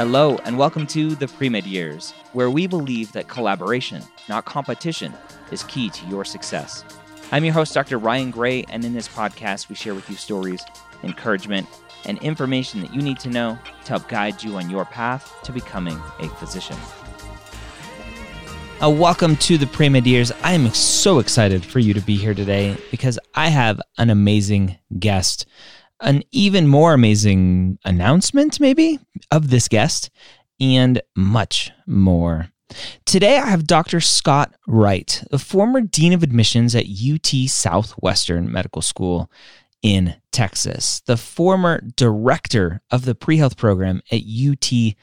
Hello, 0.00 0.38
and 0.44 0.56
welcome 0.56 0.86
to 0.86 1.14
the 1.14 1.26
Premed 1.26 1.66
Years, 1.66 2.12
where 2.32 2.48
we 2.48 2.66
believe 2.66 3.12
that 3.12 3.28
collaboration, 3.28 4.02
not 4.30 4.46
competition, 4.46 5.12
is 5.52 5.62
key 5.64 5.90
to 5.90 6.06
your 6.06 6.24
success. 6.24 6.84
I'm 7.32 7.44
your 7.44 7.52
host, 7.52 7.74
Dr. 7.74 7.98
Ryan 7.98 8.30
Gray, 8.30 8.64
and 8.70 8.82
in 8.82 8.94
this 8.94 9.08
podcast, 9.08 9.68
we 9.68 9.74
share 9.74 9.94
with 9.94 10.08
you 10.08 10.16
stories, 10.16 10.64
encouragement, 11.02 11.68
and 12.06 12.16
information 12.22 12.80
that 12.80 12.94
you 12.94 13.02
need 13.02 13.20
to 13.20 13.28
know 13.28 13.58
to 13.84 13.90
help 13.90 14.08
guide 14.08 14.42
you 14.42 14.56
on 14.56 14.70
your 14.70 14.86
path 14.86 15.36
to 15.42 15.52
becoming 15.52 16.00
a 16.18 16.28
physician. 16.28 16.78
Uh, 18.82 18.88
welcome 18.88 19.36
to 19.36 19.58
the 19.58 19.66
Premed 19.66 20.06
Years. 20.06 20.32
I 20.42 20.54
am 20.54 20.70
so 20.70 21.18
excited 21.18 21.64
for 21.64 21.80
you 21.80 21.92
to 21.92 22.00
be 22.00 22.16
here 22.16 22.32
today 22.32 22.76
because 22.90 23.18
I 23.34 23.48
have 23.48 23.80
an 23.98 24.08
amazing 24.08 24.78
guest 24.98 25.46
an 26.00 26.22
even 26.32 26.66
more 26.66 26.94
amazing 26.94 27.78
announcement, 27.84 28.60
maybe, 28.60 28.98
of 29.30 29.50
this 29.50 29.68
guest, 29.68 30.10
and 30.58 31.00
much 31.16 31.70
more. 31.86 32.48
Today, 33.04 33.38
I 33.38 33.46
have 33.46 33.66
Dr. 33.66 34.00
Scott 34.00 34.54
Wright, 34.66 35.22
the 35.30 35.38
former 35.38 35.80
Dean 35.80 36.12
of 36.12 36.22
Admissions 36.22 36.74
at 36.74 36.86
UT 36.86 37.26
Southwestern 37.48 38.50
Medical 38.50 38.82
School 38.82 39.30
in 39.82 40.14
Texas, 40.30 41.02
the 41.06 41.16
former 41.16 41.80
Director 41.96 42.80
of 42.90 43.04
the 43.04 43.14
Pre 43.14 43.38
Health 43.38 43.56
Program 43.56 44.02
at 44.12 44.22
UT 44.22 44.94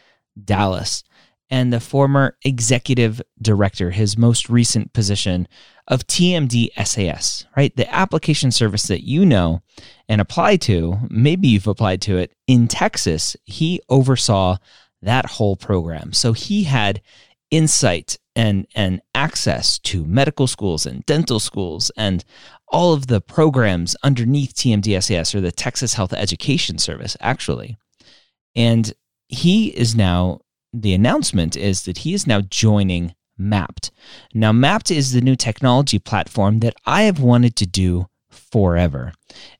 Dallas, 0.43 1.03
and 1.49 1.71
the 1.71 1.79
former 1.79 2.37
Executive 2.43 3.21
Director, 3.41 3.91
his 3.91 4.17
most 4.17 4.49
recent 4.49 4.93
position 4.93 5.47
of 5.87 6.05
TMD 6.07 6.69
SAS, 6.85 7.45
right? 7.55 7.75
The 7.75 7.93
application 7.93 8.51
service 8.51 8.83
that 8.83 9.07
you 9.07 9.25
know 9.25 9.61
and 10.09 10.19
apply 10.19 10.57
to, 10.57 10.97
maybe 11.09 11.47
you've 11.47 11.67
applied 11.67 12.01
to 12.03 12.17
it 12.17 12.33
in 12.47 12.67
Texas. 12.67 13.35
He 13.45 13.81
oversaw 13.89 14.57
that 15.01 15.25
whole 15.25 15.55
program. 15.55 16.13
So 16.13 16.33
he 16.33 16.63
had 16.63 17.01
insight 17.51 18.17
and, 18.35 18.67
and 18.75 19.01
access 19.15 19.79
to 19.79 20.05
medical 20.05 20.47
schools 20.47 20.85
and 20.85 21.05
dental 21.05 21.39
schools 21.39 21.91
and 21.97 22.23
all 22.67 22.93
of 22.93 23.07
the 23.07 23.21
programs 23.21 23.95
underneath 24.03 24.53
TMDSAS 24.53 25.33
or 25.33 25.41
the 25.41 25.51
Texas 25.51 25.93
Health 25.93 26.13
Education 26.13 26.77
Service, 26.77 27.15
actually. 27.21 27.77
And 28.55 28.93
he 29.29 29.67
is 29.67 29.95
now, 29.95 30.41
the 30.73 30.93
announcement 30.93 31.55
is 31.55 31.83
that 31.83 31.99
he 31.99 32.13
is 32.13 32.27
now 32.27 32.41
joining 32.41 33.15
Mappd. 33.39 33.91
Now, 34.33 34.51
Mappd 34.51 34.95
is 34.95 35.11
the 35.11 35.21
new 35.21 35.35
technology 35.35 35.99
platform 35.99 36.59
that 36.59 36.75
I 36.85 37.03
have 37.03 37.19
wanted 37.19 37.55
to 37.57 37.65
do 37.65 38.07
forever. 38.29 39.13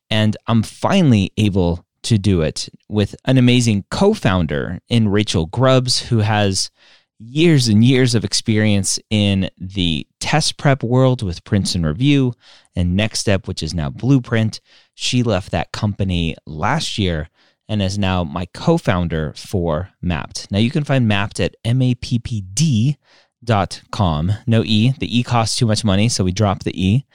And 0.09 0.38
I'm 0.47 0.63
finally 0.63 1.31
able 1.38 1.85
to 2.03 2.18
do 2.18 2.41
it 2.41 2.69
with 2.88 3.16
an 3.25 3.38
amazing 3.38 3.85
co 3.91 4.13
founder 4.13 4.79
in 4.90 5.09
Rachel 5.09 5.45
Grubbs, 5.45 6.00
who 6.00 6.19
has 6.19 6.72
years 7.19 7.68
and 7.68 7.84
years 7.84 8.13
of 8.16 8.24
experience 8.24 9.00
in 9.09 9.50
the 9.57 10.07
test 10.19 10.57
prep 10.57 10.84
world 10.84 11.24
with 11.24 11.44
Princeton 11.44 11.85
Review 11.85 12.34
and 12.75 12.95
Next 12.95 13.19
Step, 13.19 13.47
which 13.47 13.63
is 13.63 13.74
now 13.74 13.89
Blueprint. 13.89 14.62
She 14.94 15.24
left 15.24 15.51
that 15.51 15.72
company 15.72 16.35
last 16.45 16.97
year 16.97 17.29
and 17.70 17.82
is 17.82 17.98
now 17.98 18.24
my 18.24 18.46
co 18.54 18.78
founder 18.78 19.34
for 19.36 19.90
Mappd. 20.04 20.52
Now, 20.52 20.60
you 20.60 20.72
can 20.72 20.84
find 20.84 21.10
Mappd 21.10 21.44
at 21.44 21.56
M-A-P-P-D 21.66 22.98
dot 23.44 23.82
com. 23.92 24.32
No 24.46 24.64
E. 24.64 24.94
The 25.00 25.20
E 25.20 25.24
costs 25.24 25.58
too 25.58 25.66
much 25.66 25.84
money, 25.84 26.10
so 26.10 26.24
we 26.24 26.32
drop 26.32 26.64
the 26.64 26.82
E. 26.82 27.06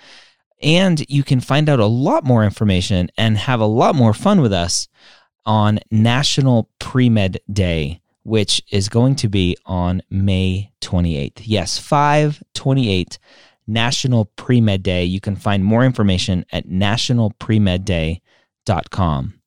And 0.62 1.04
you 1.08 1.24
can 1.24 1.40
find 1.40 1.68
out 1.68 1.80
a 1.80 1.86
lot 1.86 2.22
more 2.24 2.44
information 2.44 3.10
and 3.18 3.36
have 3.36 3.58
a 3.60 3.66
lot 3.66 3.96
more 3.96 4.14
fun 4.14 4.40
with 4.40 4.52
us 4.52 4.86
on 5.44 5.80
National 5.90 6.70
Pre-Med 6.78 7.40
Day, 7.52 8.00
which 8.22 8.62
is 8.70 8.88
going 8.88 9.16
to 9.16 9.28
be 9.28 9.56
on 9.66 10.02
May 10.08 10.70
28th. 10.80 11.40
Yes, 11.42 11.78
528 11.78 13.18
National 13.66 14.26
Pre-Med 14.36 14.84
Day. 14.84 15.02
You 15.04 15.20
can 15.20 15.34
find 15.34 15.64
more 15.64 15.84
information 15.84 16.46
at 16.52 16.68
nationalpremedday.com. 16.68 19.41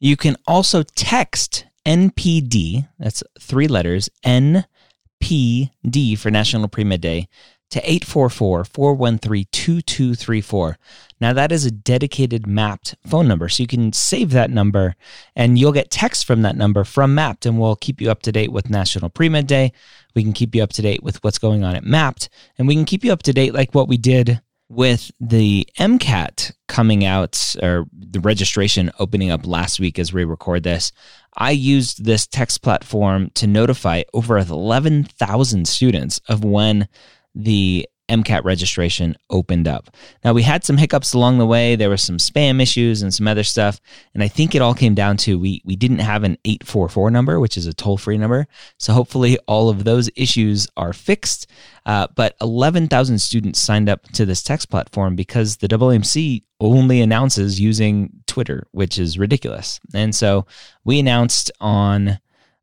You 0.00 0.16
can 0.16 0.36
also 0.46 0.82
text 0.82 1.66
NPD, 1.84 2.88
that's 2.98 3.22
three 3.40 3.66
letters, 3.66 4.08
NPD 4.24 6.18
for 6.18 6.30
National 6.30 6.68
Pre-Med 6.68 7.00
Day 7.00 7.28
to 7.70 7.80
844-413-2234. 7.82 10.76
Now 11.20 11.32
that 11.32 11.50
is 11.52 11.66
a 11.66 11.70
dedicated 11.70 12.44
Mappd 12.44 12.94
phone 13.06 13.28
number. 13.28 13.48
So 13.48 13.62
you 13.62 13.66
can 13.66 13.92
save 13.92 14.30
that 14.30 14.50
number 14.50 14.96
and 15.36 15.58
you'll 15.58 15.72
get 15.72 15.90
text 15.90 16.26
from 16.26 16.40
that 16.42 16.56
number 16.56 16.84
from 16.84 17.14
Mappd, 17.14 17.46
and 17.46 17.60
we'll 17.60 17.76
keep 17.76 18.00
you 18.00 18.10
up 18.10 18.22
to 18.22 18.32
date 18.32 18.52
with 18.52 18.70
National 18.70 19.10
Pre-Med 19.10 19.46
Day. 19.46 19.72
We 20.14 20.22
can 20.22 20.32
keep 20.32 20.54
you 20.54 20.62
up 20.62 20.72
to 20.74 20.82
date 20.82 21.02
with 21.02 21.22
what's 21.24 21.38
going 21.38 21.64
on 21.64 21.74
at 21.74 21.84
Mappd, 21.84 22.28
and 22.56 22.68
we 22.68 22.74
can 22.74 22.84
keep 22.84 23.04
you 23.04 23.12
up 23.12 23.22
to 23.24 23.32
date 23.32 23.52
like 23.52 23.74
what 23.74 23.88
we 23.88 23.96
did 23.96 24.40
with 24.68 25.10
the 25.18 25.66
MCAT 25.78 26.52
coming 26.66 27.04
out 27.04 27.54
or 27.62 27.86
the 27.92 28.20
registration 28.20 28.90
opening 28.98 29.30
up 29.30 29.46
last 29.46 29.80
week 29.80 29.98
as 29.98 30.12
we 30.12 30.24
record 30.24 30.62
this, 30.62 30.92
I 31.36 31.52
used 31.52 32.04
this 32.04 32.26
text 32.26 32.62
platform 32.62 33.30
to 33.34 33.46
notify 33.46 34.02
over 34.12 34.36
11,000 34.38 35.66
students 35.66 36.20
of 36.28 36.44
when 36.44 36.88
the 37.34 37.88
MCAT 38.08 38.44
registration 38.44 39.16
opened 39.30 39.68
up. 39.68 39.90
Now, 40.24 40.32
we 40.32 40.42
had 40.42 40.64
some 40.64 40.78
hiccups 40.78 41.12
along 41.12 41.38
the 41.38 41.46
way. 41.46 41.76
There 41.76 41.90
were 41.90 41.96
some 41.96 42.16
spam 42.16 42.60
issues 42.60 43.02
and 43.02 43.12
some 43.12 43.28
other 43.28 43.44
stuff. 43.44 43.80
And 44.14 44.22
I 44.22 44.28
think 44.28 44.54
it 44.54 44.62
all 44.62 44.74
came 44.74 44.94
down 44.94 45.16
to 45.18 45.38
we, 45.38 45.62
we 45.64 45.76
didn't 45.76 45.98
have 45.98 46.24
an 46.24 46.38
844 46.44 47.10
number, 47.10 47.38
which 47.38 47.56
is 47.56 47.66
a 47.66 47.74
toll 47.74 47.98
free 47.98 48.18
number. 48.18 48.46
So 48.78 48.92
hopefully 48.92 49.38
all 49.46 49.68
of 49.68 49.84
those 49.84 50.10
issues 50.16 50.66
are 50.76 50.92
fixed. 50.92 51.46
Uh, 51.86 52.06
but 52.14 52.34
11,000 52.40 53.18
students 53.18 53.60
signed 53.60 53.88
up 53.88 54.04
to 54.12 54.26
this 54.26 54.42
text 54.42 54.70
platform 54.70 55.16
because 55.16 55.58
the 55.58 55.68
AAMC 55.68 56.42
only 56.60 57.00
announces 57.00 57.60
using 57.60 58.10
Twitter, 58.26 58.66
which 58.72 58.98
is 58.98 59.18
ridiculous. 59.18 59.80
And 59.94 60.14
so 60.14 60.46
we 60.84 60.98
announced 60.98 61.50
on. 61.60 62.20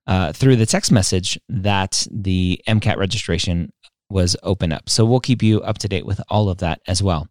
Uh, 0.08 0.32
through 0.32 0.56
the 0.56 0.68
text 0.68 0.92
message 0.92 1.40
that 1.50 2.06
the 2.12 2.62
MCAT 2.68 2.96
registration 2.98 3.74
was 4.10 4.36
open 4.44 4.72
up. 4.72 4.90
So 4.90 5.06
we'll 5.06 5.20
keep 5.20 5.42
you 5.42 5.62
up 5.62 5.78
to 5.80 5.88
date 5.88 6.06
with 6.06 6.22
all 6.30 6.50
of 6.50 6.60
that 6.60 6.82
as 6.88 7.02
well. 7.02 7.28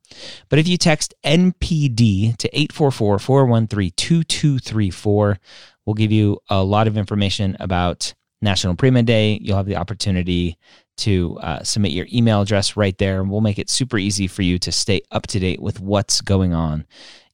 But 0.48 0.58
if 0.58 0.66
you 0.66 0.76
text 0.76 1.14
NPD 1.24 2.36
to 2.36 2.48
844 2.56 3.18
413 3.18 3.92
2234, 3.96 5.38
We'll 5.86 5.94
give 5.94 6.12
you 6.12 6.38
a 6.48 6.62
lot 6.62 6.86
of 6.86 6.96
information 6.96 7.56
about 7.60 8.14
National 8.40 8.74
Pre-Med 8.74 9.06
Day. 9.06 9.38
You'll 9.42 9.56
have 9.56 9.66
the 9.66 9.76
opportunity 9.76 10.58
to 10.98 11.38
uh, 11.40 11.62
submit 11.62 11.92
your 11.92 12.06
email 12.12 12.42
address 12.42 12.76
right 12.76 12.96
there. 12.98 13.20
And 13.20 13.30
we'll 13.30 13.40
make 13.40 13.58
it 13.58 13.68
super 13.68 13.98
easy 13.98 14.26
for 14.26 14.42
you 14.42 14.58
to 14.60 14.72
stay 14.72 15.02
up 15.10 15.26
to 15.28 15.38
date 15.38 15.60
with 15.60 15.80
what's 15.80 16.20
going 16.20 16.54
on 16.54 16.86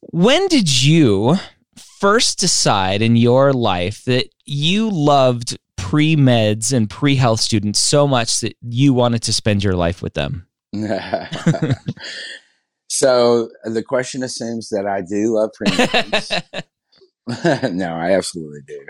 When 0.00 0.48
did 0.48 0.82
you 0.82 1.36
first 2.00 2.40
decide 2.40 3.00
in 3.00 3.14
your 3.14 3.52
life 3.52 4.04
that 4.06 4.28
you 4.44 4.90
loved 4.90 5.56
pre 5.76 6.16
meds 6.16 6.72
and 6.72 6.90
pre 6.90 7.14
health 7.14 7.38
students 7.38 7.78
so 7.78 8.08
much 8.08 8.40
that 8.40 8.56
you 8.60 8.92
wanted 8.92 9.22
to 9.22 9.32
spend 9.32 9.62
your 9.62 9.74
life 9.74 10.02
with 10.02 10.14
them? 10.14 10.48
so 12.88 13.48
the 13.64 13.84
question 13.86 14.24
assumes 14.24 14.68
that 14.70 14.86
I 14.86 15.00
do 15.02 15.34
love 15.34 15.50
pre 15.54 15.68
meds. 15.68 16.42
no, 17.72 17.94
I 17.94 18.12
absolutely 18.12 18.60
do. 18.66 18.80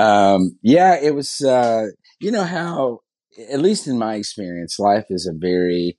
Um, 0.00 0.58
yeah, 0.62 0.98
it 1.00 1.14
was, 1.14 1.40
uh, 1.40 1.86
you 2.20 2.30
know, 2.30 2.44
how, 2.44 3.00
at 3.50 3.60
least 3.60 3.86
in 3.86 3.98
my 3.98 4.14
experience, 4.14 4.78
life 4.78 5.06
is 5.10 5.26
a 5.26 5.36
very 5.36 5.98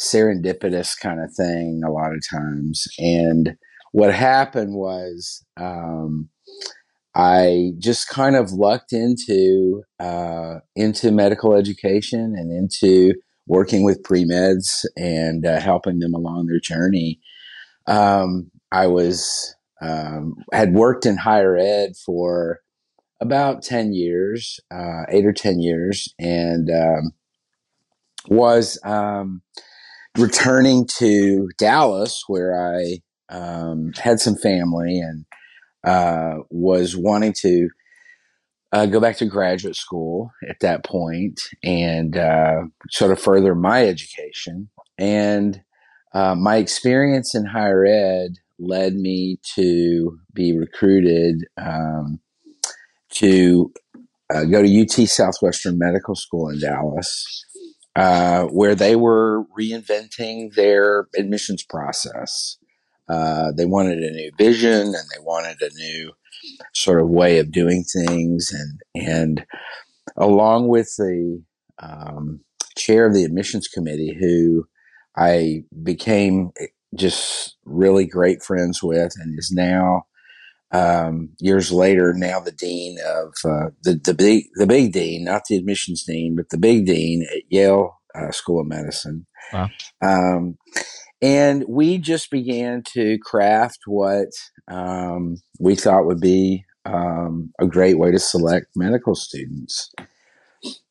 serendipitous 0.00 0.98
kind 0.98 1.20
of 1.20 1.32
thing 1.34 1.82
a 1.84 1.90
lot 1.90 2.12
of 2.12 2.22
times. 2.30 2.86
And 2.98 3.56
what 3.92 4.14
happened 4.14 4.74
was 4.74 5.44
um, 5.56 6.28
I 7.14 7.72
just 7.78 8.08
kind 8.08 8.36
of 8.36 8.52
lucked 8.52 8.92
into 8.92 9.82
uh, 9.98 10.56
into 10.76 11.10
medical 11.10 11.54
education 11.54 12.34
and 12.36 12.52
into 12.52 13.14
working 13.46 13.82
with 13.82 14.04
pre 14.04 14.24
meds 14.24 14.84
and 14.96 15.44
uh, 15.44 15.58
helping 15.58 15.98
them 15.98 16.14
along 16.14 16.46
their 16.46 16.60
journey. 16.60 17.18
Um, 17.86 18.50
I 18.70 18.86
was 18.86 19.56
um, 19.80 20.36
had 20.52 20.74
worked 20.74 21.06
in 21.06 21.16
higher 21.16 21.56
ed 21.56 21.92
for 22.04 22.60
about 23.20 23.62
ten 23.62 23.92
years, 23.92 24.60
uh, 24.70 25.02
eight 25.08 25.26
or 25.26 25.32
ten 25.32 25.60
years, 25.60 26.14
and 26.18 26.70
um, 26.70 27.12
was 28.28 28.78
um, 28.84 29.42
returning 30.16 30.86
to 30.98 31.48
Dallas 31.58 32.24
where 32.26 32.54
I 32.54 32.98
um, 33.30 33.92
had 34.00 34.20
some 34.20 34.36
family 34.36 35.00
and 35.00 35.24
uh, 35.84 36.42
was 36.50 36.96
wanting 36.96 37.32
to 37.40 37.68
uh, 38.72 38.86
go 38.86 39.00
back 39.00 39.16
to 39.16 39.26
graduate 39.26 39.76
school 39.76 40.30
at 40.48 40.60
that 40.60 40.84
point 40.84 41.40
and 41.62 42.16
uh, 42.16 42.62
sort 42.90 43.12
of 43.12 43.20
further 43.20 43.54
my 43.54 43.86
education. 43.86 44.68
And 44.98 45.62
uh, 46.12 46.34
my 46.34 46.56
experience 46.56 47.34
in 47.34 47.46
higher 47.46 47.84
ed 47.86 48.32
led 48.58 48.94
me 48.94 49.38
to 49.54 50.18
be 50.34 50.56
recruited 50.56 51.44
um, 51.56 52.18
to 53.18 53.72
uh, 54.32 54.44
go 54.44 54.62
to 54.62 54.80
UT 54.82 55.08
Southwestern 55.08 55.78
Medical 55.78 56.14
School 56.14 56.48
in 56.48 56.60
Dallas. 56.60 57.44
Uh, 57.96 58.44
where 58.44 58.76
they 58.76 58.94
were 58.94 59.42
reinventing 59.58 60.54
their 60.54 61.08
admissions 61.16 61.64
process. 61.64 62.56
Uh, 63.08 63.50
they 63.56 63.64
wanted 63.64 63.98
a 63.98 64.12
new 64.12 64.30
vision 64.38 64.86
and 64.86 64.94
they 64.94 65.20
wanted 65.20 65.60
a 65.60 65.74
new 65.74 66.12
sort 66.72 67.00
of 67.00 67.08
way 67.08 67.40
of 67.40 67.50
doing 67.50 67.82
things. 67.82 68.52
And, 68.52 68.80
and 69.08 69.46
along 70.16 70.68
with 70.68 70.94
the 70.96 71.42
um, 71.82 72.40
chair 72.76 73.04
of 73.04 73.14
the 73.14 73.24
admissions 73.24 73.66
committee, 73.66 74.16
who 74.20 74.68
I 75.16 75.64
became 75.82 76.52
just 76.94 77.56
really 77.64 78.06
great 78.06 78.44
friends 78.44 78.80
with 78.80 79.14
and 79.16 79.36
is 79.36 79.50
now 79.50 80.04
um, 80.70 81.30
years 81.38 81.72
later, 81.72 82.12
now 82.14 82.40
the 82.40 82.52
dean 82.52 82.98
of 83.06 83.32
uh, 83.44 83.70
the 83.82 84.00
the 84.04 84.14
big 84.14 84.44
the 84.54 84.66
big 84.66 84.92
dean, 84.92 85.24
not 85.24 85.42
the 85.48 85.56
admissions 85.56 86.04
dean, 86.04 86.36
but 86.36 86.50
the 86.50 86.58
big 86.58 86.86
dean 86.86 87.26
at 87.34 87.42
Yale 87.48 87.98
uh, 88.14 88.30
School 88.30 88.60
of 88.60 88.66
Medicine. 88.66 89.26
Wow. 89.52 89.68
Um, 90.02 90.58
and 91.20 91.64
we 91.68 91.98
just 91.98 92.30
began 92.30 92.82
to 92.92 93.18
craft 93.18 93.80
what 93.86 94.28
um, 94.70 95.36
we 95.58 95.74
thought 95.74 96.06
would 96.06 96.20
be 96.20 96.64
um, 96.84 97.52
a 97.58 97.66
great 97.66 97.98
way 97.98 98.10
to 98.10 98.18
select 98.18 98.68
medical 98.76 99.14
students. 99.14 99.90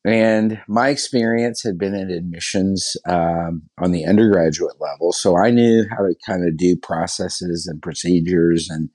And 0.06 0.62
my 0.70 0.88
experience 0.90 1.62
had 1.64 1.78
been 1.78 1.94
in 1.94 2.10
admissions 2.10 2.96
um, 3.06 3.64
on 3.78 3.92
the 3.92 4.06
undergraduate 4.06 4.80
level, 4.80 5.12
so 5.12 5.38
I 5.38 5.52
knew 5.52 5.86
how 5.90 5.98
to 5.98 6.16
kind 6.26 6.48
of 6.48 6.56
do 6.56 6.78
processes 6.78 7.68
and 7.68 7.82
procedures, 7.82 8.70
and 8.70 8.90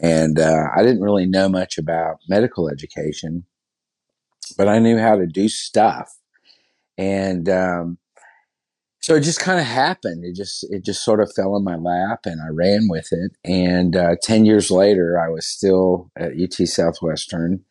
and 0.00 0.40
uh, 0.40 0.64
I 0.76 0.82
didn't 0.82 1.02
really 1.02 1.26
know 1.26 1.48
much 1.48 1.78
about 1.78 2.16
medical 2.28 2.68
education, 2.68 3.44
but 4.58 4.66
I 4.68 4.80
knew 4.80 4.98
how 4.98 5.14
to 5.14 5.26
do 5.26 5.48
stuff. 5.48 6.12
And 6.98 7.48
um, 7.48 7.98
so 9.06 9.14
it 9.14 9.20
just 9.20 9.38
kind 9.38 9.60
of 9.60 9.66
happened. 9.66 10.24
It 10.24 10.34
just 10.34 10.66
it 10.68 10.84
just 10.84 11.04
sort 11.04 11.20
of 11.20 11.32
fell 11.32 11.56
in 11.56 11.62
my 11.62 11.76
lap, 11.76 12.22
and 12.24 12.40
I 12.42 12.48
ran 12.48 12.88
with 12.88 13.12
it. 13.12 13.30
And 13.44 13.94
uh, 13.94 14.16
ten 14.20 14.44
years 14.44 14.68
later, 14.68 15.16
I 15.16 15.28
was 15.28 15.46
still 15.46 16.10
at 16.16 16.32
UT 16.32 16.54
Southwestern, 16.66 17.64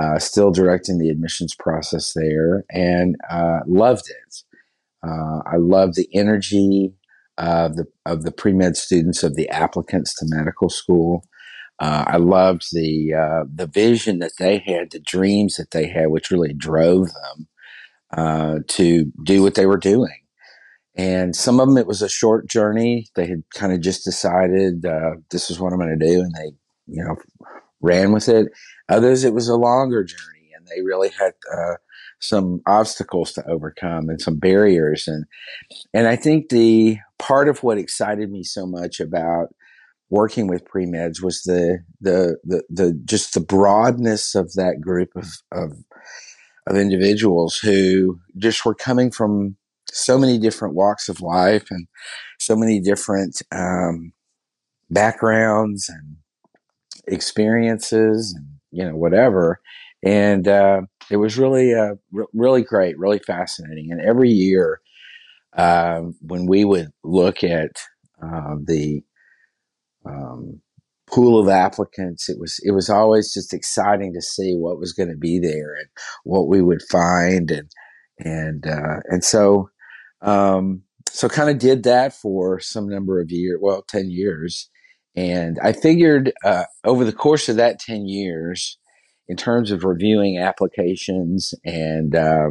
uh, 0.00 0.18
still 0.18 0.50
directing 0.50 0.98
the 0.98 1.08
admissions 1.08 1.54
process 1.54 2.12
there, 2.14 2.64
and 2.70 3.16
uh, 3.30 3.60
loved 3.66 4.08
it. 4.08 4.42
Uh, 5.06 5.40
I 5.46 5.56
loved 5.56 5.94
the 5.96 6.08
energy 6.14 6.94
of 7.38 7.76
the 7.76 7.86
of 8.06 8.22
the 8.22 8.32
pre 8.32 8.52
med 8.52 8.76
students, 8.76 9.22
of 9.22 9.36
the 9.36 9.48
applicants 9.48 10.14
to 10.16 10.26
medical 10.28 10.68
school. 10.68 11.24
Uh, 11.78 12.04
I 12.06 12.16
loved 12.18 12.66
the 12.72 13.14
uh, 13.14 13.44
the 13.52 13.66
vision 13.66 14.18
that 14.20 14.32
they 14.38 14.58
had, 14.58 14.90
the 14.90 15.00
dreams 15.00 15.56
that 15.56 15.72
they 15.72 15.88
had, 15.88 16.10
which 16.10 16.30
really 16.30 16.52
drove 16.52 17.08
them 17.08 18.64
to 18.68 19.10
do 19.24 19.42
what 19.42 19.54
they 19.54 19.66
were 19.66 19.78
doing 19.78 20.22
and 20.94 21.34
some 21.34 21.58
of 21.58 21.68
them, 21.68 21.78
it 21.78 21.86
was 21.86 22.02
a 22.02 22.08
short 22.08 22.48
journey. 22.48 23.06
They 23.14 23.26
had 23.26 23.44
kind 23.54 23.72
of 23.72 23.80
just 23.80 24.04
decided 24.04 24.84
uh, 24.84 25.12
this 25.30 25.50
is 25.50 25.58
what 25.58 25.72
I'm 25.72 25.78
going 25.78 25.98
to 25.98 26.06
do, 26.06 26.20
and 26.20 26.34
they, 26.34 26.52
you 26.86 27.04
know, 27.04 27.16
ran 27.82 28.12
with 28.12 28.28
it. 28.28 28.48
Others, 28.88 29.24
it 29.24 29.34
was 29.34 29.48
a 29.48 29.56
longer 29.56 30.04
journey, 30.04 30.50
and 30.56 30.66
they 30.66 30.82
really 30.82 31.10
had 31.10 31.32
uh, 31.52 31.74
some 32.20 32.62
obstacles 32.66 33.32
to 33.32 33.46
overcome 33.48 34.08
and 34.08 34.20
some 34.20 34.38
barriers. 34.38 35.06
And 35.08 35.26
and 35.92 36.06
I 36.06 36.16
think 36.16 36.48
the 36.48 36.98
part 37.18 37.48
of 37.48 37.62
what 37.62 37.78
excited 37.78 38.30
me 38.30 38.44
so 38.44 38.66
much 38.66 39.00
about 39.00 39.48
working 40.10 40.46
with 40.46 40.64
pre 40.64 40.86
meds 40.86 41.22
was 41.22 41.42
the, 41.42 41.78
the 42.00 42.36
the 42.44 42.62
the 42.68 43.00
just 43.04 43.34
the 43.34 43.40
broadness 43.40 44.34
of 44.34 44.52
that 44.54 44.80
group 44.80 45.10
of 45.16 45.26
of 45.50 45.72
of 46.68 46.76
individuals 46.76 47.58
who 47.58 48.20
just 48.36 48.64
were 48.64 48.74
coming 48.74 49.10
from 49.10 49.56
so 49.90 50.16
many 50.16 50.38
different 50.38 50.74
walks 50.74 51.08
of 51.08 51.20
life 51.20 51.66
and 51.70 51.86
so 52.38 52.54
many 52.56 52.80
different 52.80 53.42
um, 53.52 54.12
backgrounds 54.90 55.88
and 55.88 56.16
experiences 57.06 58.34
and 58.36 58.46
you 58.70 58.84
know 58.84 58.96
whatever 58.96 59.60
and 60.04 60.48
uh, 60.48 60.80
it 61.10 61.16
was 61.16 61.38
really 61.38 61.74
uh, 61.74 61.94
r- 62.16 62.26
really 62.32 62.62
great 62.62 62.98
really 62.98 63.18
fascinating 63.20 63.90
and 63.90 64.00
every 64.00 64.30
year 64.30 64.80
um, 65.56 66.14
when 66.20 66.46
we 66.46 66.64
would 66.64 66.90
look 67.04 67.44
at 67.44 67.70
uh, 68.22 68.56
the 68.64 69.02
um, 70.06 70.60
pool 71.10 71.38
of 71.38 71.48
applicants 71.48 72.28
it 72.28 72.38
was 72.38 72.58
it 72.64 72.70
was 72.72 72.88
always 72.88 73.32
just 73.34 73.52
exciting 73.52 74.14
to 74.14 74.22
see 74.22 74.54
what 74.54 74.78
was 74.78 74.92
going 74.92 75.10
to 75.10 75.16
be 75.16 75.38
there 75.38 75.74
and 75.74 75.88
what 76.24 76.48
we 76.48 76.62
would 76.62 76.82
find 76.90 77.50
and 77.50 77.70
and 78.18 78.66
uh, 78.66 79.00
and 79.08 79.24
so 79.24 79.68
um, 80.22 80.82
so 81.10 81.28
kind 81.28 81.50
of 81.50 81.58
did 81.58 81.82
that 81.82 82.14
for 82.14 82.58
some 82.60 82.88
number 82.88 83.20
of 83.20 83.30
years, 83.30 83.58
well, 83.60 83.82
10 83.82 84.10
years. 84.10 84.70
And 85.14 85.58
I 85.62 85.72
figured 85.72 86.32
uh, 86.44 86.64
over 86.84 87.04
the 87.04 87.12
course 87.12 87.48
of 87.48 87.56
that 87.56 87.78
10 87.78 88.06
years, 88.06 88.78
in 89.28 89.36
terms 89.36 89.70
of 89.70 89.84
reviewing 89.84 90.38
applications 90.38 91.54
and 91.64 92.14
uh, 92.14 92.50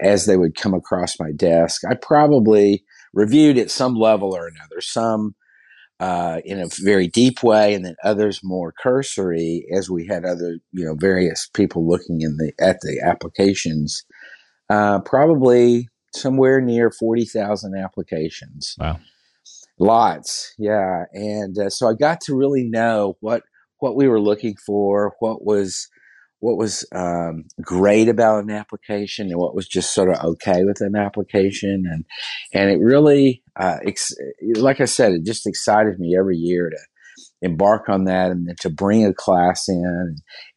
as 0.00 0.26
they 0.26 0.36
would 0.36 0.54
come 0.54 0.74
across 0.74 1.18
my 1.18 1.32
desk, 1.32 1.82
I 1.88 1.94
probably 1.94 2.84
reviewed 3.12 3.58
at 3.58 3.70
some 3.70 3.94
level 3.94 4.34
or 4.34 4.46
another, 4.46 4.80
some 4.80 5.34
uh, 6.00 6.40
in 6.44 6.60
a 6.60 6.68
very 6.82 7.06
deep 7.06 7.42
way, 7.42 7.72
and 7.72 7.84
then 7.84 7.96
others 8.02 8.40
more 8.42 8.72
cursory, 8.72 9.66
as 9.74 9.88
we 9.88 10.06
had 10.06 10.24
other, 10.24 10.58
you 10.72 10.84
know, 10.84 10.94
various 10.94 11.48
people 11.54 11.88
looking 11.88 12.20
in 12.20 12.36
the 12.36 12.52
at 12.58 12.80
the 12.80 13.00
applications. 13.04 14.04
Uh, 14.68 15.00
probably 15.00 15.88
somewhere 16.14 16.60
near 16.60 16.90
forty 16.90 17.24
thousand 17.24 17.76
applications. 17.76 18.74
Wow, 18.78 18.98
lots, 19.78 20.54
yeah. 20.58 21.04
And 21.12 21.58
uh, 21.58 21.70
so 21.70 21.88
I 21.88 21.94
got 21.94 22.20
to 22.22 22.36
really 22.36 22.64
know 22.64 23.16
what 23.20 23.42
what 23.78 23.96
we 23.96 24.08
were 24.08 24.20
looking 24.20 24.54
for, 24.66 25.14
what 25.18 25.44
was 25.44 25.88
what 26.44 26.58
was 26.58 26.86
um, 26.94 27.44
great 27.62 28.06
about 28.06 28.44
an 28.44 28.50
application 28.50 29.28
and 29.30 29.38
what 29.38 29.54
was 29.54 29.66
just 29.66 29.94
sort 29.94 30.10
of 30.10 30.22
okay 30.22 30.62
with 30.64 30.82
an 30.82 30.94
application 30.94 31.84
and 31.90 32.04
and 32.52 32.70
it 32.70 32.78
really 32.80 33.42
uh, 33.58 33.78
ex- 33.86 34.14
like 34.56 34.78
I 34.78 34.84
said 34.84 35.12
it 35.12 35.24
just 35.24 35.46
excited 35.46 35.98
me 35.98 36.14
every 36.18 36.36
year 36.36 36.68
to 36.68 36.76
embark 37.40 37.88
on 37.88 38.04
that 38.04 38.30
and 38.30 38.46
then 38.46 38.56
to 38.60 38.68
bring 38.68 39.06
a 39.06 39.14
class 39.14 39.68
in 39.68 39.84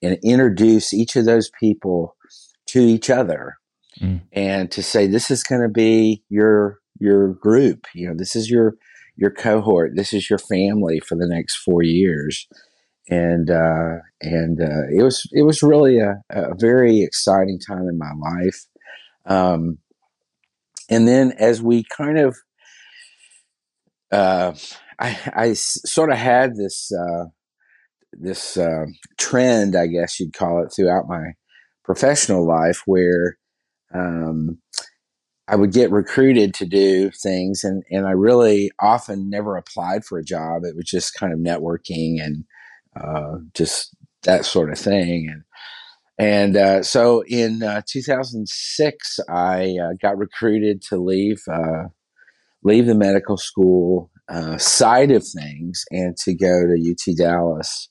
and, 0.02 0.12
and 0.12 0.20
introduce 0.26 0.94
each 0.94 1.16
of 1.16 1.24
those 1.24 1.50
people 1.58 2.18
to 2.68 2.82
each 2.82 3.10
other 3.10 3.56
mm. 4.02 4.22
and 4.34 4.70
to 4.72 4.84
say 4.84 5.08
this 5.08 5.32
is 5.32 5.44
going 5.44 5.62
to 5.62 5.70
be 5.70 6.22
your 6.28 6.80
your 7.00 7.34
group 7.36 7.86
you 7.96 8.08
know 8.08 8.16
this 8.18 8.36
is 8.36 8.50
your 8.50 8.76
your 9.18 9.32
cohort 9.32 9.92
this 9.96 10.14
is 10.14 10.30
your 10.30 10.40
family 10.40 11.00
for 11.00 11.16
the 11.16 11.28
next 11.28 11.58
four 11.58 11.84
years 11.84 12.48
and 13.10 13.50
uh, 13.50 14.00
and 14.22 14.62
uh, 14.62 14.88
it 14.94 15.04
was 15.04 15.28
it 15.32 15.44
was 15.44 15.64
really 15.64 16.00
a, 16.00 16.22
a, 16.30 16.56
very 16.56 17.02
exciting 17.02 17.60
time 17.60 17.88
in 17.88 17.98
my 17.98 18.12
life. 18.20 18.66
Um, 19.26 19.78
and 20.90 21.08
then 21.08 21.34
as 21.38 21.62
we 21.62 21.84
kind 21.96 22.18
of, 22.18 22.38
uh, 24.12 24.54
I, 25.00 25.18
I 25.34 25.54
sort 25.54 26.12
of 26.12 26.18
had 26.18 26.56
this 26.56 26.92
uh, 26.92 27.26
this 28.12 28.58
uh, 28.58 28.86
trend, 29.18 29.76
I 29.76 29.88
guess 29.88 30.20
you'd 30.20 30.34
call 30.34 30.64
it, 30.64 30.74
throughout 30.76 31.08
my 31.08 31.34
professional 31.86 32.46
life, 32.46 32.82
where 32.86 33.38
um, 33.94 34.60
I 35.48 35.56
would 35.56 35.72
get 35.72 35.92
recruited 35.92 36.54
to 36.56 36.66
do 36.66 37.10
things, 37.12 37.64
and 37.64 37.84
and 37.90 38.06
I 38.06 38.12
really 38.12 38.72
often 38.80 39.30
never 39.30 39.56
applied 39.56 40.04
for 40.04 40.18
a 40.18 40.24
job. 40.24 40.64
It 40.64 40.76
was 40.76 40.86
just 40.86 41.14
kind 41.16 41.32
of 41.32 41.40
networking 41.40 42.22
and 42.22 42.44
uh, 43.00 43.38
just 43.54 43.96
that 44.24 44.46
sort 44.46 44.72
of 44.72 44.78
thing. 44.78 45.30
And 45.32 45.44
and 46.20 46.58
uh, 46.58 46.84
so 46.84 47.24
in 47.28 47.64
uh, 47.64 47.82
2006, 47.88 49.20
I 49.30 49.76
uh, 49.82 49.94
got 50.02 50.18
recruited 50.18 50.82
to 50.84 50.98
leave 50.98 51.42
uh, 51.52 51.90
leave 52.64 52.88
the 52.88 52.96
medical 52.96 53.38
school 53.38 54.12
uh, 54.28 54.58
side 54.58 55.12
of 55.12 55.26
things 55.26 55.86
and 55.92 56.18
to 56.18 56.34
go 56.36 56.64
to 56.66 56.92
UT 56.92 57.16
Dallas 57.16 57.90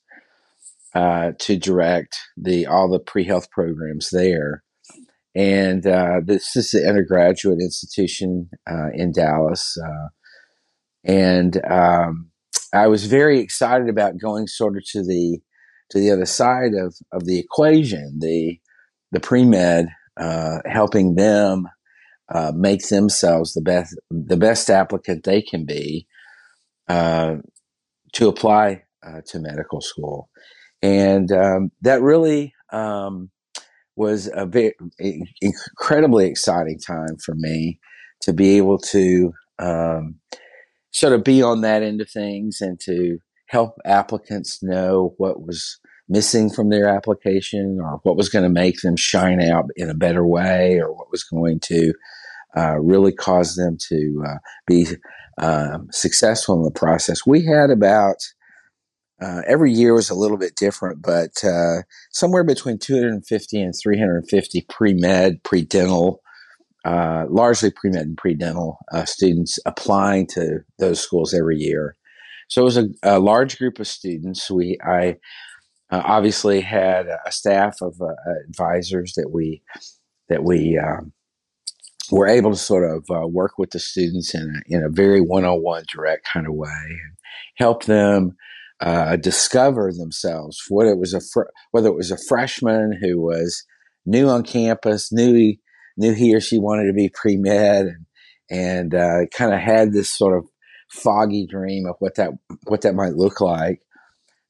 to 0.95 1.57
direct 1.59 2.17
the 2.37 2.67
all 2.67 2.91
the 2.91 2.99
pre 2.99 3.25
health 3.25 3.51
programs 3.51 4.11
there. 4.11 4.63
And 5.37 5.83
this 6.27 6.57
is 6.57 6.71
the 6.71 6.89
undergraduate 6.89 7.61
institution 7.61 8.49
in 8.95 9.13
Dallas. 9.13 9.77
and 11.05 11.65
um, 11.65 12.31
I 12.73 12.89
was 12.89 13.07
very 13.07 13.41
excited 13.41 13.89
about 13.89 14.19
going 14.19 14.47
sort 14.47 14.77
of 14.77 14.85
to 14.93 15.03
the 15.03 15.39
to 15.91 15.99
the 15.99 16.11
other 16.11 16.27
side 16.27 16.75
of, 16.75 16.97
of 17.13 17.25
the 17.25 17.39
equation, 17.39 18.19
the 18.21 18.59
the 19.13 19.21
pre 19.21 19.45
med, 19.45 19.89
uh, 20.17 20.59
helping 20.67 21.15
them 21.15 21.69
uh, 22.35 22.53
make 22.55 22.87
themselves 22.89 23.53
the 23.55 23.63
best 23.63 23.99
the 24.11 24.37
best 24.37 24.69
applicant 24.69 25.25
they 25.25 25.43
can 25.43 25.65
be 25.65 26.07
uh, 26.89 27.37
to 28.13 28.29
apply 28.29 28.83
uh, 29.07 29.21
to 29.27 29.39
medical 29.39 29.81
school, 29.81 30.29
and 30.83 31.31
um, 31.31 31.71
that 31.83 32.03
really 32.03 32.53
um, 32.73 33.31
was 33.97 34.31
a 34.35 34.47
very 34.47 34.75
incredibly 35.41 36.27
exciting 36.27 36.79
time 36.79 37.17
for 37.25 37.35
me 37.35 37.81
to 38.23 38.33
be 38.33 38.57
able 38.57 38.79
to. 38.79 39.33
Um, 39.59 40.17
sort 40.97 41.13
of 41.13 41.23
be 41.23 41.43
on 41.43 41.61
that 41.61 41.83
end 41.83 42.01
of 42.01 42.09
things 42.09 42.63
and 42.63 42.81
to 42.81 43.19
help 43.49 43.77
applicants 43.85 44.63
know 44.63 45.15
what 45.19 45.43
was 45.43 45.79
missing 46.09 46.49
from 46.49 46.71
their 46.71 46.89
application 46.89 47.79
or 47.83 48.01
what 48.03 48.17
was 48.17 48.31
going 48.31 48.43
to 48.45 48.49
make 48.49 48.81
them 48.81 48.97
shine 48.97 49.41
out 49.41 49.65
in 49.77 49.91
a 49.91 49.95
better 49.95 50.27
way 50.27 50.81
or 50.81 50.93
what 50.95 51.11
was 51.11 51.23
going 51.23 51.61
to 51.61 51.93
uh, 52.57 52.79
really 52.79 53.13
cause 53.13 53.57
them 53.57 53.77
to 53.79 54.25
uh, 54.27 54.39
be 54.67 54.87
uh, 55.39 55.79
successful 55.91 56.57
in 56.57 56.63
the 56.63 56.71
process. 56.71 57.27
We 57.27 57.45
had 57.45 57.71
about 57.71 58.17
uh, 59.21 59.43
every 59.47 59.73
year 59.73 59.95
was 59.95 60.11
a 60.11 60.15
little 60.15 60.37
bit 60.37 60.57
different, 60.57 61.03
but 61.03 61.43
uh, 61.45 61.83
somewhere 62.11 62.45
between 62.45 62.79
250 62.79 63.61
and 63.61 63.75
350 63.83 64.67
pre 64.69 64.95
med, 64.95 65.43
pre 65.43 65.63
dental 65.65 66.23
uh, 66.87 67.27
largely 67.29 67.71
pre 67.71 67.91
med 67.91 68.03
and 68.03 68.17
pre 68.17 68.35
dental 68.35 68.79
uh, 68.93 69.05
students 69.05 69.59
applying 69.67 70.25
to 70.25 70.61
those 70.79 71.01
schools 71.01 71.35
every 71.35 71.57
year. 71.57 71.97
So 72.49 72.63
it 72.63 72.65
was 72.65 72.77
a, 72.77 72.87
a 73.03 73.19
large 73.19 73.59
group 73.59 73.81
of 73.81 73.89
students. 73.89 74.49
We 74.49 74.79
I 74.87 75.17
uh, 75.91 76.03
obviously 76.05 76.61
had 76.61 77.07
a 77.09 77.33
staff 77.33 77.79
of 77.83 78.01
uh, 78.01 78.15
advisors 78.49 79.15
that 79.17 79.31
we 79.33 79.63
that 80.29 80.45
we 80.45 80.79
um, 80.79 81.13
were 82.13 82.29
able 82.29 82.53
to 82.53 82.57
sort 82.57 82.89
of 82.89 83.33
work 83.33 83.59
with 83.59 83.71
the 83.71 83.81
students 83.81 84.33
in 84.33 84.43
a, 84.43 84.77
in 84.77 84.85
a 84.85 84.89
very 84.89 85.21
one 85.21 85.45
on 85.45 85.63
one 85.63 85.83
direct 85.93 86.25
kind 86.33 86.47
of 86.47 86.55
way 86.55 86.69
and 86.69 87.17
help 87.57 87.85
them. 87.87 88.37
Discover 89.21 89.93
themselves, 89.93 90.63
whether 90.69 90.91
it 90.91 90.99
was 90.99 91.15
a 91.15 91.21
fr- 91.21 91.51
whether 91.71 91.89
it 91.89 91.97
was 91.97 92.11
a 92.11 92.19
freshman 92.29 92.99
who 93.01 93.21
was 93.21 93.65
new 94.05 94.29
on 94.29 94.43
campus, 94.43 95.13
knew 95.13 95.57
knew 95.97 96.13
he 96.13 96.35
or 96.35 96.41
she 96.41 96.59
wanted 96.59 96.87
to 96.87 96.93
be 96.93 97.09
pre 97.09 97.37
med 97.37 97.87
and 97.87 98.07
and 98.49 98.95
uh, 98.95 99.27
kind 99.33 99.53
of 99.53 99.61
had 99.61 99.93
this 99.93 100.11
sort 100.11 100.37
of 100.37 100.45
foggy 100.89 101.47
dream 101.47 101.87
of 101.87 101.97
what 101.99 102.15
that 102.17 102.31
what 102.67 102.83
that 102.83 102.95
might 102.95 103.15
look 103.15 103.41
like 103.41 103.81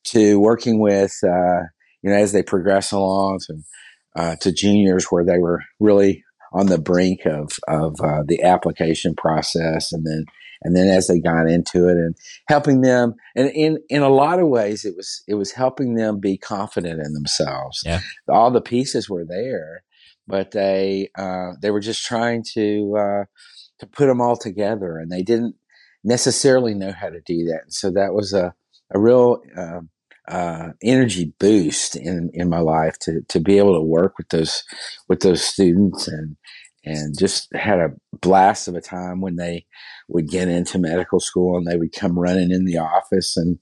to 0.05 0.39
working 0.39 0.81
with 0.81 1.19
uh, 1.25 1.63
you 2.03 2.11
know 2.11 2.17
as 2.17 2.33
they 2.33 2.43
progress 2.43 2.93
along 2.93 3.41
to 3.47 3.55
uh, 4.17 4.37
to 4.37 4.53
juniors 4.53 5.07
where 5.07 5.25
they 5.25 5.39
were 5.39 5.63
really 5.81 6.23
on 6.53 6.67
the 6.67 6.79
brink 6.79 7.21
of 7.27 7.53
of 7.69 7.97
uh, 8.03 8.23
the 8.27 8.43
application 8.43 9.15
process 9.15 9.93
and 9.93 10.07
then 10.07 10.25
and 10.63 10.77
then 10.77 10.89
as 10.89 11.07
they 11.07 11.19
got 11.19 11.49
into 11.49 11.89
it 11.89 11.97
and 11.97 12.15
helping 12.49 12.81
them 12.81 13.15
and 13.35 13.51
in 13.51 13.79
in 13.89 14.03
a 14.03 14.09
lot 14.09 14.39
of 14.39 14.49
ways 14.49 14.85
it 14.85 14.95
was 14.97 15.23
it 15.27 15.35
was 15.35 15.53
helping 15.53 15.95
them 15.95 16.21
be 16.21 16.37
confident 16.37 17.01
in 17.05 17.13
themselves 17.13 17.83
yeah 17.85 18.01
all 18.29 18.51
the 18.51 18.61
pieces 18.61 19.09
were 19.09 19.25
there 19.25 19.83
but 20.27 20.51
they 20.51 21.11
uh, 21.17 21.53
they 21.61 21.71
were 21.71 21.81
just 21.81 22.05
trying 22.05 22.43
to 22.55 22.97
uh, 22.99 23.25
to 23.79 23.87
put 23.87 24.07
them 24.07 24.21
all 24.21 24.37
together, 24.37 24.99
and 24.99 25.11
they 25.11 25.23
didn't 25.23 25.55
necessarily 26.05 26.75
know 26.75 26.93
how 26.93 27.09
to 27.09 27.21
do 27.21 27.45
that. 27.47 27.63
And 27.65 27.73
so 27.73 27.91
that 27.91 28.13
was 28.13 28.33
a 28.33 28.55
a 28.93 28.99
real 28.99 29.41
uh, 29.57 29.81
uh, 30.29 30.71
energy 30.83 31.33
boost 31.39 31.97
in 31.97 32.31
in 32.33 32.49
my 32.49 32.61
life 32.61 32.99
to 33.01 33.23
to 33.29 33.41
be 33.41 33.59
able 33.59 33.75
to 33.75 33.81
work 33.81 34.19
with 34.19 34.29
those 34.31 34.65
with 35.09 35.21
those 35.21 35.45
students 35.45 36.09
and 36.09 36.37
and 36.87 37.19
just 37.19 37.55
had 37.55 37.79
a 37.79 37.91
blast 38.21 38.69
of 38.69 38.75
a 38.75 38.81
time 38.81 39.21
when 39.21 39.37
they 39.37 39.67
would 40.09 40.29
get 40.29 40.49
into 40.49 40.79
medical 40.79 41.21
school 41.21 41.57
and 41.57 41.67
they 41.67 41.77
would 41.77 41.93
come 41.93 42.19
running 42.19 42.51
in 42.51 42.65
the 42.65 42.79
office 42.79 43.37
and 43.37 43.59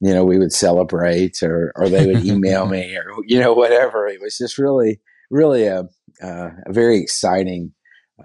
you 0.00 0.14
know 0.14 0.24
we 0.24 0.38
would 0.38 0.52
celebrate 0.52 1.42
or 1.42 1.72
or 1.76 1.88
they 1.88 2.06
would 2.06 2.24
email 2.24 2.66
me 2.70 2.96
or 2.96 3.12
you 3.26 3.38
know 3.38 3.52
whatever 3.52 4.06
it 4.06 4.20
was 4.20 4.38
just 4.38 4.56
really 4.56 5.00
really 5.30 5.64
a, 5.64 5.80
uh, 6.22 6.50
a 6.66 6.72
very 6.72 7.00
exciting 7.00 7.72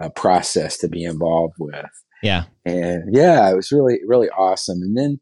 uh, 0.00 0.08
process 0.10 0.76
to 0.78 0.88
be 0.88 1.04
involved 1.04 1.54
with. 1.58 1.86
Yeah. 2.22 2.44
And 2.64 3.14
yeah, 3.14 3.50
it 3.50 3.54
was 3.54 3.72
really, 3.72 4.00
really 4.06 4.28
awesome. 4.30 4.82
And 4.82 4.96
then 4.96 5.20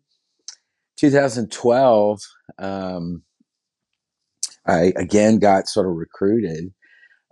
2012, 0.96 2.20
um, 2.58 3.22
I 4.66 4.92
again 4.96 5.38
got 5.38 5.68
sort 5.68 5.86
of 5.86 5.94
recruited 5.94 6.72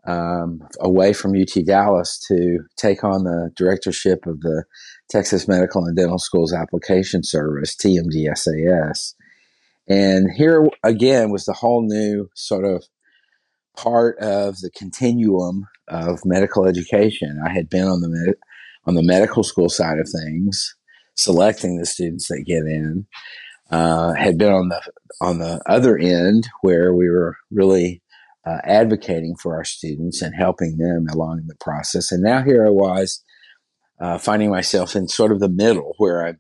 um, 0.07 0.61
away 0.81 1.13
from 1.13 1.35
UT 1.41 1.65
Dallas 1.65 2.19
to 2.29 2.61
take 2.77 3.05
on 3.05 3.25
the 3.25 3.51
directorship 3.57 4.27
of 4.27 4.41
the 4.41 4.65
Texas 5.11 5.49
Medical 5.49 5.85
and 5.85 5.97
Dental 5.97 6.19
Schools 6.19 6.53
Application 6.53 7.23
Service, 7.23 7.77
TMDSAS. 7.77 9.15
And 9.89 10.29
here 10.37 10.69
again 10.85 11.31
was 11.31 11.45
the 11.45 11.53
whole 11.53 11.83
new 11.87 12.31
sort 12.35 12.65
of 12.65 12.85
part 13.77 14.19
of 14.19 14.59
the 14.61 14.71
continuum 14.77 15.67
of 15.89 16.21
medical 16.25 16.67
education. 16.67 17.41
I 17.45 17.51
had 17.53 17.69
been 17.69 17.89
on 17.89 18.01
the 18.01 18.09
med- 18.09 18.37
on 18.87 18.95
the 18.95 19.03
medical 19.03 19.43
school 19.45 19.69
side 19.69 19.99
of 19.99 20.09
things, 20.09 20.75
selecting 21.17 21.79
the 21.79 21.87
students 21.87 22.29
that 22.29 22.45
get 22.47 22.65
in. 22.65 23.07
uh, 23.71 24.15
had 24.15 24.39
been 24.39 24.53
on 24.53 24.69
the 24.69 24.83
on 25.21 25.39
the 25.39 25.61
other 25.69 25.99
end 25.99 26.49
where 26.63 26.95
we 26.95 27.09
were 27.11 27.37
really 27.51 28.03
uh, 28.47 28.59
advocating 28.65 29.37
for 29.41 29.57
our 29.57 29.65
students 29.65 30.23
and 30.23 30.35
helping 30.35 30.77
them 30.79 31.07
along 31.13 31.45
the 31.47 31.55
process. 31.61 32.11
And 32.11 32.23
now 32.23 32.43
here 32.43 32.67
I 32.67 32.71
was 32.71 33.23
uh, 34.01 34.19
finding 34.19 34.51
myself 34.51 34.97
in 34.97 35.09
sort 35.09 35.33
of 35.33 35.41
the 35.41 35.49
middle 35.49 35.95
where 35.99 36.27
I 36.27 36.35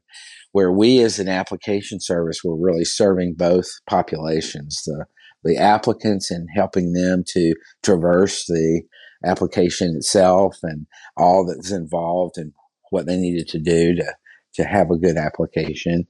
where 0.52 0.70
we 0.70 1.00
as 1.00 1.18
an 1.18 1.28
application 1.28 1.98
service 1.98 2.44
were 2.44 2.56
really 2.56 2.84
serving 2.84 3.34
both 3.36 3.66
populations 3.86 4.82
the 4.84 5.06
the 5.44 5.56
applicants 5.56 6.30
and 6.30 6.48
helping 6.54 6.92
them 6.92 7.24
to 7.26 7.54
traverse 7.82 8.46
the 8.46 8.82
application 9.24 9.94
itself 9.96 10.56
and 10.62 10.86
all 11.16 11.46
that's 11.46 11.72
involved 11.72 12.36
and 12.36 12.52
what 12.90 13.06
they 13.06 13.16
needed 13.16 13.48
to 13.48 13.58
do 13.58 13.94
to 13.94 14.14
to 14.54 14.64
have 14.64 14.90
a 14.90 14.98
good 14.98 15.16
application 15.16 16.06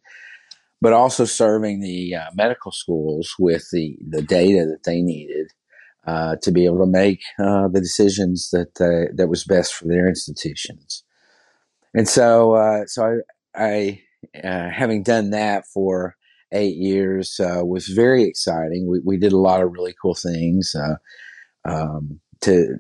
but 0.81 0.93
also 0.93 1.25
serving 1.25 1.81
the 1.81 2.15
uh, 2.15 2.31
medical 2.35 2.73
schools 2.73 3.35
with 3.39 3.65
the 3.73 3.97
the 4.09 4.23
data 4.23 4.65
that 4.67 4.85
they 4.85 5.01
needed 5.01 5.49
uh, 6.07 6.37
to 6.43 6.51
be 6.51 6.65
able 6.65 6.79
to 6.79 6.87
make 6.87 7.21
uh, 7.39 7.69
the 7.69 7.81
decisions 7.81 8.51
that 8.51 8.81
uh, 8.81 9.13
that 9.15 9.29
was 9.29 9.45
best 9.45 9.73
for 9.75 9.87
their 9.87 10.09
institutions. 10.09 11.05
And 11.95 12.09
so, 12.09 12.55
uh, 12.55 12.87
so 12.87 13.21
I, 13.55 13.65
I 13.65 14.01
uh, 14.43 14.71
having 14.71 15.03
done 15.05 15.31
that 15.31 15.65
for 15.73 16.17
eight 16.53 16.77
years 16.77 17.37
was 17.39 17.87
very 17.87 18.25
exciting. 18.25 18.89
We 18.89 19.01
we 19.05 19.17
did 19.17 19.33
a 19.33 19.39
lot 19.39 19.63
of 19.63 19.73
really 19.73 19.95
cool 20.01 20.15
things. 20.15 20.75
Um, 21.65 22.21
to 22.41 22.77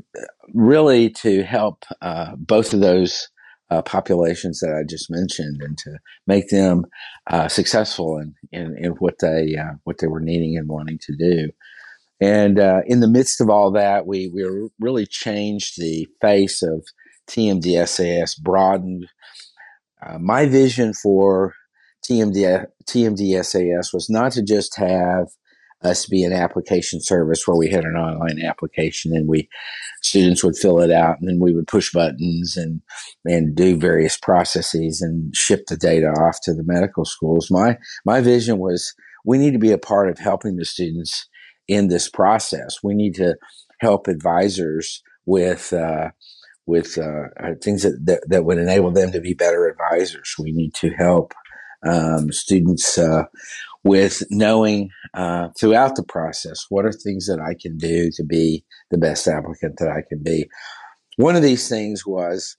really 0.52 1.09
to 1.09 1.45
help 1.45 1.85
both 2.38 2.75
of 2.75 2.81
those 2.81 3.29
populations 3.85 4.59
that 4.59 4.75
I 4.75 4.83
just 4.83 5.09
mentioned, 5.09 5.62
and 5.62 5.79
to 5.79 5.99
make 6.26 6.49
them 6.49 6.87
successful 7.47 8.19
in, 8.19 8.35
in, 8.50 8.76
in 8.76 8.93
what 8.93 9.21
they 9.21 9.57
what 9.85 9.99
they 9.99 10.09
were 10.09 10.21
needing 10.21 10.57
and 10.57 10.69
wanting 10.69 10.99
to 11.02 11.17
do. 11.17 11.52
And 12.23 12.61
uh, 12.61 12.83
in 12.87 13.00
the 13.00 13.09
midst 13.09 13.41
of 13.41 13.50
all 13.50 13.73
that, 13.73 14.07
we 14.07 14.31
we 14.33 14.45
really 14.79 15.07
changed 15.07 15.75
the 15.76 16.07
face 16.21 16.62
of 16.62 16.85
TMDSAS, 17.29 18.41
broadened 18.41 19.07
uh, 20.05 20.19
my 20.19 20.47
vision 20.47 20.93
for 20.95 21.55
TMD, 22.09 22.67
TMDSAS 22.88 23.93
was 23.93 24.09
not 24.11 24.33
to 24.33 24.43
just 24.43 24.76
have 24.76 25.29
us 25.83 26.07
be 26.07 26.23
an 26.23 26.33
application 26.33 27.00
service 27.00 27.43
where 27.47 27.57
we 27.57 27.69
had 27.69 27.85
an 27.85 27.97
online 27.97 28.41
application 28.45 29.17
and 29.17 29.29
we 29.29 29.49
students 30.00 30.45
would 30.45 30.57
fill 30.57 30.81
it 30.81 30.93
out 30.93 31.17
and 31.19 31.29
then 31.29 31.41
we 31.41 31.52
would 31.52 31.67
push 31.67 31.93
buttons 31.93 32.57
and 32.57 32.81
and 33.25 33.57
do 33.57 33.76
various 33.76 34.17
processes 34.17 35.02
and 35.02 35.35
ship 35.35 35.64
the 35.67 35.76
data 35.76 36.07
off 36.07 36.38
to 36.43 36.55
the 36.55 36.62
medical 36.64 37.05
schools. 37.05 37.50
My 37.50 37.79
my 38.05 38.21
vision 38.21 38.59
was 38.59 38.95
we 39.25 39.38
need 39.38 39.52
to 39.52 39.59
be 39.59 39.73
a 39.73 39.79
part 39.79 40.09
of 40.09 40.19
helping 40.19 40.57
the 40.57 40.64
students 40.64 41.29
in 41.75 41.88
this 41.88 42.09
process. 42.09 42.79
We 42.83 42.95
need 42.95 43.14
to 43.17 43.37
help 43.81 44.09
advisors 44.09 45.02
with 45.26 45.73
uh, 45.73 46.11
with 46.67 46.97
uh, 46.97 47.29
uh, 47.41 47.55
things 47.62 47.83
that, 47.83 47.99
that, 48.05 48.23
that 48.29 48.45
would 48.45 48.59
enable 48.59 48.93
them 48.93 49.11
to 49.12 49.21
be 49.21 49.35
better 49.35 49.69
advisors. 49.69 50.35
We 50.38 50.52
need 50.52 50.75
to 50.75 50.91
help 50.91 51.35
um, 51.85 52.31
students 52.31 52.97
uh, 52.97 53.25
with 53.85 54.23
knowing 54.31 54.91
uh, 55.14 55.49
throughout 55.59 55.97
the 55.97 56.05
process 56.05 56.67
what 56.69 56.85
are 56.85 56.93
things 56.93 57.26
that 57.26 57.41
I 57.41 57.55
can 57.61 57.76
do 57.76 58.11
to 58.14 58.25
be 58.25 58.64
the 58.91 58.99
best 58.99 59.26
applicant 59.26 59.79
that 59.79 59.88
I 59.88 60.02
can 60.09 60.23
be. 60.23 60.49
One 61.17 61.35
of 61.35 61.43
these 61.43 61.69
things 61.69 62.07
was 62.07 62.57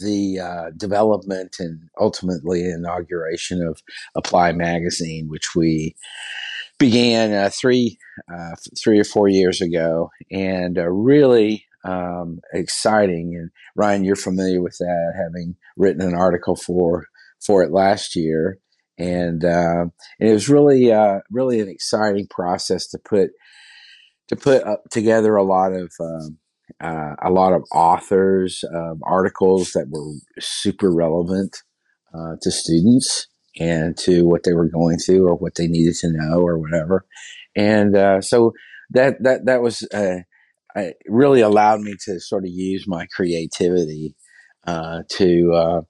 the 0.00 0.40
uh, 0.40 0.70
development 0.76 1.56
and 1.58 1.80
ultimately 2.00 2.64
inauguration 2.64 3.62
of 3.62 3.80
Apply 4.16 4.52
Magazine, 4.52 5.28
which 5.28 5.54
we 5.54 5.94
began 6.78 7.32
uh, 7.32 7.50
three 7.50 7.98
uh, 8.32 8.54
three 8.82 8.98
or 8.98 9.04
four 9.04 9.28
years 9.28 9.60
ago, 9.60 10.10
and 10.30 10.78
uh, 10.78 10.90
really 10.90 11.64
um, 11.84 12.40
exciting. 12.52 13.34
And 13.38 13.50
Ryan, 13.76 14.04
you're 14.04 14.16
familiar 14.16 14.62
with 14.62 14.76
that, 14.78 15.12
having 15.16 15.56
written 15.76 16.02
an 16.02 16.14
article 16.14 16.56
for 16.56 17.06
for 17.44 17.62
it 17.62 17.72
last 17.72 18.16
year, 18.16 18.58
and, 18.98 19.44
uh, 19.44 19.84
and 20.18 20.28
it 20.30 20.32
was 20.32 20.48
really 20.48 20.90
uh, 20.92 21.20
really 21.30 21.60
an 21.60 21.68
exciting 21.68 22.26
process 22.28 22.88
to 22.88 22.98
put 22.98 23.30
to 24.28 24.36
put 24.36 24.64
together 24.90 25.36
a 25.36 25.44
lot 25.44 25.72
of 25.72 25.92
um, 26.00 26.38
uh, 26.82 27.14
a 27.22 27.30
lot 27.30 27.52
of 27.52 27.62
authors 27.72 28.64
of 28.72 28.98
articles 29.02 29.72
that 29.72 29.88
were 29.90 30.14
super 30.40 30.90
relevant 30.90 31.58
uh, 32.14 32.36
to 32.40 32.50
students 32.50 33.26
and 33.58 33.96
to 33.98 34.26
what 34.26 34.42
they 34.44 34.52
were 34.52 34.68
going 34.68 34.98
through 34.98 35.26
or 35.26 35.34
what 35.34 35.54
they 35.54 35.66
needed 35.66 35.94
to 35.96 36.12
know 36.12 36.40
or 36.40 36.58
whatever. 36.58 37.06
And 37.56 37.96
uh, 37.96 38.20
so 38.20 38.52
that 38.90 39.22
that 39.22 39.46
that 39.46 39.62
was 39.62 39.86
uh, 39.94 40.18
really 41.06 41.40
allowed 41.40 41.80
me 41.80 41.94
to 42.04 42.20
sort 42.20 42.44
of 42.44 42.50
use 42.50 42.84
my 42.86 43.06
creativity 43.14 44.16
uh, 44.66 45.02
to 45.10 45.52
uh, 45.52 45.80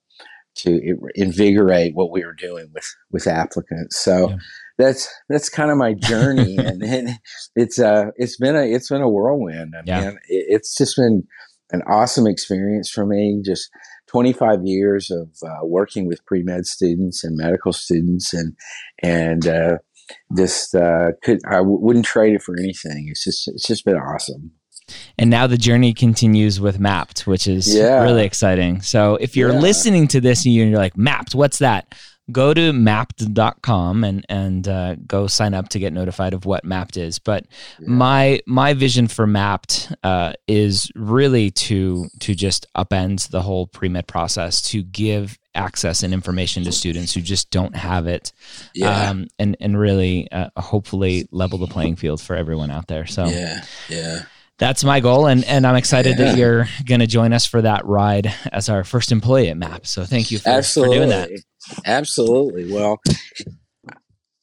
to 0.56 0.98
invigorate 1.14 1.94
what 1.94 2.10
we 2.10 2.24
were 2.24 2.34
doing 2.34 2.70
with 2.74 2.86
with 3.10 3.26
applicants. 3.26 3.98
So. 3.98 4.30
Yeah. 4.30 4.36
That's 4.76 5.08
that's 5.28 5.48
kind 5.48 5.70
of 5.70 5.76
my 5.76 5.94
journey, 5.94 6.56
and, 6.58 6.82
and, 6.82 7.10
it's 7.54 7.78
uh 7.78 8.06
it's 8.16 8.36
been 8.36 8.56
a 8.56 8.64
it's 8.64 8.88
been 8.88 9.02
a 9.02 9.08
whirlwind. 9.08 9.72
I 9.76 9.82
yeah. 9.86 10.00
mean, 10.00 10.18
it, 10.28 10.46
it's 10.48 10.76
just 10.76 10.96
been 10.96 11.22
an 11.70 11.82
awesome 11.88 12.26
experience 12.26 12.90
for 12.90 13.06
me. 13.06 13.40
Just 13.44 13.70
25 14.14 14.60
years 14.62 15.10
of 15.10 15.28
uh, 15.44 15.64
working 15.66 16.06
with 16.06 16.24
pre 16.24 16.44
med 16.44 16.66
students 16.66 17.24
and 17.24 17.36
medical 17.36 17.72
students, 17.72 18.32
and 18.32 18.54
and 19.02 19.48
uh, 19.48 19.78
just 20.36 20.72
uh, 20.72 21.10
could 21.24 21.40
I 21.48 21.56
w- 21.56 21.80
wouldn't 21.80 22.04
trade 22.04 22.32
it 22.32 22.40
for 22.40 22.54
anything. 22.56 23.08
It's 23.10 23.24
just 23.24 23.48
it's 23.48 23.66
just 23.66 23.84
been 23.84 23.96
awesome. 23.96 24.52
And 25.18 25.30
now 25.30 25.48
the 25.48 25.58
journey 25.58 25.94
continues 25.94 26.60
with 26.60 26.78
Mappd, 26.78 27.26
which 27.26 27.48
is 27.48 27.74
yeah. 27.74 28.04
really 28.04 28.24
exciting. 28.24 28.82
So 28.82 29.16
if 29.16 29.36
you're 29.36 29.52
yeah. 29.52 29.58
listening 29.58 30.06
to 30.08 30.20
this 30.20 30.44
and 30.44 30.54
you're 30.54 30.76
like, 30.76 30.94
Mappd, 30.94 31.34
what's 31.34 31.58
that? 31.58 31.92
Go 32.32 32.54
to 32.54 32.72
mappd.com 32.72 34.04
and 34.04 34.24
and 34.28 34.66
uh, 34.66 34.96
go 35.06 35.26
sign 35.26 35.54
up 35.54 35.68
to 35.70 35.78
get 35.78 35.92
notified 35.92 36.32
of 36.32 36.46
what 36.46 36.64
Mappd 36.64 36.96
is 36.96 37.18
but 37.18 37.46
yeah. 37.78 37.88
my 37.88 38.40
my 38.46 38.72
vision 38.72 39.08
for 39.08 39.26
Mappd 39.26 39.94
uh, 40.02 40.32
is 40.48 40.90
really 40.94 41.50
to 41.50 42.06
to 42.20 42.34
just 42.34 42.66
upend 42.74 43.28
the 43.28 43.42
whole 43.42 43.66
pre-med 43.66 44.06
process 44.06 44.62
to 44.70 44.82
give 44.82 45.38
access 45.54 46.02
and 46.02 46.12
information 46.12 46.64
to 46.64 46.72
students 46.72 47.14
who 47.14 47.20
just 47.20 47.50
don't 47.50 47.76
have 47.76 48.06
it 48.06 48.32
yeah. 48.74 49.10
um, 49.10 49.28
and 49.38 49.56
and 49.60 49.78
really 49.78 50.30
uh, 50.32 50.48
hopefully 50.56 51.26
level 51.30 51.58
the 51.58 51.66
playing 51.66 51.96
field 51.96 52.20
for 52.20 52.34
everyone 52.34 52.70
out 52.70 52.88
there 52.88 53.06
so 53.06 53.26
yeah 53.26 53.64
yeah 53.88 54.22
that's 54.58 54.82
my 54.82 55.00
goal 55.00 55.26
and 55.26 55.44
and 55.44 55.66
i'm 55.66 55.76
excited 55.76 56.18
yeah. 56.18 56.24
that 56.24 56.38
you're 56.38 56.66
going 56.84 57.00
to 57.00 57.06
join 57.06 57.32
us 57.32 57.46
for 57.46 57.62
that 57.62 57.84
ride 57.86 58.32
as 58.52 58.68
our 58.68 58.82
first 58.82 59.12
employee 59.12 59.48
at 59.48 59.56
map 59.56 59.86
so 59.86 60.04
thank 60.04 60.30
you 60.30 60.38
for, 60.38 60.62
for 60.62 60.86
doing 60.86 61.08
that 61.08 61.30
Absolutely. 61.84 62.72
Well, 62.72 63.00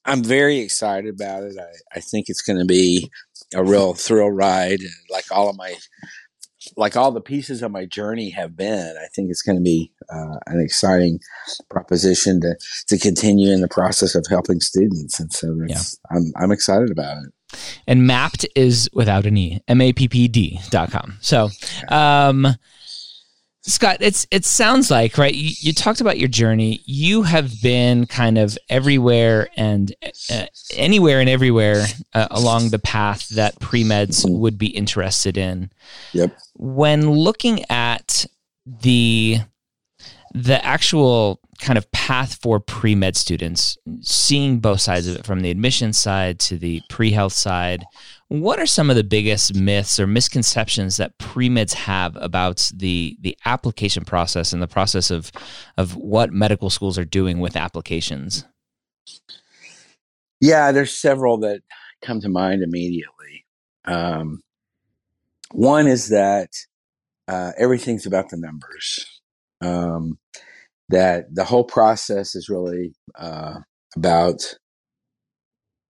I'm 0.05 0.23
very 0.23 0.60
excited 0.60 1.13
about 1.13 1.43
it. 1.43 1.55
I, 1.60 1.97
I 1.97 1.99
think 1.99 2.25
it's 2.27 2.41
going 2.41 2.60
to 2.60 2.65
be 2.65 3.12
a 3.53 3.63
real 3.63 3.93
thrill 3.93 4.31
ride, 4.31 4.79
like 5.10 5.25
all 5.31 5.49
of 5.49 5.57
my, 5.57 5.75
like 6.77 6.95
all 6.95 7.12
the 7.12 7.21
pieces 7.21 7.62
of 7.62 7.71
my 7.71 7.86
journey 7.86 8.29
have 8.31 8.55
been. 8.55 8.95
I 8.97 9.07
think 9.15 9.29
it's 9.29 9.41
going 9.41 9.57
to 9.57 9.63
be 9.63 9.91
uh, 10.10 10.38
an 10.47 10.60
exciting 10.60 11.19
proposition 11.69 12.41
to 12.41 12.55
to 12.88 12.97
continue 12.97 13.51
in 13.51 13.62
the 13.62 13.67
process 13.67 14.15
of 14.15 14.25
helping 14.29 14.60
students, 14.60 15.19
and 15.19 15.31
so 15.34 15.55
yeah. 15.67 15.81
I'm 16.12 16.31
I'm 16.38 16.51
excited 16.51 16.91
about 16.91 17.17
it. 17.23 17.60
And 17.86 18.10
Mappd 18.10 18.45
is 18.55 18.89
without 18.93 19.25
an 19.25 19.38
e, 19.38 19.60
m 19.67 19.81
a 19.81 19.91
p 19.91 20.07
p 20.07 20.27
d 20.27 20.60
dot 20.69 20.91
com. 20.91 21.17
So, 21.19 21.49
um, 21.89 22.47
Scott, 23.63 23.97
it's 24.00 24.26
it 24.32 24.43
sounds 24.43 24.89
like 24.89 25.17
right. 25.19 25.34
You, 25.34 25.54
you, 25.60 25.74
talked 25.74 26.02
about 26.02 26.17
your 26.17 26.28
journey. 26.28 26.82
You 26.86 27.21
have 27.21 27.62
been 27.62 28.08
kind 28.08 28.39
of 28.39 28.58
everywhere 28.69 29.50
and 29.56 29.93
uh, 30.32 30.45
anywhere 30.74 31.19
and 31.19 31.30
everywhere 31.30 31.86
uh, 32.13 32.28
along 32.32 32.69
the 32.69 32.80
path 32.80 33.30
that 33.30 33.60
pre 33.60 33.84
meds 33.84 34.28
would 34.28 34.58
be 34.58 34.67
interested 34.67 35.38
in. 35.38 35.69
Yep. 36.13 36.36
When 36.56 37.12
looking 37.12 37.63
at 37.69 38.26
the 38.65 39.41
the 40.34 40.63
actual 40.65 41.39
kind 41.60 41.78
of 41.78 41.91
path 41.91 42.39
for 42.41 42.60
pre 42.60 42.95
med 42.95 43.15
students, 43.15 43.78
seeing 44.02 44.60
both 44.60 44.82
sides 44.82 45.08
of 45.08 45.17
it 45.17 45.26
from 45.26 45.41
the 45.41 45.52
admission 45.52 45.93
side 45.93 46.39
to 46.39 46.58
the 46.58 46.82
pre 46.89 47.12
health 47.12 47.34
side, 47.34 47.86
what 48.31 48.59
are 48.59 48.65
some 48.65 48.89
of 48.89 48.95
the 48.95 49.03
biggest 49.03 49.53
myths 49.55 49.99
or 49.99 50.07
misconceptions 50.07 50.95
that 50.95 51.17
pre-meds 51.17 51.73
have 51.73 52.15
about 52.15 52.71
the 52.73 53.17
the 53.19 53.37
application 53.45 54.05
process 54.05 54.53
and 54.53 54.61
the 54.61 54.67
process 54.67 55.11
of 55.11 55.33
of 55.77 55.97
what 55.97 56.31
medical 56.31 56.69
schools 56.69 56.97
are 56.97 57.03
doing 57.03 57.39
with 57.39 57.57
applications? 57.57 58.45
Yeah, 60.39 60.71
there's 60.71 60.97
several 60.97 61.39
that 61.39 61.59
come 62.01 62.21
to 62.21 62.29
mind 62.29 62.63
immediately. 62.63 63.45
Um, 63.83 64.39
one 65.51 65.87
is 65.87 66.07
that 66.07 66.51
uh, 67.27 67.51
everything's 67.57 68.05
about 68.05 68.29
the 68.29 68.37
numbers. 68.37 69.05
Um, 69.59 70.17
that 70.87 71.25
the 71.35 71.43
whole 71.43 71.65
process 71.65 72.33
is 72.35 72.47
really 72.47 72.93
uh, 73.15 73.59
about, 73.97 74.55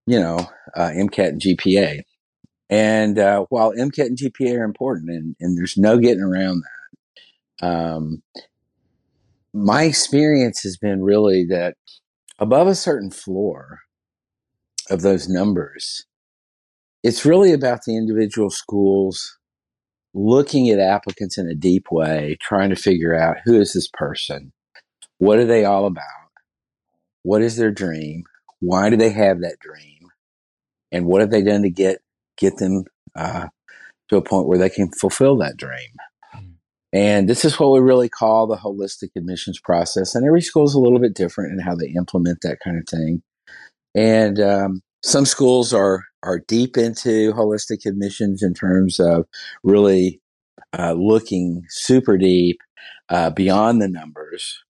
you 0.08 0.18
know, 0.18 0.38
uh, 0.76 0.90
MCAT 0.90 1.28
and 1.28 1.40
GPA. 1.40 2.02
And 2.72 3.18
uh, 3.18 3.44
while 3.50 3.74
MCAT 3.74 4.06
and 4.06 4.16
GPA 4.16 4.58
are 4.58 4.64
important, 4.64 5.10
and, 5.10 5.36
and 5.38 5.58
there's 5.58 5.76
no 5.76 5.98
getting 5.98 6.22
around 6.22 6.62
that, 7.60 7.68
um, 7.68 8.22
my 9.52 9.82
experience 9.82 10.62
has 10.62 10.78
been 10.78 11.02
really 11.02 11.44
that 11.50 11.76
above 12.38 12.68
a 12.68 12.74
certain 12.74 13.10
floor 13.10 13.80
of 14.88 15.02
those 15.02 15.28
numbers, 15.28 16.06
it's 17.02 17.26
really 17.26 17.52
about 17.52 17.84
the 17.84 17.94
individual 17.94 18.48
schools 18.48 19.36
looking 20.14 20.70
at 20.70 20.78
applicants 20.78 21.36
in 21.36 21.48
a 21.48 21.54
deep 21.54 21.88
way, 21.90 22.38
trying 22.40 22.70
to 22.70 22.76
figure 22.76 23.14
out 23.14 23.36
who 23.44 23.60
is 23.60 23.74
this 23.74 23.88
person? 23.92 24.50
What 25.18 25.38
are 25.38 25.44
they 25.44 25.66
all 25.66 25.84
about? 25.84 26.06
What 27.22 27.42
is 27.42 27.56
their 27.56 27.70
dream? 27.70 28.24
Why 28.60 28.88
do 28.88 28.96
they 28.96 29.10
have 29.10 29.42
that 29.42 29.58
dream? 29.60 30.08
And 30.90 31.04
what 31.04 31.20
have 31.20 31.30
they 31.30 31.42
done 31.42 31.64
to 31.64 31.70
get 31.70 32.00
get 32.38 32.56
them 32.58 32.84
uh, 33.16 33.48
to 34.08 34.16
a 34.16 34.22
point 34.22 34.46
where 34.46 34.58
they 34.58 34.70
can 34.70 34.90
fulfill 34.92 35.36
that 35.38 35.56
dream? 35.56 35.90
Mm. 36.34 36.52
And 36.92 37.28
this 37.28 37.44
is 37.44 37.58
what 37.58 37.72
we 37.72 37.80
really 37.80 38.08
call 38.08 38.46
the 38.46 38.56
holistic 38.56 39.10
admissions 39.16 39.60
process. 39.60 40.14
And 40.14 40.26
every 40.26 40.42
school 40.42 40.64
is 40.64 40.74
a 40.74 40.80
little 40.80 41.00
bit 41.00 41.14
different 41.14 41.52
in 41.52 41.58
how 41.58 41.74
they 41.74 41.88
implement 41.88 42.38
that 42.42 42.58
kind 42.62 42.78
of 42.78 42.88
thing. 42.88 43.22
And 43.94 44.40
um, 44.40 44.82
some 45.02 45.26
schools 45.26 45.72
are 45.72 46.04
are 46.22 46.38
deep 46.46 46.76
into 46.76 47.32
holistic 47.32 47.84
admissions 47.84 48.42
in 48.42 48.54
terms 48.54 49.00
of 49.00 49.26
really 49.64 50.20
uh, 50.78 50.92
looking 50.92 51.64
super 51.68 52.16
deep 52.16 52.58
uh, 53.08 53.30
beyond 53.30 53.82
the 53.82 53.88
numbers. 53.88 54.62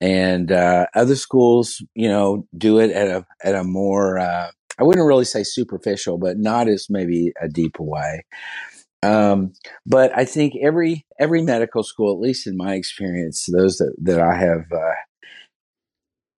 And 0.00 0.52
uh, 0.52 0.86
other 0.94 1.16
schools, 1.16 1.82
you 1.94 2.08
know, 2.08 2.46
do 2.56 2.78
it 2.78 2.90
at 2.92 3.08
a 3.08 3.26
at 3.42 3.54
a 3.54 3.64
more 3.64 4.18
uh, 4.18 4.50
I 4.78 4.84
wouldn't 4.84 5.06
really 5.06 5.24
say 5.24 5.42
superficial, 5.42 6.18
but 6.18 6.38
not 6.38 6.68
as 6.68 6.86
maybe 6.88 7.32
a 7.40 7.48
deep 7.48 7.78
way. 7.78 8.24
Um, 9.02 9.52
but 9.86 10.16
I 10.16 10.24
think 10.24 10.54
every 10.60 11.06
every 11.20 11.42
medical 11.42 11.82
school, 11.82 12.12
at 12.12 12.20
least 12.20 12.46
in 12.46 12.56
my 12.56 12.74
experience, 12.74 13.46
those 13.46 13.78
that, 13.78 13.94
that 14.02 14.20
I 14.20 14.34
have 14.36 14.64
uh, 14.72 14.94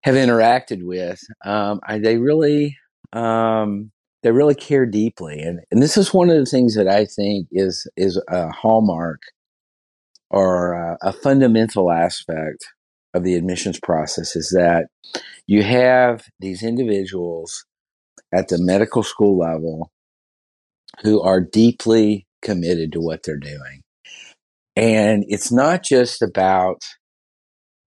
have 0.03 0.15
interacted 0.15 0.83
with, 0.83 1.21
um, 1.45 1.81
I, 1.87 1.99
they 1.99 2.19
really 2.19 2.77
um, 3.13 3.91
they 4.23 4.33
really 4.33 4.57
care 4.57 4.87
deeply, 4.87 5.39
and 5.41 5.61
and 5.71 5.81
this 5.81 5.97
is 5.97 6.13
one 6.13 6.31
of 6.31 6.37
the 6.37 6.47
things 6.47 6.75
that 6.75 6.89
I 6.89 7.05
think 7.05 7.47
is 7.53 7.87
is 7.97 8.21
a 8.29 8.51
hallmark 8.51 9.21
or 10.31 10.73
a, 10.73 10.99
a 11.03 11.13
fundamental 11.13 11.93
aspect 11.93 12.65
of 13.15 13.25
the 13.25 13.35
admissions 13.35 13.81
process 13.81 14.37
is 14.37 14.51
that 14.51 14.87
you 15.47 15.63
have 15.63 16.25
these 16.41 16.63
individuals 16.63 17.65
at 18.33 18.49
the 18.49 18.59
medical 18.59 19.03
school 19.03 19.39
level 19.39 19.91
who 21.03 21.21
are 21.23 21.41
deeply 21.41 22.27
committed 22.43 22.93
to 22.93 23.01
what 23.01 23.23
they're 23.23 23.37
doing. 23.37 23.83
And 24.77 25.25
it's 25.29 25.51
not 25.51 25.83
just 25.83 26.23
about 26.23 26.83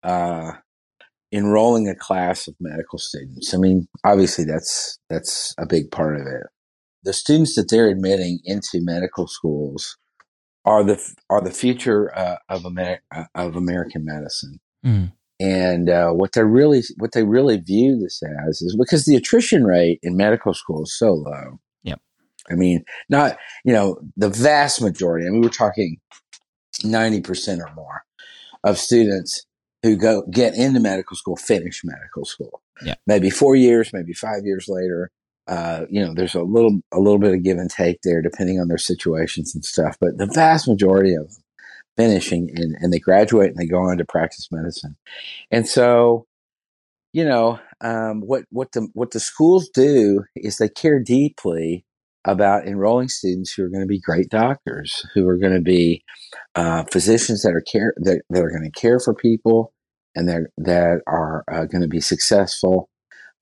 uh, 0.03 0.51
enrolling 1.31 1.87
a 1.87 1.95
class 1.95 2.47
of 2.47 2.55
medical 2.59 2.99
students. 2.99 3.53
I 3.53 3.57
mean, 3.57 3.87
obviously 4.03 4.45
that's 4.45 4.99
that's 5.09 5.53
a 5.57 5.65
big 5.65 5.91
part 5.91 6.19
of 6.19 6.27
it. 6.27 6.47
The 7.03 7.13
students 7.13 7.55
that 7.55 7.69
they're 7.69 7.89
admitting 7.89 8.39
into 8.43 8.79
medical 8.81 9.27
schools 9.27 9.97
are 10.65 10.83
the 10.83 11.01
are 11.29 11.41
the 11.41 11.51
future 11.51 12.15
uh, 12.15 12.37
of 12.49 12.65
Amer- 12.65 13.01
uh, 13.15 13.23
of 13.35 13.55
American 13.55 14.05
medicine. 14.05 14.59
Mm. 14.85 15.13
And 15.41 15.89
uh, 15.89 16.11
what 16.11 16.33
they 16.33 16.43
really 16.43 16.83
what 16.97 17.13
they 17.13 17.23
really 17.23 17.57
view 17.57 17.97
this 17.97 18.21
as 18.47 18.61
is 18.61 18.75
because 18.75 19.05
the 19.05 19.15
attrition 19.15 19.63
rate 19.63 19.97
in 20.03 20.15
medical 20.15 20.53
school 20.53 20.83
is 20.83 20.95
so 20.95 21.13
low. 21.13 21.59
Yep. 21.81 21.99
I 22.51 22.53
mean, 22.53 22.85
not 23.09 23.37
you 23.65 23.73
know 23.73 23.97
the 24.15 24.29
vast 24.29 24.83
majority. 24.83 25.25
I 25.25 25.31
mean, 25.31 25.41
we're 25.41 25.49
talking 25.49 25.97
ninety 26.83 27.21
percent 27.21 27.59
or 27.59 27.73
more 27.75 28.03
of 28.63 28.77
students 28.77 29.47
who 29.81 29.95
go 29.95 30.23
get 30.31 30.53
into 30.53 30.79
medical 30.79 31.17
school 31.17 31.35
finish 31.35 31.81
medical 31.83 32.23
school. 32.23 32.61
Yeah. 32.85 32.95
Maybe 33.07 33.31
four 33.31 33.55
years, 33.55 33.91
maybe 33.93 34.13
five 34.13 34.41
years 34.43 34.67
later. 34.67 35.09
Uh, 35.47 35.85
you 35.89 36.05
know, 36.05 36.13
there's 36.13 36.35
a 36.35 36.43
little 36.43 36.81
a 36.91 36.99
little 36.99 37.17
bit 37.17 37.33
of 37.33 37.41
give 37.41 37.57
and 37.57 37.69
take 37.69 37.97
there, 38.03 38.21
depending 38.21 38.59
on 38.59 38.67
their 38.67 38.77
situations 38.77 39.55
and 39.55 39.65
stuff. 39.65 39.97
But 39.99 40.19
the 40.19 40.27
vast 40.27 40.67
majority 40.67 41.15
of 41.15 41.33
them 41.33 41.43
finishing 41.97 42.49
and, 42.55 42.75
and 42.79 42.93
they 42.93 42.99
graduate 42.99 43.49
and 43.49 43.57
they 43.57 43.67
go 43.67 43.79
on 43.79 43.97
to 43.97 44.05
practice 44.05 44.47
medicine. 44.51 44.95
And 45.51 45.67
so, 45.67 46.25
you 47.13 47.25
know, 47.25 47.59
um, 47.81 48.21
what 48.21 48.43
what 48.49 48.71
the 48.71 48.87
what 48.93 49.11
the 49.11 49.19
schools 49.19 49.69
do 49.69 50.23
is 50.35 50.57
they 50.57 50.69
care 50.69 50.99
deeply 50.99 51.85
about 52.25 52.67
enrolling 52.67 53.09
students 53.09 53.53
who 53.53 53.63
are 53.63 53.69
going 53.69 53.81
to 53.81 53.87
be 53.87 53.99
great 53.99 54.29
doctors, 54.29 55.05
who 55.13 55.27
are 55.27 55.37
going 55.37 55.55
to 55.55 55.61
be 55.61 56.03
uh, 56.55 56.83
physicians 56.91 57.41
that 57.41 57.53
are 57.53 57.61
care 57.61 57.93
that, 57.97 58.21
that 58.29 58.43
are 58.43 58.51
going 58.51 58.69
to 58.71 58.79
care 58.79 58.99
for 58.99 59.13
people 59.13 59.73
and 60.15 60.27
that 60.29 60.41
that 60.57 61.01
are 61.07 61.43
uh, 61.51 61.65
going 61.65 61.81
to 61.81 61.87
be 61.87 62.01
successful 62.01 62.89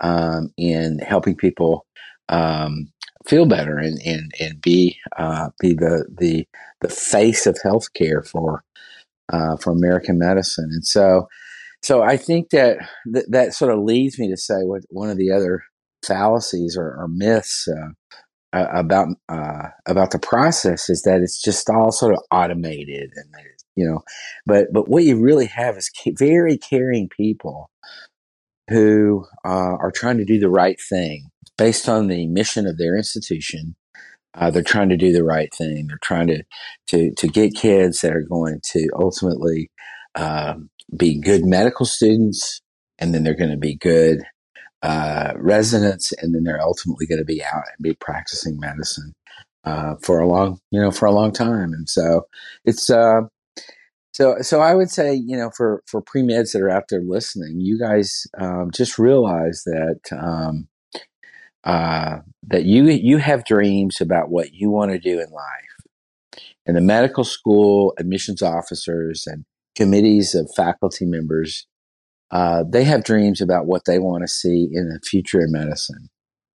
um, 0.01 0.51
in 0.57 0.99
helping 0.99 1.35
people 1.35 1.85
um, 2.29 2.91
feel 3.29 3.45
better 3.45 3.77
and 3.77 3.99
and, 4.05 4.33
and 4.39 4.61
be 4.61 4.97
uh, 5.17 5.49
be 5.59 5.73
the 5.73 6.05
the 6.09 6.47
the 6.81 6.89
face 6.89 7.45
of 7.45 7.57
healthcare 7.63 8.27
for 8.27 8.63
uh, 9.31 9.55
for 9.57 9.71
American 9.71 10.17
medicine. 10.17 10.69
And 10.71 10.85
so 10.85 11.27
so 11.81 12.01
I 12.01 12.17
think 12.17 12.49
that 12.49 12.77
th- 13.13 13.27
that 13.29 13.53
sort 13.53 13.71
of 13.71 13.79
leads 13.79 14.19
me 14.19 14.29
to 14.29 14.37
say 14.37 14.63
what 14.63 14.81
one 14.89 15.09
of 15.09 15.17
the 15.17 15.31
other 15.31 15.63
fallacies 16.05 16.75
or, 16.77 16.95
or 16.97 17.07
myths 17.07 17.67
uh, 17.67 17.89
about 18.51 19.09
uh, 19.29 19.67
about 19.85 20.11
the 20.11 20.19
process 20.19 20.89
is 20.89 21.03
that 21.03 21.21
it's 21.21 21.41
just 21.41 21.69
all 21.69 21.91
sort 21.91 22.13
of 22.13 22.23
automated 22.31 23.11
and 23.15 23.25
you 23.75 23.87
know 23.87 24.01
but 24.45 24.67
but 24.73 24.89
what 24.89 25.03
you 25.03 25.21
really 25.21 25.45
have 25.45 25.77
is 25.77 25.91
very 26.17 26.57
caring 26.57 27.07
people 27.09 27.69
who 28.69 29.25
uh, 29.45 29.75
are 29.79 29.91
trying 29.91 30.17
to 30.17 30.25
do 30.25 30.39
the 30.39 30.49
right 30.49 30.79
thing 30.89 31.29
based 31.57 31.89
on 31.89 32.07
the 32.07 32.27
mission 32.27 32.65
of 32.65 32.77
their 32.77 32.95
institution 32.95 33.75
uh, 34.35 34.51
they're 34.51 34.63
trying 34.63 34.89
to 34.89 34.97
do 34.97 35.11
the 35.11 35.23
right 35.23 35.53
thing 35.53 35.87
they're 35.87 35.97
trying 36.01 36.27
to 36.27 36.43
to 36.87 37.11
to 37.15 37.27
get 37.27 37.55
kids 37.55 38.01
that 38.01 38.15
are 38.15 38.25
going 38.29 38.59
to 38.63 38.87
ultimately 38.95 39.69
um, 40.15 40.69
be 40.95 41.19
good 41.19 41.45
medical 41.45 41.85
students 41.85 42.61
and 42.99 43.13
then 43.13 43.23
they're 43.23 43.35
going 43.35 43.51
to 43.51 43.57
be 43.57 43.75
good 43.75 44.21
uh, 44.81 45.33
residents, 45.37 46.13
and 46.21 46.33
then 46.33 46.43
they're 46.43 46.61
ultimately 46.61 47.05
going 47.05 47.19
to 47.19 47.25
be 47.25 47.43
out 47.43 47.63
and 47.67 47.83
be 47.83 47.93
practicing 47.95 48.59
medicine 48.59 49.13
uh, 49.65 49.95
for 50.01 50.19
a 50.19 50.27
long, 50.27 50.59
you 50.71 50.79
know, 50.79 50.91
for 50.91 51.05
a 51.05 51.11
long 51.11 51.31
time. 51.31 51.73
And 51.73 51.89
so 51.89 52.27
it's 52.65 52.89
uh, 52.89 53.21
so 54.11 54.37
so 54.41 54.61
I 54.61 54.73
would 54.75 54.89
say, 54.89 55.13
you 55.13 55.37
know, 55.37 55.51
for 55.55 55.83
for 55.85 56.01
pre 56.01 56.21
meds 56.21 56.53
that 56.53 56.61
are 56.61 56.69
out 56.69 56.85
there 56.89 57.01
listening, 57.01 57.61
you 57.61 57.79
guys 57.79 58.27
um, 58.37 58.71
just 58.73 58.97
realize 58.97 59.63
that. 59.65 59.99
Um, 60.11 60.67
uh, 61.65 62.19
that 62.47 62.63
you 62.63 62.85
you 62.85 63.17
have 63.17 63.43
dreams 63.43 63.99
about 63.99 64.29
what 64.29 64.53
you 64.53 64.69
want 64.69 64.91
to 64.91 64.97
do 64.97 65.19
in 65.19 65.29
life, 65.29 66.41
and 66.65 66.77
the 66.77 66.81
medical 66.81 67.25
school 67.25 67.93
admissions 67.99 68.41
officers 68.41 69.27
and 69.27 69.43
committees 69.75 70.33
of 70.33 70.49
faculty 70.55 71.05
members 71.05 71.67
uh, 72.31 72.63
they 72.67 72.83
have 72.83 73.03
dreams 73.03 73.41
about 73.41 73.65
what 73.65 73.85
they 73.85 73.99
want 73.99 74.23
to 74.23 74.27
see 74.27 74.69
in 74.71 74.89
the 74.89 74.99
future 75.03 75.41
in 75.41 75.51
medicine, 75.51 76.09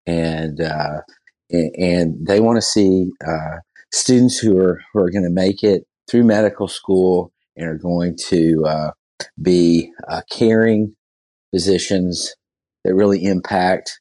and 0.06 0.60
uh, 0.60 1.02
and 1.50 2.28
they 2.28 2.40
want 2.40 2.58
to 2.58 2.62
see 2.62 3.10
uh, 3.26 3.58
students 3.94 4.38
who 4.38 4.58
are 4.58 4.82
who 4.92 5.00
are 5.00 5.12
going 5.12 5.24
to 5.24 5.30
make 5.30 5.64
it 5.64 5.86
through 6.10 6.24
medical 6.24 6.68
school 6.68 7.32
and 7.58 7.68
are 7.68 7.78
going 7.78 8.18
to 8.30 8.64
uh, 8.68 8.92
be 9.42 9.92
uh, 10.10 10.22
caring 10.32 10.96
physicians 11.54 12.36
that 12.86 12.96
really 12.96 13.26
impact 13.26 14.00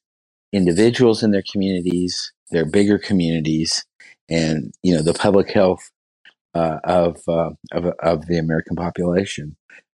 individuals 0.52 1.22
in 1.22 1.32
their 1.32 1.44
communities, 1.52 2.32
their 2.50 2.66
bigger 2.66 2.98
communities, 2.98 3.84
and 4.30 4.72
you 4.82 4.94
know 4.94 5.02
the 5.02 5.14
public 5.14 5.50
health 5.52 5.90
uh, 6.54 6.78
of, 6.84 7.18
of 7.28 7.56
of 8.02 8.26
the 8.26 8.38
American 8.38 8.76
population 8.76 9.48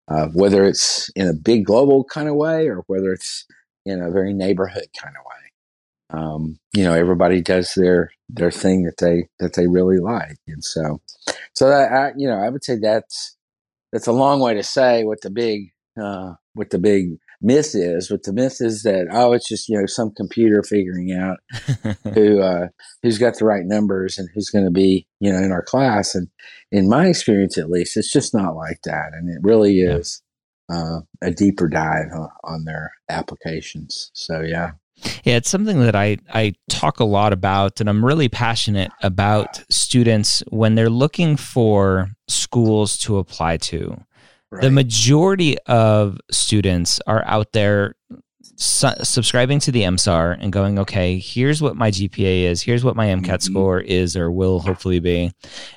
uh, 0.08 0.28
whether 0.34 0.64
it's 0.66 1.10
in 1.16 1.28
a 1.28 1.34
big 1.34 1.66
global 1.66 2.04
kind 2.04 2.28
of 2.30 2.36
way 2.36 2.68
or 2.68 2.84
whether 2.88 3.12
it's 3.12 3.46
in 3.86 4.02
a 4.02 4.12
very 4.12 4.34
neighborhood 4.34 4.86
kind 5.00 5.16
of 5.18 5.26
way. 5.26 5.36
Um, 6.20 6.58
you 6.74 6.84
know, 6.84 6.94
everybody 6.94 7.42
does 7.42 7.74
their 7.74 8.12
their 8.28 8.50
thing 8.52 8.84
that 8.84 8.98
they 8.98 9.28
that 9.40 9.54
they 9.54 9.66
really 9.68 9.98
like, 9.98 10.38
and 10.48 10.64
so 10.64 11.00
so 11.54 11.68
that 11.68 11.92
I, 11.92 12.12
you 12.16 12.28
know, 12.28 12.38
I 12.38 12.50
would 12.50 12.64
say 12.64 12.76
that's 12.76 13.36
that's 13.92 14.06
a 14.06 14.12
long 14.12 14.40
way 14.40 14.54
to 14.54 14.62
say 14.62 15.04
what 15.04 15.20
the 15.22 15.30
big 15.30 15.72
uh, 16.00 16.34
what 16.54 16.70
the 16.70 16.78
big 16.78 17.16
myth 17.40 17.74
is. 17.74 18.08
But 18.08 18.22
the 18.22 18.32
myth 18.32 18.58
is 18.60 18.82
that 18.82 19.08
oh, 19.10 19.32
it's 19.32 19.48
just 19.48 19.68
you 19.68 19.78
know 19.78 19.86
some 19.86 20.12
computer 20.16 20.62
figuring 20.62 21.12
out 21.12 21.38
who 22.14 22.40
uh, 22.40 22.68
who's 23.02 23.18
got 23.18 23.38
the 23.38 23.44
right 23.44 23.64
numbers 23.64 24.18
and 24.18 24.28
who's 24.34 24.50
going 24.50 24.64
to 24.64 24.70
be 24.70 25.06
you 25.20 25.32
know 25.32 25.38
in 25.38 25.52
our 25.52 25.62
class. 25.62 26.14
And 26.14 26.28
in 26.70 26.88
my 26.88 27.06
experience, 27.06 27.58
at 27.58 27.70
least, 27.70 27.96
it's 27.96 28.12
just 28.12 28.34
not 28.34 28.56
like 28.56 28.80
that. 28.84 29.10
And 29.12 29.28
it 29.28 29.40
really 29.42 29.80
is 29.80 30.22
uh, 30.72 31.00
a 31.22 31.30
deeper 31.30 31.68
dive 31.68 32.12
on, 32.12 32.28
on 32.44 32.64
their 32.64 32.92
applications. 33.08 34.10
So 34.14 34.40
yeah. 34.40 34.72
Yeah, 35.24 35.36
it's 35.36 35.50
something 35.50 35.80
that 35.80 35.94
I, 35.94 36.18
I 36.32 36.54
talk 36.68 37.00
a 37.00 37.04
lot 37.04 37.32
about, 37.32 37.80
and 37.80 37.88
I'm 37.88 38.04
really 38.04 38.28
passionate 38.28 38.90
about 39.02 39.62
students 39.70 40.42
when 40.48 40.74
they're 40.74 40.90
looking 40.90 41.36
for 41.36 42.10
schools 42.28 42.98
to 42.98 43.18
apply 43.18 43.58
to. 43.58 44.02
Right. 44.50 44.62
The 44.62 44.70
majority 44.70 45.58
of 45.66 46.18
students 46.30 47.00
are 47.06 47.24
out 47.24 47.52
there 47.52 47.94
su- 48.60 48.88
subscribing 49.02 49.58
to 49.60 49.72
the 49.72 49.82
MSAR 49.82 50.36
and 50.40 50.52
going, 50.52 50.78
okay, 50.78 51.18
here's 51.18 51.62
what 51.62 51.76
my 51.76 51.90
GPA 51.90 52.44
is, 52.44 52.62
here's 52.62 52.84
what 52.84 52.96
my 52.96 53.06
MCAT 53.06 53.22
mm-hmm. 53.22 53.52
score 53.52 53.80
is 53.80 54.16
or 54.16 54.30
will 54.30 54.60
hopefully 54.60 55.00
be. 55.00 55.32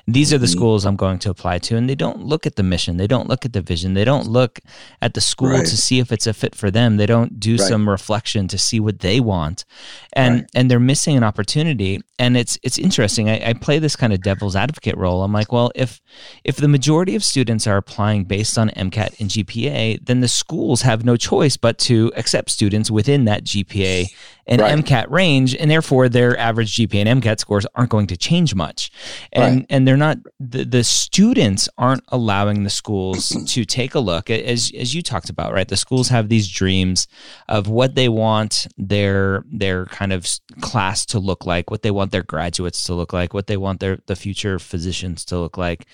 These 0.06 0.32
are 0.32 0.38
the 0.38 0.46
mm-hmm. 0.46 0.52
schools 0.52 0.84
I'm 0.84 0.96
going 0.96 1.18
to 1.20 1.30
apply 1.30 1.58
to. 1.60 1.76
And 1.76 1.88
they 1.88 1.94
don't 1.94 2.24
look 2.24 2.46
at 2.46 2.56
the 2.56 2.62
mission, 2.62 2.96
they 2.96 3.06
don't 3.06 3.28
look 3.28 3.44
at 3.44 3.52
the 3.52 3.62
vision, 3.62 3.94
they 3.94 4.04
don't 4.04 4.28
look 4.28 4.60
at 5.00 5.14
the 5.14 5.20
school 5.20 5.50
right. 5.50 5.66
to 5.66 5.76
see 5.76 5.98
if 5.98 6.12
it's 6.12 6.26
a 6.26 6.34
fit 6.34 6.54
for 6.54 6.70
them. 6.70 6.96
They 6.96 7.06
don't 7.06 7.40
do 7.40 7.52
right. 7.52 7.60
some 7.60 7.88
reflection 7.88 8.48
to 8.48 8.58
see 8.58 8.80
what 8.80 9.00
they 9.00 9.20
want. 9.20 9.64
And 10.12 10.40
right. 10.40 10.50
and 10.54 10.70
they're 10.70 10.80
missing 10.80 11.16
an 11.16 11.24
opportunity. 11.24 12.00
And 12.18 12.36
it's 12.36 12.58
it's 12.62 12.78
interesting. 12.78 13.28
I, 13.28 13.50
I 13.50 13.52
play 13.54 13.78
this 13.78 13.96
kind 13.96 14.12
of 14.12 14.22
devil's 14.22 14.56
advocate 14.56 14.96
role. 14.96 15.22
I'm 15.22 15.32
like, 15.32 15.52
well, 15.52 15.72
if 15.74 16.00
if 16.44 16.56
the 16.56 16.68
majority 16.68 17.14
of 17.16 17.24
students 17.24 17.66
are 17.66 17.76
applying 17.76 18.24
based 18.24 18.58
on 18.58 18.70
MCAT 18.70 19.20
and 19.20 19.30
GPA, 19.30 20.04
then 20.04 20.20
the 20.20 20.28
schools 20.28 20.82
have 20.82 21.04
no 21.04 21.16
choice 21.16 21.56
but 21.56 21.78
to 21.78 22.12
accept 22.16 22.50
students 22.54 22.90
within 22.90 23.26
that 23.26 23.44
GPA 23.44 24.06
and 24.46 24.60
right. 24.60 24.78
MCAT 24.78 25.10
range, 25.10 25.54
and 25.54 25.70
therefore 25.70 26.08
their 26.08 26.36
average 26.38 26.76
GPA 26.76 27.06
and 27.06 27.22
MCAT 27.22 27.40
scores 27.40 27.66
aren't 27.74 27.90
going 27.90 28.06
to 28.08 28.16
change 28.16 28.54
much. 28.54 28.90
And 29.32 29.56
right. 29.56 29.66
and 29.70 29.88
they're 29.88 29.96
not 29.96 30.18
the, 30.38 30.64
the 30.64 30.84
students 30.84 31.68
aren't 31.78 32.04
allowing 32.08 32.64
the 32.64 32.70
schools 32.70 33.28
to 33.46 33.64
take 33.64 33.94
a 33.94 34.00
look 34.00 34.30
as 34.30 34.70
as 34.78 34.94
you 34.94 35.02
talked 35.02 35.30
about, 35.30 35.52
right? 35.52 35.68
The 35.68 35.76
schools 35.76 36.08
have 36.08 36.28
these 36.28 36.48
dreams 36.48 37.06
of 37.48 37.68
what 37.68 37.94
they 37.94 38.08
want 38.08 38.66
their 38.76 39.44
their 39.50 39.86
kind 39.86 40.12
of 40.12 40.26
class 40.60 41.06
to 41.06 41.18
look 41.18 41.46
like, 41.46 41.70
what 41.70 41.82
they 41.82 41.90
want 41.90 42.12
their 42.12 42.22
graduates 42.22 42.84
to 42.84 42.94
look 42.94 43.12
like, 43.12 43.32
what 43.32 43.46
they 43.46 43.56
want 43.56 43.80
their 43.80 43.98
the 44.06 44.16
future 44.16 44.58
physicians 44.58 45.24
to 45.26 45.38
look 45.38 45.56
like. 45.56 45.86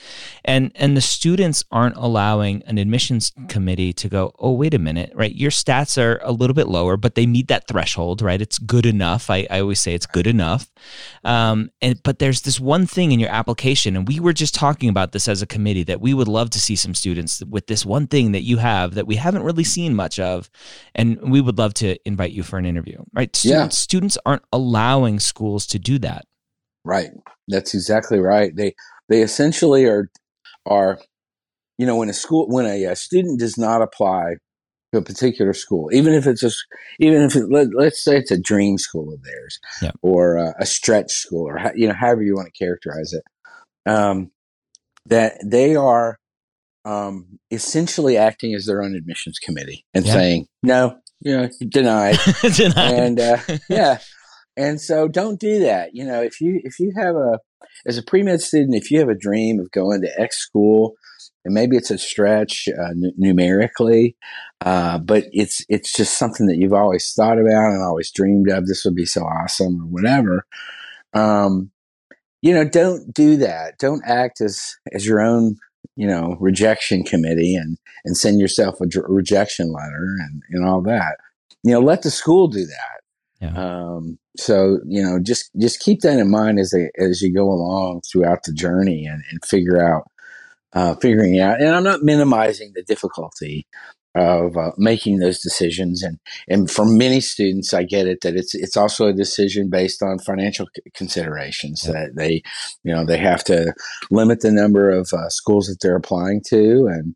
And 0.44 0.72
and 0.74 0.96
the 0.96 1.00
students 1.00 1.62
aren't 1.70 1.96
allowing 1.96 2.62
an 2.66 2.78
admissions 2.78 3.32
committee 3.48 3.92
to 3.92 4.08
go, 4.08 4.32
"Oh, 4.38 4.52
wait 4.52 4.74
a 4.74 4.78
minute, 4.78 5.12
right? 5.14 5.34
Your 5.34 5.50
stats 5.50 6.00
are 6.00 6.20
a 6.22 6.32
little 6.32 6.54
bit 6.54 6.68
lower, 6.68 6.96
but 6.96 7.14
they 7.14 7.26
meet 7.26 7.48
that 7.48 7.68
threshold, 7.68 8.22
right? 8.22 8.39
It's 8.40 8.58
good 8.58 8.86
enough. 8.86 9.30
I, 9.30 9.46
I 9.50 9.60
always 9.60 9.80
say 9.80 9.94
it's 9.94 10.06
good 10.06 10.26
enough. 10.26 10.70
Um, 11.24 11.70
and 11.80 12.02
but 12.02 12.18
there's 12.18 12.42
this 12.42 12.58
one 12.58 12.86
thing 12.86 13.12
in 13.12 13.20
your 13.20 13.30
application, 13.30 13.96
and 13.96 14.06
we 14.08 14.20
were 14.20 14.32
just 14.32 14.54
talking 14.54 14.88
about 14.88 15.12
this 15.12 15.28
as 15.28 15.42
a 15.42 15.46
committee 15.46 15.84
that 15.84 16.00
we 16.00 16.14
would 16.14 16.28
love 16.28 16.50
to 16.50 16.60
see 16.60 16.76
some 16.76 16.94
students 16.94 17.42
with 17.44 17.66
this 17.66 17.84
one 17.84 18.06
thing 18.06 18.32
that 18.32 18.42
you 18.42 18.56
have 18.58 18.94
that 18.94 19.06
we 19.06 19.16
haven't 19.16 19.42
really 19.42 19.64
seen 19.64 19.94
much 19.94 20.18
of, 20.18 20.50
and 20.94 21.20
we 21.30 21.40
would 21.40 21.58
love 21.58 21.74
to 21.74 21.96
invite 22.06 22.32
you 22.32 22.42
for 22.42 22.58
an 22.58 22.66
interview, 22.66 22.98
right? 23.12 23.34
Students, 23.34 23.76
yeah. 23.76 23.82
students 23.82 24.18
aren't 24.24 24.44
allowing 24.52 25.20
schools 25.20 25.66
to 25.68 25.78
do 25.78 25.98
that. 25.98 26.26
Right. 26.84 27.10
That's 27.48 27.74
exactly 27.74 28.18
right. 28.18 28.54
They 28.54 28.74
they 29.08 29.22
essentially 29.22 29.84
are 29.84 30.10
are 30.66 30.98
you 31.78 31.86
know 31.86 31.96
when 31.96 32.08
a 32.08 32.14
school 32.14 32.46
when 32.48 32.66
a, 32.66 32.84
a 32.84 32.96
student 32.96 33.40
does 33.40 33.58
not 33.58 33.82
apply 33.82 34.36
to 34.92 34.98
a 34.98 35.02
particular 35.02 35.52
school, 35.52 35.90
even 35.92 36.14
if 36.14 36.26
it's 36.26 36.42
a, 36.42 36.50
even 36.98 37.22
if 37.22 37.36
it, 37.36 37.46
let, 37.50 37.68
us 37.76 38.02
say 38.02 38.16
it's 38.16 38.30
a 38.30 38.40
dream 38.40 38.78
school 38.78 39.12
of 39.12 39.22
theirs, 39.22 39.58
yeah. 39.80 39.92
or 40.02 40.36
a, 40.36 40.54
a, 40.58 40.66
stretch 40.66 41.12
school, 41.12 41.48
or 41.48 41.72
you 41.76 41.86
know, 41.86 41.94
however 41.94 42.22
you 42.22 42.34
want 42.34 42.48
to 42.52 42.64
characterize 42.64 43.12
it, 43.12 43.22
um, 43.90 44.30
that 45.06 45.34
they 45.44 45.76
are 45.76 46.18
um, 46.84 47.38
essentially 47.50 48.16
acting 48.16 48.54
as 48.54 48.66
their 48.66 48.82
own 48.82 48.94
admissions 48.94 49.38
committee 49.38 49.84
and 49.94 50.04
yeah. 50.04 50.12
saying, 50.12 50.46
no, 50.62 50.98
you 51.20 51.36
know, 51.36 51.48
denied, 51.68 52.18
denied, 52.54 52.94
and 52.94 53.20
uh, 53.20 53.38
yeah, 53.68 53.98
and 54.56 54.80
so 54.80 55.06
don't 55.06 55.38
do 55.38 55.60
that. 55.60 55.90
You 55.94 56.04
know, 56.04 56.22
if 56.22 56.40
you 56.40 56.60
if 56.64 56.80
you 56.80 56.92
have 56.96 57.14
a 57.14 57.38
as 57.86 57.96
a 57.96 58.02
pre 58.02 58.22
med 58.22 58.40
student, 58.40 58.74
if 58.74 58.90
you 58.90 58.98
have 58.98 59.08
a 59.08 59.14
dream 59.14 59.60
of 59.60 59.70
going 59.70 60.02
to 60.02 60.20
X 60.20 60.38
school 60.38 60.94
and 61.44 61.54
maybe 61.54 61.76
it's 61.76 61.90
a 61.90 61.98
stretch 61.98 62.68
uh, 62.68 62.90
n- 62.90 63.12
numerically, 63.16 64.16
uh, 64.60 64.98
but 64.98 65.24
it's 65.32 65.64
it's 65.68 65.92
just 65.92 66.18
something 66.18 66.46
that 66.46 66.58
you've 66.58 66.72
always 66.72 67.12
thought 67.12 67.38
about 67.38 67.72
and 67.72 67.82
always 67.82 68.10
dreamed 68.10 68.50
of. 68.50 68.66
This 68.66 68.84
would 68.84 68.94
be 68.94 69.06
so 69.06 69.22
awesome, 69.22 69.80
or 69.80 69.86
whatever. 69.86 70.46
Um, 71.14 71.70
you 72.42 72.54
know, 72.54 72.64
don't 72.64 73.12
do 73.12 73.36
that. 73.38 73.78
Don't 73.78 74.02
act 74.06 74.40
as 74.40 74.76
as 74.92 75.06
your 75.06 75.20
own 75.20 75.56
you 75.96 76.06
know 76.06 76.36
rejection 76.40 77.02
committee 77.02 77.54
and 77.54 77.78
and 78.04 78.16
send 78.16 78.40
yourself 78.40 78.80
a 78.80 78.86
d- 78.86 79.00
rejection 79.08 79.72
letter 79.72 80.16
and 80.20 80.42
and 80.50 80.66
all 80.66 80.82
that. 80.82 81.16
You 81.62 81.72
know, 81.72 81.80
let 81.80 82.02
the 82.02 82.10
school 82.10 82.48
do 82.48 82.64
that. 82.66 83.00
Yeah. 83.40 83.54
Um, 83.54 84.18
so 84.36 84.78
you 84.86 85.02
know, 85.02 85.18
just 85.18 85.50
just 85.58 85.80
keep 85.80 86.00
that 86.00 86.18
in 86.18 86.30
mind 86.30 86.58
as 86.58 86.70
they, 86.70 86.90
as 86.98 87.22
you 87.22 87.32
go 87.32 87.48
along 87.50 88.02
throughout 88.10 88.44
the 88.44 88.52
journey 88.52 89.06
and, 89.06 89.22
and 89.30 89.44
figure 89.44 89.82
out 89.82 90.04
uh, 90.72 90.94
figuring 90.96 91.40
out. 91.40 91.60
And 91.60 91.74
I'm 91.74 91.84
not 91.84 92.02
minimizing 92.02 92.72
the 92.74 92.82
difficulty 92.82 93.66
of 94.14 94.56
uh, 94.56 94.72
making 94.76 95.18
those 95.18 95.40
decisions. 95.40 96.02
And 96.02 96.18
and 96.48 96.70
for 96.70 96.84
many 96.84 97.20
students, 97.20 97.72
I 97.72 97.84
get 97.84 98.06
it 98.06 98.20
that 98.22 98.34
it's 98.34 98.54
it's 98.54 98.76
also 98.76 99.06
a 99.06 99.12
decision 99.12 99.70
based 99.70 100.02
on 100.02 100.18
financial 100.18 100.66
considerations 100.94 101.84
yeah. 101.84 101.92
that 101.92 102.16
they, 102.16 102.42
you 102.82 102.92
know, 102.92 103.04
they 103.04 103.18
have 103.18 103.44
to 103.44 103.72
limit 104.10 104.40
the 104.40 104.50
number 104.50 104.90
of 104.90 105.12
uh, 105.12 105.28
schools 105.28 105.66
that 105.66 105.78
they're 105.80 105.96
applying 105.96 106.42
to, 106.48 106.86
and 106.86 107.14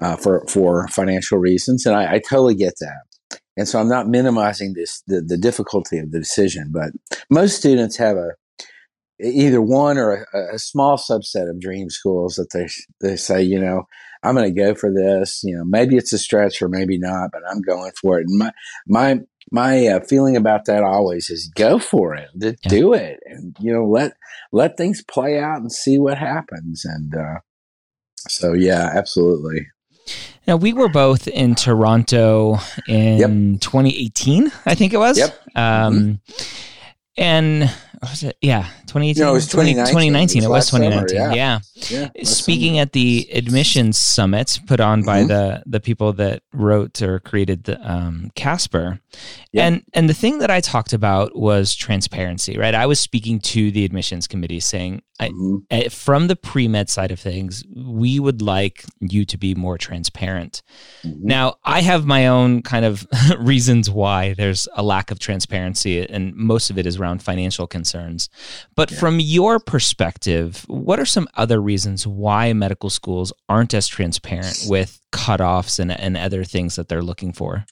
uh, 0.00 0.16
for 0.16 0.44
for 0.48 0.88
financial 0.88 1.38
reasons. 1.38 1.86
And 1.86 1.96
I, 1.96 2.14
I 2.14 2.18
totally 2.18 2.54
get 2.54 2.74
that. 2.80 3.38
And 3.56 3.68
so 3.68 3.78
I'm 3.78 3.88
not 3.88 4.08
minimizing 4.08 4.72
this 4.74 5.02
the, 5.06 5.20
the 5.20 5.36
difficulty 5.36 5.98
of 5.98 6.10
the 6.10 6.18
decision, 6.18 6.70
but 6.72 6.92
most 7.28 7.56
students 7.56 7.98
have 7.98 8.16
a 8.16 8.30
either 9.22 9.62
one 9.62 9.98
or 9.98 10.26
a, 10.32 10.54
a, 10.54 10.58
small 10.58 10.96
subset 10.96 11.48
of 11.48 11.60
dream 11.60 11.90
schools 11.90 12.34
that 12.36 12.50
they 12.52 12.68
they 13.00 13.16
say, 13.16 13.42
you 13.42 13.60
know, 13.60 13.86
I'm 14.22 14.34
going 14.34 14.52
to 14.52 14.60
go 14.60 14.74
for 14.74 14.92
this. 14.92 15.42
You 15.44 15.56
know, 15.56 15.64
maybe 15.64 15.96
it's 15.96 16.12
a 16.12 16.18
stretch 16.18 16.60
or 16.60 16.68
maybe 16.68 16.98
not, 16.98 17.30
but 17.32 17.42
I'm 17.50 17.60
going 17.60 17.92
for 18.00 18.18
it. 18.18 18.26
And 18.28 18.38
my 18.38 18.52
my 18.86 19.20
my 19.50 19.86
uh, 19.86 20.00
feeling 20.00 20.36
about 20.36 20.64
that 20.66 20.82
always 20.82 21.30
is 21.30 21.50
go 21.54 21.78
for 21.78 22.14
it, 22.14 22.30
yeah. 22.34 22.52
do 22.68 22.92
it, 22.92 23.20
and 23.26 23.56
you 23.60 23.72
know 23.72 23.86
let 23.86 24.12
let 24.52 24.76
things 24.76 25.02
play 25.02 25.38
out 25.38 25.60
and 25.60 25.72
see 25.72 25.98
what 25.98 26.18
happens. 26.18 26.84
And 26.84 27.14
uh, 27.14 27.40
so, 28.28 28.52
yeah, 28.52 28.90
absolutely. 28.94 29.66
Now 30.46 30.56
we 30.56 30.72
were 30.72 30.88
both 30.88 31.28
in 31.28 31.54
Toronto 31.54 32.58
in 32.88 33.18
yep. 33.18 33.60
2018, 33.60 34.50
I 34.66 34.74
think 34.74 34.92
it 34.92 34.98
was. 34.98 35.18
Yep. 35.18 35.40
Um, 35.54 35.94
mm-hmm. 35.94 36.44
And 37.16 37.74
was 38.10 38.24
it? 38.24 38.36
Yeah, 38.42 38.62
2018. 38.88 39.22
No, 39.22 39.30
it 39.30 39.32
was 39.34 39.46
2019. 39.46 39.92
2019. 39.92 40.42
It 40.42 40.48
was, 40.48 40.66
2019. 40.70 41.08
Summer, 41.08 41.36
yeah. 41.36 41.60
yeah. 41.88 42.08
yeah 42.14 42.24
Speaking 42.24 42.72
summer. 42.72 42.82
at 42.82 42.92
the 42.92 43.28
admissions 43.32 43.96
summit 43.96 44.58
put 44.66 44.80
on 44.80 45.00
mm-hmm. 45.00 45.06
by 45.06 45.22
the 45.22 45.62
the 45.66 45.78
people 45.78 46.12
that 46.14 46.42
wrote 46.52 47.00
or 47.00 47.20
created 47.20 47.64
the 47.64 47.78
um, 47.88 48.32
Casper, 48.34 49.00
yeah. 49.52 49.66
and 49.66 49.84
and 49.94 50.08
the 50.08 50.14
thing 50.14 50.40
that 50.40 50.50
I 50.50 50.60
talked 50.60 50.92
about 50.92 51.36
was 51.36 51.76
transparency. 51.76 52.58
Right, 52.58 52.74
I 52.74 52.86
was 52.86 52.98
speaking 52.98 53.38
to 53.40 53.70
the 53.70 53.84
admissions 53.84 54.26
committee 54.26 54.58
saying, 54.58 55.02
mm-hmm. 55.20 55.58
I, 55.70 55.88
from 55.88 56.26
the 56.26 56.34
pre 56.36 56.66
med 56.66 56.90
side 56.90 57.12
of 57.12 57.20
things, 57.20 57.62
we 57.72 58.18
would 58.18 58.42
like 58.42 58.84
you 58.98 59.24
to 59.26 59.38
be 59.38 59.54
more 59.54 59.78
transparent. 59.78 60.62
Mm-hmm. 61.04 61.24
Now, 61.24 61.54
I 61.64 61.82
have 61.82 62.04
my 62.04 62.26
own 62.26 62.62
kind 62.62 62.84
of 62.84 63.06
reasons 63.38 63.88
why 63.88 64.34
there's 64.34 64.66
a 64.74 64.82
lack 64.82 65.12
of 65.12 65.20
transparency, 65.20 66.04
and 66.04 66.34
most 66.34 66.68
of 66.68 66.78
it 66.78 66.84
is 66.84 66.98
around 66.98 67.22
financial 67.22 67.68
concerns 67.68 67.91
concerns. 67.92 68.28
But 68.74 68.90
yeah. 68.90 68.98
from 68.98 69.20
your 69.20 69.58
perspective, 69.58 70.64
what 70.68 70.98
are 70.98 71.06
some 71.06 71.28
other 71.34 71.60
reasons 71.60 72.06
why 72.06 72.52
medical 72.52 72.90
schools 72.90 73.32
aren't 73.48 73.74
as 73.74 73.88
transparent 73.88 74.64
with 74.66 75.00
cutoffs 75.12 75.78
and, 75.78 75.92
and 75.92 76.16
other 76.16 76.44
things 76.44 76.76
that 76.76 76.88
they're 76.88 77.02
looking 77.02 77.32
for? 77.32 77.64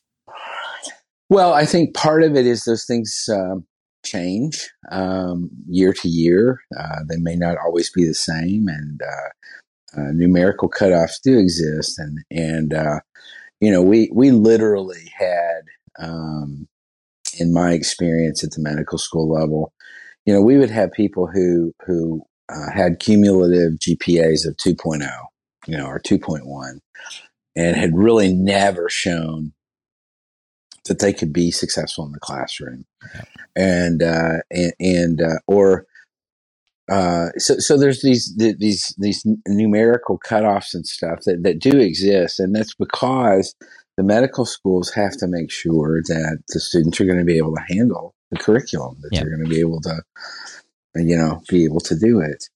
Well, 1.29 1.53
I 1.53 1.65
think 1.65 1.95
part 1.95 2.23
of 2.23 2.37
it 2.37 2.47
is 2.47 2.65
those 2.65 2.85
things 2.85 3.29
um, 3.33 3.65
change 4.05 4.69
um, 4.91 5.51
year 5.69 5.93
to 5.93 6.09
year. 6.09 6.61
Uh, 6.77 7.01
they 7.09 7.19
may 7.19 7.37
not 7.37 7.57
always 7.65 7.91
be 7.91 8.05
the 8.05 8.15
same, 8.15 8.67
and 8.69 9.01
uh, 9.01 10.01
uh, 10.01 10.11
numerical 10.13 10.69
cutoffs 10.69 11.21
do 11.23 11.39
exist. 11.39 11.99
And 11.99 12.19
and 12.33 12.75
uh, 12.75 13.01
you 13.61 13.71
know, 13.71 13.81
we 13.81 14.11
we 14.13 14.33
literally 14.33 15.13
had, 15.17 15.63
um, 16.01 16.67
in 17.39 17.53
my 17.53 17.75
experience 17.75 18.43
at 18.43 18.51
the 18.51 18.61
medical 18.61 18.99
school 18.99 19.33
level, 19.33 19.73
you 20.31 20.37
know, 20.37 20.43
we 20.43 20.59
would 20.59 20.71
have 20.71 20.93
people 20.93 21.27
who 21.27 21.75
who 21.85 22.23
uh, 22.49 22.71
had 22.73 23.01
cumulative 23.01 23.81
GPAs 23.81 24.47
of 24.47 24.57
2.0, 24.59 25.05
you 25.67 25.77
know, 25.77 25.87
or 25.87 25.99
2.1, 25.99 26.79
and 27.57 27.77
had 27.77 27.97
really 27.97 28.33
never 28.33 28.89
shown 28.89 29.53
that 30.87 31.01
they 31.01 31.13
could 31.13 31.33
be 31.33 31.51
successful 31.51 32.07
in 32.07 32.13
the 32.13 32.21
classroom, 32.21 32.85
and 33.57 34.05
uh, 34.05 34.37
and, 34.53 34.73
and 34.79 35.21
uh, 35.21 35.41
or 35.49 35.87
uh, 36.89 37.31
so 37.37 37.59
so 37.59 37.77
there's 37.77 38.03
these 38.03 38.33
these 38.37 38.95
these 38.99 39.27
numerical 39.49 40.17
cutoffs 40.17 40.75
and 40.75 40.87
stuff 40.87 41.23
that 41.27 41.43
that 41.43 41.59
do 41.59 41.77
exist, 41.77 42.39
and 42.39 42.55
that's 42.55 42.77
because 42.77 43.53
the 43.97 44.05
medical 44.05 44.47
schools 44.47 44.93
have 44.93 45.17
to 45.17 45.27
make 45.27 45.51
sure 45.51 46.03
that 46.03 46.39
the 46.51 46.61
students 46.61 47.01
are 47.01 47.05
going 47.07 47.19
to 47.19 47.25
be 47.25 47.37
able 47.37 47.53
to 47.53 47.75
handle 47.75 48.15
the 48.31 48.39
curriculum, 48.39 48.97
that 49.01 49.11
they're 49.13 49.37
going 49.37 49.45
to 49.45 49.51
be 49.51 49.61
able 49.61 49.81
to, 49.83 50.03
you 50.97 51.17
know, 51.17 51.43
be 51.49 51.65
able 51.65 51.81
to 51.81 51.99
do 51.99 52.21
it. 52.21 52.49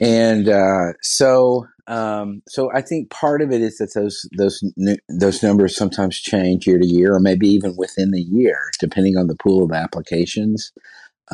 And 0.00 0.48
uh, 0.48 0.92
so, 1.02 1.66
um, 1.86 2.42
so 2.48 2.70
I 2.72 2.82
think 2.82 3.10
part 3.10 3.42
of 3.42 3.50
it 3.50 3.60
is 3.60 3.78
that 3.78 3.94
those 3.94 4.28
those 4.36 4.62
those 5.08 5.42
numbers 5.42 5.76
sometimes 5.76 6.20
change 6.20 6.66
year 6.66 6.78
to 6.78 6.86
year, 6.86 7.14
or 7.14 7.20
maybe 7.20 7.48
even 7.48 7.74
within 7.76 8.12
the 8.12 8.22
year, 8.22 8.70
depending 8.78 9.16
on 9.16 9.26
the 9.26 9.36
pool 9.36 9.64
of 9.64 9.72
applications 9.72 10.72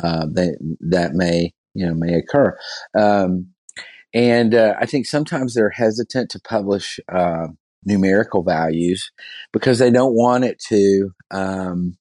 uh, 0.01 0.25
that 0.33 0.57
that 0.79 1.13
may 1.13 1.53
you 1.73 1.85
know 1.85 1.93
may 1.93 2.15
occur. 2.15 2.57
Um, 2.97 3.47
and 4.13 4.55
uh, 4.55 4.75
I 4.79 4.85
think 4.85 5.05
sometimes 5.05 5.53
they're 5.53 5.69
hesitant 5.69 6.31
to 6.31 6.39
publish 6.39 6.99
uh, 7.11 7.47
numerical 7.83 8.43
values 8.43 9.11
because 9.51 9.77
they 9.77 9.91
don't 9.91 10.15
want 10.15 10.45
it 10.45 10.59
to 10.69 11.11
um, 11.31 11.97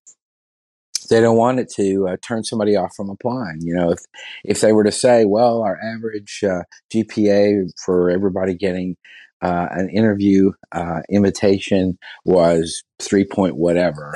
they 1.09 1.21
don't 1.21 1.37
want 1.37 1.61
it 1.61 1.71
to 1.77 2.09
uh, 2.09 2.17
turn 2.23 2.45
somebody 2.45 2.77
off 2.77 2.95
from 2.97 3.11
applying. 3.11 3.61
You 3.61 3.75
know, 3.75 3.91
if 3.91 4.01
if 4.45 4.61
they 4.61 4.73
were 4.73 4.85
to 4.85 4.93
say, 4.93 5.25
well, 5.25 5.63
our 5.63 5.79
average 5.83 6.43
uh, 6.43 6.63
GPA 6.93 7.71
for 7.85 8.11
everybody 8.11 8.55
getting 8.55 8.97
uh, 9.43 9.69
an 9.73 9.91
interview 9.91 10.53
uh, 10.73 11.01
invitation 11.11 11.99
was 12.25 12.83
three 12.99 13.27
point 13.27 13.57
whatever. 13.57 14.15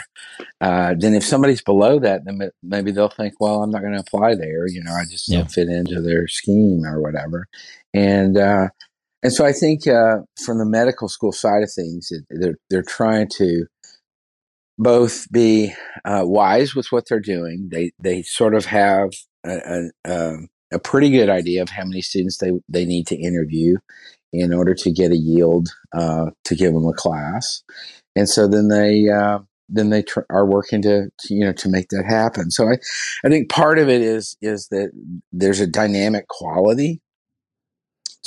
Uh, 0.61 0.95
then 0.99 1.15
if 1.15 1.23
somebody's 1.23 1.61
below 1.61 1.99
that, 1.99 2.25
then 2.25 2.41
maybe 2.63 2.91
they'll 2.91 3.11
think, 3.11 3.35
well, 3.39 3.63
I'm 3.63 3.71
not 3.71 3.83
going 3.83 3.93
to 3.93 4.01
apply 4.01 4.37
there. 4.37 4.67
You 4.67 4.83
know, 4.83 4.93
I 4.93 5.05
just 5.05 5.29
yeah. 5.29 5.39
don't 5.39 5.51
fit 5.51 5.69
into 5.69 6.01
their 6.01 6.29
scheme 6.29 6.83
or 6.85 7.03
whatever. 7.03 7.47
And 7.93 8.39
uh, 8.39 8.69
and 9.23 9.33
so 9.33 9.45
I 9.45 9.53
think 9.53 9.87
uh, 9.87 10.21
from 10.45 10.59
the 10.59 10.65
medical 10.65 11.09
school 11.09 11.33
side 11.33 11.63
of 11.63 11.71
things, 11.73 12.11
they're 12.31 12.57
they're 12.71 12.83
trying 12.83 13.29
to 13.37 13.67
both 14.79 15.31
be 15.31 15.75
uh, 16.05 16.23
wise 16.25 16.75
with 16.75 16.87
what 16.91 17.05
they're 17.09 17.21
doing. 17.21 17.69
They 17.71 17.93
they 17.99 18.23
sort 18.23 18.55
of 18.55 18.65
have 18.67 19.11
a, 19.45 19.89
a, 20.05 20.37
a, 20.73 20.79
pretty 20.79 21.11
good 21.11 21.29
idea 21.29 21.63
of 21.63 21.71
how 21.71 21.85
many 21.85 22.01
students 22.01 22.39
they 22.39 22.53
they 22.69 22.85
need 22.85 23.07
to 23.09 23.17
interview 23.17 23.77
in 24.33 24.53
order 24.53 24.75
to 24.75 24.93
get 24.93 25.11
a 25.11 25.17
yield 25.17 25.69
uh, 25.97 26.27
to 26.45 26.55
give 26.55 26.73
them 26.73 26.87
a 26.87 26.93
class, 26.93 27.63
and 28.17 28.29
so 28.29 28.47
then 28.47 28.69
they. 28.69 29.09
Uh, 29.09 29.41
then 29.71 29.91
they 29.91 30.03
tr- 30.03 30.21
are 30.31 30.47
working 30.47 30.81
to, 30.81 31.11
to, 31.19 31.35
you 31.35 31.45
know 31.45 31.53
to 31.53 31.69
make 31.69 31.89
that 31.91 32.07
happen. 32.09 32.51
So 32.51 32.71
I, 32.71 32.79
I 33.23 33.29
think 33.29 33.51
part 33.51 33.79
of 33.79 33.91
it 33.91 34.01
is 34.01 34.35
is 34.41 34.67
that 34.71 34.93
there's 35.31 35.61
a 35.61 35.67
dynamic 35.67 36.27
quality 36.29 37.03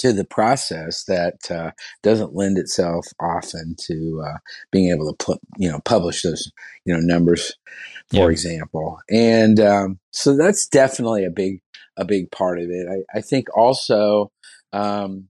to 0.02 0.12
the 0.12 0.26
process 0.26 1.04
that 1.06 1.50
uh, 1.52 1.72
doesn't 2.02 2.36
lend 2.36 2.58
itself 2.58 3.06
often 3.20 3.76
to 3.80 4.24
uh, 4.26 4.38
being 4.72 4.92
able 4.92 5.08
to 5.08 5.26
put, 5.26 5.40
you 5.58 5.70
know 5.70 5.80
publish 5.86 6.24
those 6.24 6.52
you 6.86 6.94
know 6.94 7.00
numbers, 7.00 7.54
for 8.10 8.16
yeah. 8.16 8.30
example. 8.30 8.98
And 9.10 9.60
um, 9.60 10.00
so 10.12 10.36
that's 10.36 10.68
definitely 10.68 11.24
a 11.24 11.30
big 11.30 11.62
a 11.98 12.06
big 12.06 12.32
part 12.32 12.60
of 12.60 12.66
it. 12.70 12.88
I, 12.90 13.18
I 13.18 13.22
think 13.22 13.48
also. 13.56 14.32
Um, 14.74 15.28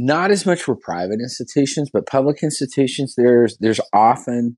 not 0.00 0.30
as 0.30 0.46
much 0.46 0.62
for 0.62 0.76
private 0.76 1.18
institutions, 1.20 1.90
but 1.92 2.06
public 2.06 2.44
institutions. 2.44 3.14
There's 3.16 3.58
there's 3.58 3.80
often 3.92 4.56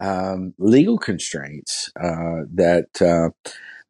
um, 0.00 0.52
legal 0.58 0.98
constraints 0.98 1.90
uh, 1.98 2.44
that 2.54 2.88
uh, 3.00 3.30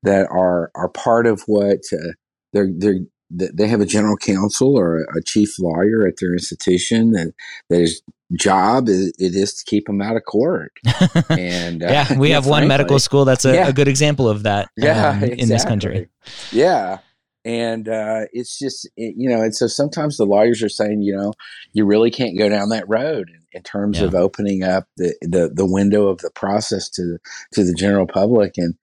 that 0.05 0.29
are 0.31 0.71
are 0.77 0.89
part 0.89 1.27
of 1.27 1.43
what 1.47 1.81
uh, 1.93 2.13
they're 2.53 2.71
they're 2.73 3.01
they 3.35 3.69
have 3.69 3.81
a 3.81 3.87
general 3.87 4.17
counsel 4.17 4.79
or 4.79 5.03
a 5.17 5.23
chief 5.25 5.59
lawyer 5.59 6.07
at 6.07 6.15
their 6.19 6.33
institution 6.33 7.13
that, 7.13 7.33
that 7.71 7.81
his 7.81 8.03
job 8.35 8.89
is 8.89 9.09
it 9.19 9.35
is 9.35 9.55
to 9.55 9.65
keep 9.65 9.87
them 9.87 10.01
out 10.01 10.17
of 10.17 10.25
court. 10.25 10.73
And 11.29 11.83
uh, 11.83 11.89
yeah, 11.89 12.19
we 12.19 12.31
have 12.31 12.47
one 12.47 12.69
medical 12.69 12.99
school 12.99 13.25
that's 13.25 13.45
a, 13.45 13.55
yeah. 13.55 13.69
a, 13.69 13.73
good 13.73 13.89
example 13.89 14.29
of 14.29 14.43
that. 14.45 14.69
Yeah, 14.77 15.09
um, 15.09 15.17
exactly. 15.17 15.41
in 15.41 15.49
this 15.49 15.65
country. 15.65 16.09
Yeah, 16.51 16.99
and 17.45 17.89
uh, 17.89 18.23
it's 18.33 18.59
just 18.59 18.89
it, 18.97 19.15
you 19.17 19.29
know, 19.29 19.43
and 19.43 19.55
so 19.55 19.67
sometimes 19.67 20.17
the 20.17 20.25
lawyers 20.25 20.63
are 20.63 20.69
saying, 20.69 21.03
you 21.03 21.17
know, 21.17 21.33
you 21.73 21.85
really 21.85 22.11
can't 22.11 22.39
go 22.39 22.49
down 22.49 22.69
that 22.69 22.89
road 22.89 23.31
in, 23.31 23.43
in 23.53 23.63
terms 23.63 24.01
yeah. 24.01 24.07
of 24.07 24.15
opening 24.15 24.63
up 24.63 24.87
the, 24.97 25.15
the 25.23 25.51
the 25.53 25.67
window 25.67 26.09
of 26.09 26.19
the 26.19 26.31
process 26.31 26.89
to 26.91 27.19
to 27.53 27.65
the 27.65 27.75
general 27.75 28.07
public 28.07 28.55
and 28.57 28.75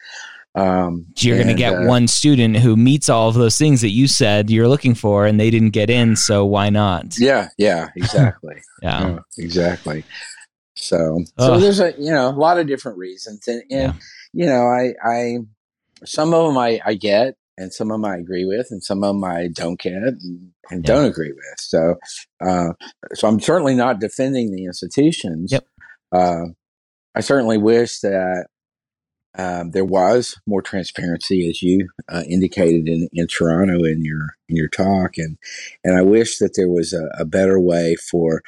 um, 0.56 1.06
you're 1.18 1.38
going 1.38 1.48
to 1.48 1.54
get 1.54 1.74
uh, 1.74 1.86
one 1.86 2.08
student 2.08 2.58
who 2.58 2.76
meets 2.76 3.08
all 3.08 3.30
of 3.30 3.36
those 3.36 3.58
things 3.58 3.82
that 3.82 3.90
you 3.90 4.08
said 4.08 4.50
you're 4.50 4.68
looking 4.68 4.96
for, 4.96 5.26
and 5.26 5.40
they 5.40 5.50
didn't 5.50 5.72
get 5.72 5.90
in. 5.90 6.16
So 6.16 6.46
why 6.46 6.70
not? 6.70 7.18
Yeah, 7.20 7.50
yeah, 7.58 7.90
exactly. 7.96 8.56
yeah. 8.82 9.10
yeah. 9.10 9.20
exactly. 9.38 10.04
So, 10.76 11.24
so 11.38 11.54
Ugh. 11.54 11.62
there's 11.62 11.80
a 11.80 11.94
you 11.98 12.12
know 12.12 12.30
a 12.30 12.32
lot 12.32 12.58
of 12.58 12.68
different 12.68 12.98
reasons, 12.98 13.48
and, 13.48 13.62
and 13.70 13.94
yeah. 13.94 13.94
you 14.34 14.46
know, 14.46 14.64
I, 14.64 14.94
I, 15.04 15.38
some 16.06 16.34
of 16.34 16.48
them 16.48 16.58
I, 16.58 16.80
I 16.84 16.96
get, 16.96 17.36
and 17.58 17.72
some 17.72 17.92
of 17.92 17.96
them 17.96 18.06
I 18.06 18.18
agree 18.18 18.46
with, 18.46 18.68
and 18.72 18.84
some 18.84 19.04
of 19.04 19.14
them 19.14 19.24
I 19.24 19.50
don't 19.54 19.80
get 19.80 19.94
and, 19.94 20.52
and 20.72 20.84
yeah. 20.84 20.94
don't 20.94 21.06
agree 21.06 21.32
with. 21.32 21.60
So, 21.60 21.96
uh, 22.44 22.70
so 23.14 23.28
I'm 23.28 23.40
certainly 23.40 23.76
not 23.76 24.00
defending 24.00 24.52
the 24.52 24.66
institutions. 24.66 25.52
Yep. 25.52 25.66
Uh, 26.12 26.46
I 27.14 27.20
certainly 27.20 27.58
wish 27.58 28.00
that 28.00 28.48
um, 29.38 29.72
there 29.72 29.86
was 29.86 30.36
more 30.48 30.62
transparency, 30.62 31.48
as 31.50 31.62
you 31.62 31.90
uh, 32.10 32.24
indicated 32.28 32.88
in, 32.88 33.08
in 33.14 33.28
Toronto 33.28 33.84
in 33.84 34.04
your 34.04 34.36
in 34.48 34.56
your 34.56 34.70
talk, 34.70 35.18
and 35.18 35.38
and 35.84 35.96
I 35.96 36.02
wish 36.02 36.40
that 36.40 36.54
there 36.56 36.70
was 36.70 36.94
a, 36.94 37.08
a 37.20 37.26
better 37.26 37.60
way 37.60 37.96
for 38.10 38.42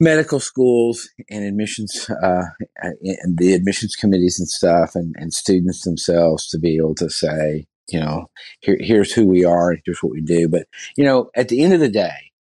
medical 0.00 0.40
schools 0.40 1.10
and 1.30 1.44
admissions 1.44 2.08
uh, 2.22 2.44
and 2.82 3.38
the 3.38 3.52
admissions 3.52 3.94
committees 3.94 4.38
and 4.38 4.48
stuff, 4.48 4.94
and, 4.94 5.14
and 5.18 5.34
students 5.34 5.82
themselves 5.82 6.48
to 6.48 6.58
be 6.58 6.76
able 6.76 6.94
to 6.94 7.10
say, 7.10 7.66
you 7.88 8.00
know, 8.00 8.26
here, 8.60 8.78
here's 8.80 9.12
who 9.12 9.26
we 9.26 9.44
are, 9.44 9.70
and 9.70 9.82
here's 9.84 10.02
what 10.02 10.12
we 10.12 10.22
do. 10.22 10.48
But 10.48 10.66
you 10.96 11.04
know, 11.04 11.30
at 11.36 11.48
the 11.48 11.62
end 11.62 11.74
of 11.74 11.80
the 11.80 11.90
day, 11.90 12.32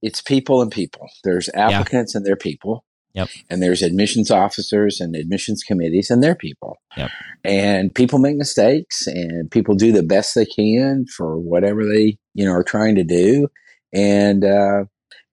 it's 0.00 0.22
people 0.22 0.62
and 0.62 0.72
people. 0.72 1.10
There's 1.22 1.50
applicants 1.50 2.14
yeah. 2.14 2.18
and 2.18 2.26
their 2.26 2.36
people 2.36 2.82
Yep. 3.14 3.28
And 3.48 3.62
there's 3.62 3.82
admissions 3.82 4.30
officers 4.30 5.00
and 5.00 5.16
admissions 5.16 5.62
committees 5.62 6.10
and 6.10 6.22
their 6.22 6.34
people. 6.34 6.78
Yep. 6.96 7.10
And 7.44 7.94
people 7.94 8.18
make 8.18 8.36
mistakes 8.36 9.06
and 9.06 9.50
people 9.50 9.74
do 9.74 9.92
the 9.92 10.02
best 10.02 10.34
they 10.34 10.46
can 10.46 11.06
for 11.06 11.38
whatever 11.38 11.84
they, 11.84 12.18
you 12.34 12.44
know, 12.44 12.52
are 12.52 12.62
trying 12.62 12.94
to 12.96 13.04
do. 13.04 13.48
And, 13.92 14.44
uh, 14.44 14.84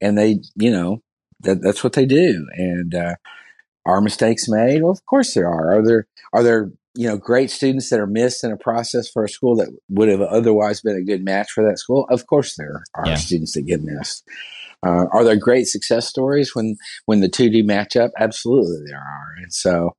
and 0.01 0.17
they, 0.17 0.39
you 0.55 0.71
know, 0.71 1.03
that, 1.41 1.61
that's 1.61 1.83
what 1.83 1.93
they 1.93 2.05
do. 2.05 2.47
And, 2.53 2.95
uh, 2.95 3.15
are 3.85 4.01
mistakes 4.01 4.49
made? 4.49 4.81
Well, 4.81 4.91
of 4.91 5.05
course 5.05 5.33
there 5.33 5.47
are. 5.47 5.77
Are 5.77 5.85
there, 5.85 6.07
are 6.33 6.43
there, 6.43 6.71
you 6.95 7.07
know, 7.07 7.17
great 7.17 7.51
students 7.51 7.89
that 7.89 7.99
are 7.99 8.07
missed 8.07 8.43
in 8.43 8.51
a 8.51 8.57
process 8.57 9.07
for 9.07 9.23
a 9.23 9.29
school 9.29 9.55
that 9.57 9.69
would 9.89 10.09
have 10.09 10.21
otherwise 10.21 10.81
been 10.81 10.97
a 10.97 11.05
good 11.05 11.23
match 11.23 11.51
for 11.51 11.63
that 11.63 11.77
school? 11.77 12.05
Of 12.09 12.25
course 12.25 12.55
there 12.57 12.83
are 12.95 13.07
yeah. 13.07 13.15
students 13.15 13.53
that 13.53 13.61
get 13.61 13.83
missed. 13.83 14.27
Uh, 14.85 15.05
are 15.11 15.23
there 15.23 15.35
great 15.35 15.65
success 15.67 16.07
stories 16.07 16.55
when 16.55 16.75
when 17.05 17.19
the 17.19 17.29
two 17.29 17.49
do 17.49 17.63
match 17.63 17.95
up? 17.95 18.11
Absolutely, 18.19 18.77
there 18.85 18.99
are. 18.99 19.35
And 19.41 19.53
so, 19.53 19.95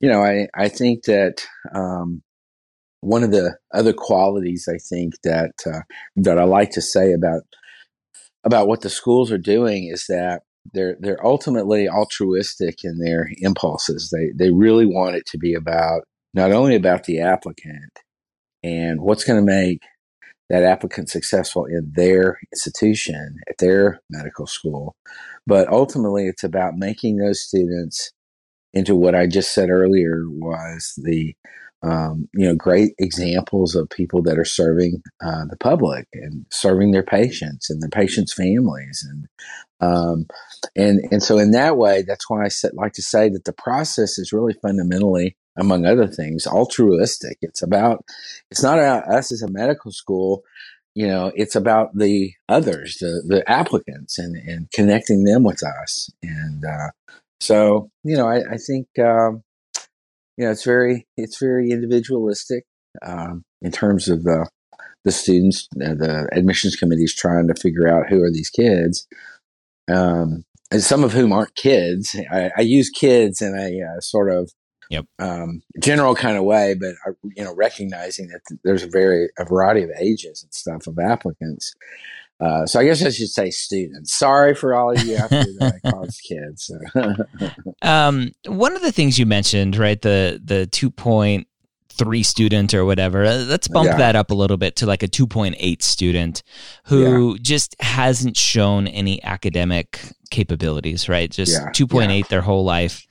you 0.00 0.08
know, 0.08 0.22
I 0.22 0.48
I 0.54 0.68
think 0.68 1.04
that 1.04 1.44
um, 1.74 2.22
one 3.00 3.24
of 3.24 3.32
the 3.32 3.56
other 3.74 3.92
qualities 3.92 4.68
I 4.72 4.78
think 4.78 5.14
that 5.24 5.52
uh, 5.66 5.80
that 6.16 6.38
I 6.38 6.44
like 6.44 6.70
to 6.72 6.82
say 6.82 7.12
about 7.12 7.42
about 8.44 8.68
what 8.68 8.80
the 8.80 8.90
schools 8.90 9.30
are 9.32 9.38
doing 9.38 9.88
is 9.92 10.06
that 10.08 10.42
they're 10.72 10.96
they're 11.00 11.24
ultimately 11.24 11.88
altruistic 11.88 12.84
in 12.84 12.98
their 12.98 13.28
impulses. 13.38 14.10
They 14.10 14.30
they 14.36 14.52
really 14.52 14.86
want 14.86 15.16
it 15.16 15.26
to 15.26 15.38
be 15.38 15.54
about 15.54 16.02
not 16.32 16.52
only 16.52 16.76
about 16.76 17.04
the 17.04 17.20
applicant 17.20 17.98
and 18.62 19.00
what's 19.00 19.24
going 19.24 19.44
to 19.44 19.52
make 19.52 19.80
that 20.52 20.64
applicant 20.64 21.08
successful 21.08 21.64
in 21.64 21.90
their 21.94 22.38
institution, 22.52 23.36
at 23.48 23.56
their 23.58 24.00
medical 24.10 24.46
school. 24.46 24.94
But 25.46 25.66
ultimately, 25.68 26.28
it's 26.28 26.44
about 26.44 26.76
making 26.76 27.16
those 27.16 27.40
students 27.40 28.12
into 28.74 28.94
what 28.94 29.14
I 29.14 29.26
just 29.26 29.54
said 29.54 29.70
earlier 29.70 30.24
was 30.28 30.92
the 31.02 31.34
um, 31.82 32.28
you 32.34 32.46
know 32.46 32.54
great 32.54 32.92
examples 32.98 33.74
of 33.74 33.88
people 33.88 34.22
that 34.22 34.38
are 34.38 34.44
serving 34.44 35.02
uh, 35.24 35.46
the 35.48 35.56
public 35.56 36.06
and 36.12 36.44
serving 36.50 36.92
their 36.92 37.02
patients 37.02 37.70
and 37.70 37.82
their 37.82 37.88
patients' 37.88 38.34
families 38.34 39.04
and 39.08 39.26
um, 39.80 40.26
and 40.76 41.00
and 41.10 41.22
so 41.22 41.38
in 41.38 41.52
that 41.52 41.78
way, 41.78 42.02
that's 42.02 42.28
why 42.28 42.44
I 42.44 42.50
like 42.74 42.92
to 42.92 43.02
say 43.02 43.30
that 43.30 43.44
the 43.46 43.54
process 43.54 44.18
is 44.18 44.34
really 44.34 44.54
fundamentally 44.62 45.34
among 45.56 45.84
other 45.84 46.06
things, 46.06 46.46
altruistic. 46.46 47.38
It's 47.42 47.62
about, 47.62 48.04
it's 48.50 48.62
not 48.62 48.78
about 48.78 49.08
us 49.08 49.32
as 49.32 49.42
a 49.42 49.50
medical 49.50 49.92
school. 49.92 50.42
You 50.94 51.06
know, 51.06 51.32
it's 51.34 51.56
about 51.56 51.96
the 51.96 52.32
others, 52.48 52.98
the, 52.98 53.22
the 53.26 53.48
applicants 53.50 54.18
and, 54.18 54.36
and 54.36 54.70
connecting 54.72 55.24
them 55.24 55.42
with 55.42 55.62
us. 55.62 56.10
And, 56.22 56.64
uh, 56.64 56.90
so, 57.40 57.90
you 58.04 58.16
know, 58.16 58.28
I, 58.28 58.42
I 58.52 58.56
think, 58.56 58.86
um, 58.98 59.42
you 60.36 60.44
know, 60.44 60.50
it's 60.50 60.64
very, 60.64 61.06
it's 61.16 61.38
very 61.38 61.70
individualistic, 61.70 62.64
um, 63.02 63.42
in 63.60 63.72
terms 63.72 64.08
of 64.08 64.22
the, 64.24 64.48
the 65.04 65.12
students, 65.12 65.66
uh, 65.76 65.94
the 65.94 66.28
admissions 66.32 66.76
committee 66.76 67.04
is 67.04 67.14
trying 67.14 67.48
to 67.48 67.54
figure 67.54 67.88
out 67.88 68.08
who 68.08 68.22
are 68.22 68.30
these 68.30 68.50
kids. 68.50 69.06
Um, 69.90 70.44
and 70.70 70.82
some 70.82 71.04
of 71.04 71.12
whom 71.12 71.32
aren't 71.32 71.54
kids. 71.54 72.16
I, 72.30 72.50
I 72.56 72.60
use 72.62 72.88
kids 72.88 73.42
in 73.42 73.54
a 73.54 73.82
uh, 73.82 74.00
sort 74.00 74.30
of 74.30 74.50
yep. 74.92 75.06
um, 75.18 75.62
general 75.80 76.14
kind 76.14 76.36
of 76.36 76.44
way, 76.44 76.74
but 76.74 76.94
uh, 77.06 77.12
you 77.22 77.42
know, 77.42 77.54
recognizing 77.54 78.28
that 78.28 78.40
there's 78.62 78.82
a 78.82 78.88
very 78.88 79.28
a 79.38 79.44
variety 79.44 79.82
of 79.82 79.90
ages 79.98 80.42
and 80.42 80.52
stuff 80.52 80.86
of 80.86 80.98
applicants. 80.98 81.74
Uh, 82.40 82.66
so 82.66 82.80
I 82.80 82.84
guess 82.84 83.04
I 83.04 83.10
should 83.10 83.28
say 83.28 83.50
students. 83.50 84.18
Sorry 84.18 84.54
for 84.54 84.74
all 84.74 84.90
of 84.90 85.02
you 85.04 85.16
out 85.16 85.30
there 85.30 85.44
that 85.44 85.80
I 85.84 86.06
kids. 86.28 86.70
um, 87.82 88.32
one 88.46 88.74
of 88.74 88.82
the 88.82 88.92
things 88.92 89.18
you 89.18 89.26
mentioned, 89.26 89.76
right? 89.76 90.00
The 90.00 90.40
the 90.44 90.66
two 90.66 90.90
point 90.90 91.46
three 91.92 92.22
student 92.22 92.74
or 92.74 92.84
whatever. 92.84 93.24
Uh, 93.24 93.44
let's 93.48 93.68
bump 93.68 93.86
yeah. 93.86 93.96
that 93.96 94.16
up 94.16 94.30
a 94.30 94.34
little 94.34 94.56
bit 94.56 94.76
to 94.76 94.86
like 94.86 95.02
a 95.02 95.08
2.8 95.08 95.82
student 95.82 96.42
who 96.84 97.32
yeah. 97.32 97.38
just 97.42 97.76
hasn't 97.80 98.36
shown 98.36 98.86
any 98.88 99.22
academic 99.22 100.00
capabilities, 100.30 101.08
right? 101.08 101.30
Just 101.30 101.52
yeah. 101.52 101.70
2.8 101.70 102.28
their 102.28 102.40
whole 102.40 102.64
life 102.64 103.06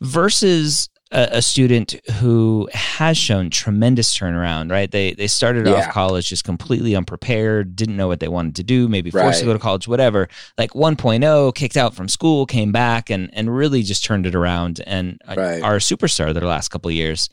versus 0.00 0.88
a, 1.14 1.38
a, 1.38 1.42
student 1.42 1.94
who 2.14 2.68
has 2.74 3.16
shown 3.16 3.48
tremendous 3.48 4.16
turnaround, 4.18 4.70
right? 4.70 4.90
They 4.90 5.12
they 5.14 5.28
started 5.28 5.66
yeah. 5.66 5.74
off 5.74 5.92
college 5.92 6.28
just 6.28 6.44
completely 6.44 6.96
unprepared, 6.96 7.76
didn't 7.76 7.96
know 7.96 8.08
what 8.08 8.20
they 8.20 8.28
wanted 8.28 8.56
to 8.56 8.64
do, 8.64 8.88
maybe 8.88 9.10
forced 9.10 9.24
right. 9.24 9.38
to 9.38 9.44
go 9.44 9.52
to 9.52 9.58
college, 9.58 9.86
whatever. 9.86 10.28
Like 10.58 10.72
1.0, 10.72 11.54
kicked 11.54 11.76
out 11.76 11.94
from 11.94 12.08
school, 12.08 12.46
came 12.46 12.72
back 12.72 13.10
and 13.10 13.30
and 13.32 13.54
really 13.54 13.82
just 13.82 14.04
turned 14.04 14.26
it 14.26 14.34
around 14.34 14.82
and 14.86 15.20
right. 15.26 15.62
are 15.62 15.76
a 15.76 15.78
superstar 15.78 16.34
the 16.34 16.40
last 16.40 16.68
couple 16.68 16.88
of 16.88 16.94
years. 16.94 17.30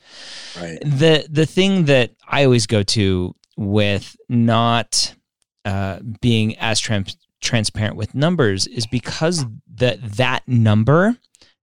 Right. 0.59 0.79
The 0.81 1.25
the 1.29 1.47
thing 1.47 1.85
that 1.85 2.11
I 2.27 2.45
always 2.45 2.67
go 2.67 2.83
to 2.83 3.35
with 3.57 4.15
not 4.29 5.15
uh, 5.65 5.99
being 6.21 6.57
as 6.59 6.79
trans- 6.79 7.17
transparent 7.41 7.95
with 7.95 8.13
numbers 8.13 8.67
is 8.67 8.85
because 8.85 9.43
that 9.75 10.01
that 10.17 10.47
number 10.47 11.17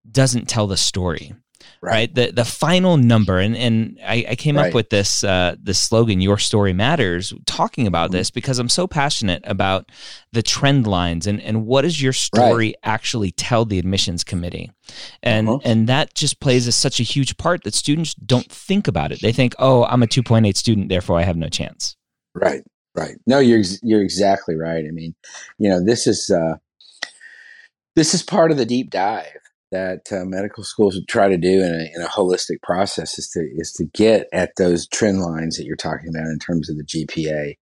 doesn't 0.10 0.50
tell 0.50 0.68
the 0.68 0.78
story 0.78 1.34
right. 1.82 1.92
right? 1.92 2.16
The 2.16 2.32
the 2.32 2.46
final 2.46 2.98
number, 2.98 3.40
and 3.40 3.56
and 3.56 4.00
I, 4.06 4.26
I 4.30 4.36
came 4.36 4.58
right. 4.58 4.68
up 4.68 4.74
with 4.74 4.90
this 4.90 5.24
uh, 5.24 5.56
this 5.62 5.80
slogan, 5.80 6.22
"Your 6.22 6.38
story 6.38 6.74
matters," 6.74 7.34
talking 7.46 7.88
about 7.88 8.10
mm-hmm. 8.10 8.18
this 8.18 8.32
because 8.32 8.60
I'm 8.60 8.70
so 8.70 8.88
passionate 8.88 9.44
about 9.46 9.90
the 10.32 10.44
trend 10.44 10.88
lines 10.88 11.28
and 11.28 11.42
and 11.42 11.66
what 11.66 11.84
does 11.84 12.02
your 12.02 12.14
story 12.14 12.68
right. 12.68 12.76
actually 12.84 13.32
tell 13.32 13.66
the 13.66 13.80
admissions 13.80 14.24
committee, 14.24 14.72
and 15.24 15.50
uh-huh. 15.50 15.60
and 15.64 15.88
that 15.88 16.14
just 16.14 16.40
plays 16.40 16.68
a, 16.68 16.72
such 16.72 17.00
a 17.00 17.04
huge 17.04 17.38
part 17.38 17.64
that 17.64 17.74
students 17.74 18.14
don't 18.14 18.52
think 18.52 18.88
about 18.88 19.12
it. 19.12 19.22
They 19.22 19.32
think, 19.32 19.56
"Oh, 19.60 19.84
I'm 19.86 20.04
a 20.04 20.08
2.8 20.08 20.56
student, 20.56 20.90
therefore 20.90 21.20
I 21.20 21.24
have 21.24 21.38
no 21.38 21.50
chance." 21.50 21.96
Right. 22.34 22.64
Right. 22.96 23.18
No, 23.28 23.38
you're 23.38 23.62
you're 23.84 24.02
exactly 24.02 24.56
right. 24.56 24.84
I 24.84 24.90
mean, 24.90 25.14
you 25.60 25.70
know, 25.70 25.84
this 25.84 26.08
is 26.08 26.32
uh, 26.32 26.56
this 27.96 28.16
is 28.16 28.24
part 28.24 28.50
of 28.50 28.58
the 28.58 28.66
deep 28.66 28.90
dive 28.90 29.38
that 29.72 30.12
uh, 30.12 30.24
medical 30.26 30.64
schools 30.64 31.00
try 31.08 31.28
to 31.28 31.38
do 31.38 31.62
in 31.62 31.74
a, 31.74 31.96
in 31.96 32.02
a 32.02 32.08
holistic 32.08 32.62
process 32.62 33.20
is 33.20 33.30
to 33.30 33.40
is 33.56 33.72
to 33.74 33.86
get 33.94 34.28
at 34.32 34.56
those 34.58 34.88
trend 34.88 35.22
lines 35.22 35.58
that 35.58 35.66
you're 35.66 35.76
talking 35.76 36.10
about 36.10 36.28
in 36.28 36.40
terms 36.40 36.70
of 36.70 36.78
the 36.78 36.84
GPA, 36.84 37.56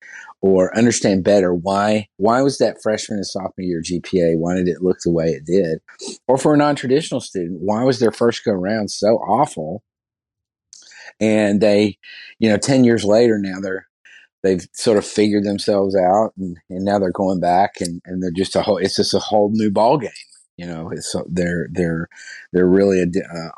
or 0.41 0.77
understand 0.77 1.25
better 1.25 1.55
why 1.55 2.09
why 2.17 2.43
was 2.43 2.59
that 2.59 2.83
freshman 2.83 3.19
and 3.19 3.27
sophomore 3.27 3.53
year 3.59 3.83
GPA 3.83 4.37
why 4.39 4.55
did 4.55 4.69
it 4.69 4.83
look 4.83 4.99
the 5.01 5.13
way 5.13 5.29
it 5.29 5.45
did, 5.45 5.79
or 6.27 6.37
for 6.37 6.55
a 6.55 6.57
non 6.57 6.75
traditional 6.75 7.21
student 7.21 7.61
why 7.61 7.85
was 7.85 8.01
their 8.01 8.13
first 8.13 8.45
go 8.45 8.53
around 8.53 8.91
so 8.91 9.19
awful, 9.19 9.83
and 11.21 11.61
they, 11.61 11.99
you 12.39 12.49
know, 12.49 12.57
ten 12.57 12.85
years 12.85 13.05
later 13.05 13.39
now 13.39 13.61
they're 13.61 13.87
they've 14.43 14.67
sort 14.73 14.99
of 14.99 15.07
figured 15.07 15.45
themselves 15.45 15.95
out 15.95 16.33
and, 16.37 16.59
and 16.69 16.85
now 16.85 16.99
they're 16.99 17.13
going 17.13 17.39
back 17.39 17.81
and, 17.81 18.03
and 18.05 18.21
they're 18.21 18.33
just 18.33 18.57
a 18.57 18.63
whole 18.63 18.77
it's 18.77 18.97
just 18.97 19.15
a 19.15 19.21
whole 19.21 19.51
new 19.53 19.71
ball 19.71 19.97
game 19.97 20.11
you 20.57 20.67
know, 20.67 20.91
so 21.01 21.25
they're 21.29 21.69
they're 21.73 22.09
they're 22.53 22.69
really 22.69 23.01
a, 23.01 23.07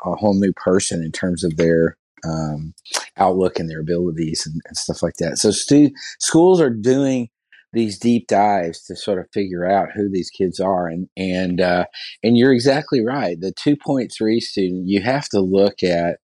a 0.05 0.15
whole 0.15 0.39
new 0.39 0.53
person 0.53 1.03
in 1.03 1.11
terms 1.11 1.43
of 1.43 1.57
their 1.57 1.97
um, 2.25 2.73
outlook 3.17 3.59
and 3.59 3.69
their 3.69 3.81
abilities 3.81 4.45
and, 4.45 4.61
and 4.67 4.77
stuff 4.77 5.03
like 5.03 5.15
that. 5.15 5.37
So 5.37 5.51
stu- 5.51 5.91
schools 6.19 6.59
are 6.61 6.69
doing 6.69 7.29
these 7.73 7.99
deep 7.99 8.27
dives 8.27 8.83
to 8.85 8.95
sort 8.95 9.19
of 9.19 9.29
figure 9.33 9.69
out 9.69 9.91
who 9.93 10.09
these 10.09 10.29
kids 10.29 10.59
are 10.59 10.87
and 10.87 11.09
and 11.17 11.59
uh, 11.59 11.85
and 12.23 12.37
you're 12.37 12.53
exactly 12.53 13.01
right 13.05 13.39
the 13.39 13.53
2.3 13.53 14.39
student 14.39 14.87
you 14.87 15.01
have 15.01 15.27
to 15.29 15.41
look 15.41 15.83
at 15.83 16.19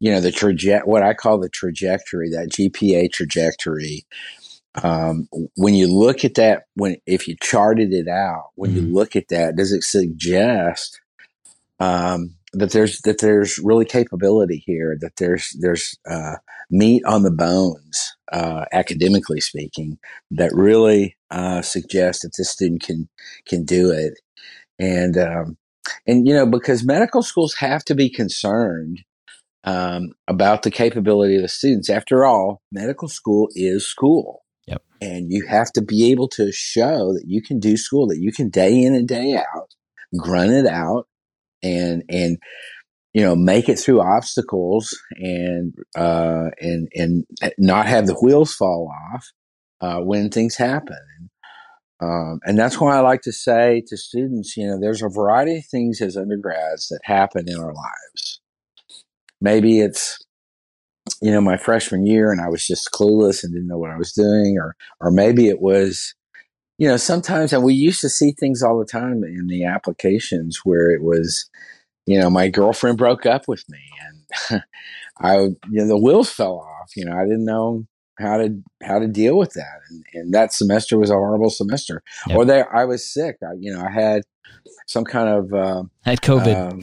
you 0.00 0.10
know 0.10 0.20
the 0.20 0.30
traje- 0.30 0.86
what 0.86 1.02
I 1.02 1.14
call 1.14 1.38
the 1.38 1.48
trajectory 1.48 2.28
that 2.30 2.50
GPA 2.50 3.12
trajectory 3.12 4.04
um, 4.82 5.28
when 5.56 5.74
you 5.74 5.86
look 5.86 6.24
at 6.24 6.34
that, 6.34 6.64
when 6.74 6.96
if 7.06 7.28
you 7.28 7.36
charted 7.40 7.92
it 7.92 8.08
out, 8.08 8.50
when 8.54 8.70
mm-hmm. 8.70 8.86
you 8.86 8.92
look 8.92 9.16
at 9.16 9.28
that, 9.28 9.56
does 9.56 9.72
it 9.72 9.84
suggest 9.84 11.00
um, 11.80 12.34
that 12.52 12.72
there's 12.72 13.00
that 13.02 13.18
there's 13.20 13.58
really 13.58 13.84
capability 13.84 14.62
here, 14.66 14.96
that 15.00 15.16
there's 15.16 15.56
there's 15.60 15.96
uh, 16.08 16.36
meat 16.70 17.04
on 17.04 17.22
the 17.22 17.30
bones, 17.30 18.16
uh, 18.32 18.64
academically 18.72 19.40
speaking, 19.40 19.98
that 20.30 20.52
really 20.54 21.16
uh, 21.30 21.62
suggests 21.62 22.22
that 22.22 22.32
this 22.36 22.50
student 22.50 22.82
can 22.82 23.08
can 23.46 23.64
do 23.64 23.90
it, 23.90 24.14
and 24.78 25.16
um, 25.16 25.56
and 26.06 26.26
you 26.26 26.34
know 26.34 26.46
because 26.46 26.84
medical 26.84 27.22
schools 27.22 27.54
have 27.54 27.84
to 27.84 27.94
be 27.94 28.10
concerned 28.10 29.00
um, 29.64 30.12
about 30.26 30.62
the 30.62 30.70
capability 30.70 31.36
of 31.36 31.42
the 31.42 31.48
students. 31.48 31.90
After 31.90 32.24
all, 32.24 32.62
medical 32.72 33.08
school 33.08 33.48
is 33.54 33.86
school. 33.86 34.42
And 35.00 35.30
you 35.30 35.46
have 35.46 35.72
to 35.72 35.82
be 35.82 36.10
able 36.10 36.28
to 36.30 36.50
show 36.52 37.12
that 37.12 37.24
you 37.26 37.40
can 37.42 37.60
do 37.60 37.76
school, 37.76 38.08
that 38.08 38.18
you 38.18 38.32
can 38.32 38.48
day 38.48 38.82
in 38.82 38.94
and 38.94 39.06
day 39.06 39.36
out, 39.36 39.74
grunt 40.16 40.52
it 40.52 40.66
out 40.66 41.06
and, 41.62 42.02
and, 42.08 42.38
you 43.14 43.22
know, 43.22 43.36
make 43.36 43.68
it 43.68 43.78
through 43.78 44.00
obstacles 44.00 44.96
and, 45.16 45.74
uh, 45.96 46.48
and, 46.60 46.88
and 46.94 47.24
not 47.58 47.86
have 47.86 48.06
the 48.06 48.18
wheels 48.20 48.54
fall 48.54 48.92
off, 49.12 49.26
uh, 49.80 50.00
when 50.00 50.30
things 50.30 50.56
happen. 50.56 51.30
Um, 52.00 52.38
and 52.44 52.58
that's 52.58 52.80
why 52.80 52.96
I 52.96 53.00
like 53.00 53.22
to 53.22 53.32
say 53.32 53.82
to 53.88 53.96
students, 53.96 54.56
you 54.56 54.66
know, 54.66 54.78
there's 54.80 55.02
a 55.02 55.08
variety 55.08 55.58
of 55.58 55.66
things 55.66 56.00
as 56.00 56.16
undergrads 56.16 56.88
that 56.88 57.00
happen 57.02 57.48
in 57.48 57.58
our 57.58 57.74
lives. 57.74 58.40
Maybe 59.40 59.80
it's 59.80 60.18
you 61.20 61.30
know, 61.30 61.40
my 61.40 61.56
freshman 61.56 62.06
year 62.06 62.30
and 62.30 62.40
I 62.40 62.48
was 62.48 62.66
just 62.66 62.92
clueless 62.92 63.42
and 63.42 63.52
didn't 63.52 63.68
know 63.68 63.78
what 63.78 63.90
I 63.90 63.96
was 63.96 64.12
doing, 64.12 64.58
or 64.58 64.76
or 65.00 65.10
maybe 65.10 65.48
it 65.48 65.60
was, 65.60 66.14
you 66.78 66.88
know, 66.88 66.96
sometimes 66.96 67.52
and 67.52 67.64
we 67.64 67.74
used 67.74 68.00
to 68.02 68.08
see 68.08 68.32
things 68.32 68.62
all 68.62 68.78
the 68.78 68.84
time 68.84 69.24
in 69.24 69.46
the 69.48 69.64
applications 69.64 70.60
where 70.64 70.90
it 70.90 71.02
was, 71.02 71.48
you 72.06 72.18
know, 72.20 72.30
my 72.30 72.48
girlfriend 72.48 72.98
broke 72.98 73.26
up 73.26 73.48
with 73.48 73.64
me 73.68 73.80
and 74.50 74.62
I 75.20 75.36
you 75.36 75.56
know 75.70 75.88
the 75.88 75.98
wheels 75.98 76.30
fell 76.30 76.58
off. 76.58 76.92
You 76.96 77.04
know, 77.06 77.16
I 77.16 77.24
didn't 77.24 77.44
know 77.44 77.86
how 78.18 78.36
to 78.36 78.62
how 78.82 78.98
to 78.98 79.06
deal 79.06 79.36
with 79.36 79.52
that, 79.54 79.80
and, 79.90 80.04
and 80.14 80.34
that 80.34 80.52
semester 80.52 80.98
was 80.98 81.10
a 81.10 81.14
horrible 81.14 81.50
semester. 81.50 82.02
Yep. 82.26 82.36
Or 82.36 82.44
there, 82.44 82.74
I 82.74 82.84
was 82.84 83.10
sick. 83.10 83.36
I, 83.42 83.54
you 83.58 83.72
know, 83.72 83.80
I 83.80 83.90
had 83.90 84.22
some 84.86 85.04
kind 85.04 85.28
of 85.28 85.52
uh, 85.52 85.82
had 86.02 86.20
COVID. 86.20 86.72
Um, 86.72 86.80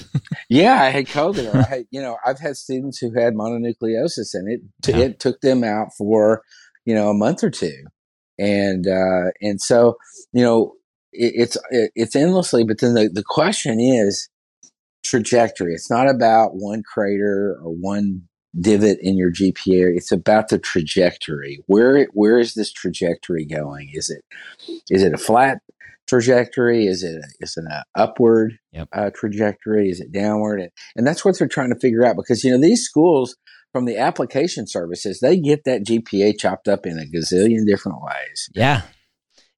yeah, 0.49 0.81
I 0.81 0.89
had 0.89 1.07
COVID. 1.07 1.53
Or 1.53 1.57
I 1.57 1.63
had, 1.63 1.85
you 1.91 2.01
know, 2.01 2.17
I've 2.25 2.39
had 2.39 2.55
students 2.55 2.99
who 2.99 3.11
had 3.13 3.33
mononucleosis, 3.33 4.33
and 4.33 4.51
it 4.51 4.61
t- 4.81 4.91
yeah. 4.91 5.05
it 5.05 5.19
took 5.19 5.41
them 5.41 5.63
out 5.63 5.89
for 5.97 6.43
you 6.85 6.93
know 6.93 7.09
a 7.09 7.13
month 7.13 7.43
or 7.43 7.49
two, 7.49 7.83
and 8.37 8.87
uh, 8.87 9.31
and 9.41 9.61
so 9.61 9.97
you 10.33 10.43
know 10.43 10.73
it, 11.11 11.33
it's 11.35 11.57
it, 11.71 11.91
it's 11.95 12.15
endlessly. 12.15 12.63
But 12.63 12.79
then 12.79 12.93
the 12.93 13.09
the 13.11 13.23
question 13.25 13.79
is 13.79 14.29
trajectory. 15.03 15.73
It's 15.73 15.91
not 15.91 16.09
about 16.09 16.51
one 16.53 16.83
crater 16.83 17.57
or 17.61 17.71
one 17.71 18.23
divot 18.59 18.97
in 19.01 19.17
your 19.17 19.31
GPA. 19.31 19.95
It's 19.95 20.11
about 20.11 20.49
the 20.49 20.59
trajectory. 20.59 21.63
Where 21.67 22.07
where 22.13 22.39
is 22.39 22.53
this 22.53 22.71
trajectory 22.71 23.45
going? 23.45 23.91
Is 23.93 24.09
it 24.09 24.23
is 24.89 25.03
it 25.03 25.13
a 25.13 25.17
flat 25.17 25.59
trajectory? 26.07 26.85
Is 26.85 27.03
it 27.03 27.15
a, 27.15 27.27
is 27.39 27.57
it 27.57 27.65
an 27.67 27.83
upward 27.95 28.57
yep. 28.71 28.87
uh, 28.93 29.09
trajectory? 29.13 29.89
Is 29.89 29.99
it 29.99 30.11
downward? 30.11 30.61
And, 30.61 30.71
and 30.95 31.07
that's 31.07 31.25
what 31.25 31.37
they're 31.37 31.47
trying 31.47 31.73
to 31.73 31.79
figure 31.79 32.05
out 32.05 32.15
because 32.15 32.43
you 32.43 32.51
know 32.51 32.61
these 32.61 32.83
schools 32.83 33.35
from 33.71 33.85
the 33.85 33.97
application 33.97 34.67
services 34.67 35.19
they 35.19 35.37
get 35.37 35.65
that 35.65 35.83
GPA 35.83 36.39
chopped 36.39 36.67
up 36.67 36.85
in 36.85 36.97
a 36.97 37.03
gazillion 37.03 37.65
different 37.65 38.01
ways. 38.01 38.49
Yeah. 38.53 38.83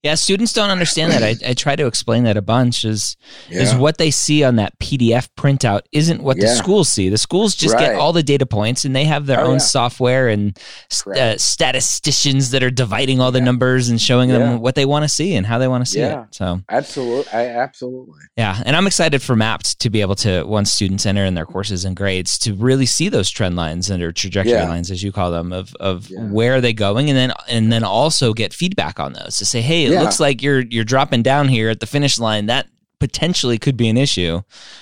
Yeah, 0.08 0.16
students 0.16 0.53
don't 0.53 0.70
understand 0.70 1.12
that. 1.12 1.22
I, 1.22 1.36
I 1.49 1.53
try 1.53 1.76
to 1.76 1.86
explain 1.86 2.24
that 2.24 2.38
a 2.38 2.41
bunch. 2.41 2.86
Is 2.86 3.18
Yeah. 3.49 3.62
is 3.64 3.76
what 3.76 3.97
they 3.97 4.10
see 4.10 4.43
on 4.45 4.55
that 4.55 4.78
PDF 4.80 5.28
printout 5.38 5.82
isn't 5.91 6.24
what 6.24 6.38
the 6.39 6.47
schools 6.47 6.88
see. 6.88 7.10
The 7.10 7.18
schools 7.18 7.55
just 7.55 7.78
get 7.78 7.95
all 7.95 8.14
the 8.14 8.24
data 8.24 8.45
points, 8.45 8.86
and 8.86 8.95
they 8.95 9.03
have 9.03 9.26
their 9.26 9.41
Oh, 9.41 9.47
own 9.47 9.53
yeah. 9.53 9.58
software 9.76 10.30
and 10.30 10.58
st- 10.89 11.18
uh, 11.18 11.38
statisticians 11.38 12.51
that 12.51 12.64
are 12.64 12.72
dividing 12.72 13.20
all 13.20 13.32
the 13.32 13.39
Yeah. 13.39 13.45
numbers 13.45 13.89
and 13.89 13.99
showing 14.01 14.30
Yeah. 14.30 14.38
them 14.39 14.62
what 14.62 14.76
they 14.76 14.86
want 14.86 15.03
to 15.03 15.10
see 15.10 15.36
and 15.36 15.45
how 15.45 15.58
they 15.58 15.68
want 15.68 15.86
to 15.86 15.91
see 15.91 15.99
Yeah. 15.99 16.22
it. 16.24 16.28
So 16.32 16.62
absolutely, 16.70 17.32
I, 17.34 17.47
absolutely. 17.47 18.20
yeah, 18.38 18.62
and 18.66 18.76
I'm 18.76 18.88
excited 18.88 19.22
for 19.22 19.36
Mappd 19.36 19.78
to 19.80 19.89
be 19.89 20.01
able 20.01 20.16
to 20.16 20.43
once 20.45 20.72
students 20.72 21.05
enter 21.05 21.26
in 21.26 21.34
their 21.34 21.45
courses 21.45 21.84
and 21.86 21.95
grades 21.95 22.38
to 22.39 22.53
really 22.53 22.86
see 22.86 23.10
those 23.10 23.30
trend 23.30 23.55
lines 23.58 23.89
and 23.89 24.01
or 24.01 24.12
trajectory 24.14 24.53
Yeah. 24.53 24.70
lines, 24.70 24.89
as 24.89 25.03
you 25.03 25.12
call 25.12 25.32
them, 25.32 25.51
of 25.51 25.76
of 25.80 26.10
Yeah. 26.10 26.22
where 26.32 26.55
are 26.55 26.62
they 26.62 26.74
going, 26.74 27.10
and 27.10 27.18
then 27.18 27.34
and 27.49 27.72
then 27.72 27.84
also 27.84 28.34
get 28.34 28.53
feedback 28.53 28.99
on 28.99 29.14
those 29.14 29.38
to 29.38 29.45
say, 29.45 29.62
hey, 29.62 29.88
it 29.98 30.00
Yeah. 30.00 30.04
looks 30.04 30.20
like 30.20 30.41
you're 30.41 30.62
you're 30.70 30.84
dropping 30.84 31.24
down 31.24 31.48
here 31.48 31.70
at 31.70 31.80
the 31.80 31.86
finish 31.88 32.18
line. 32.20 32.45
That 32.48 32.68
potentially 33.00 33.58
could 33.60 33.78
be 33.78 33.89
an 33.89 33.98
issue, 33.98 34.41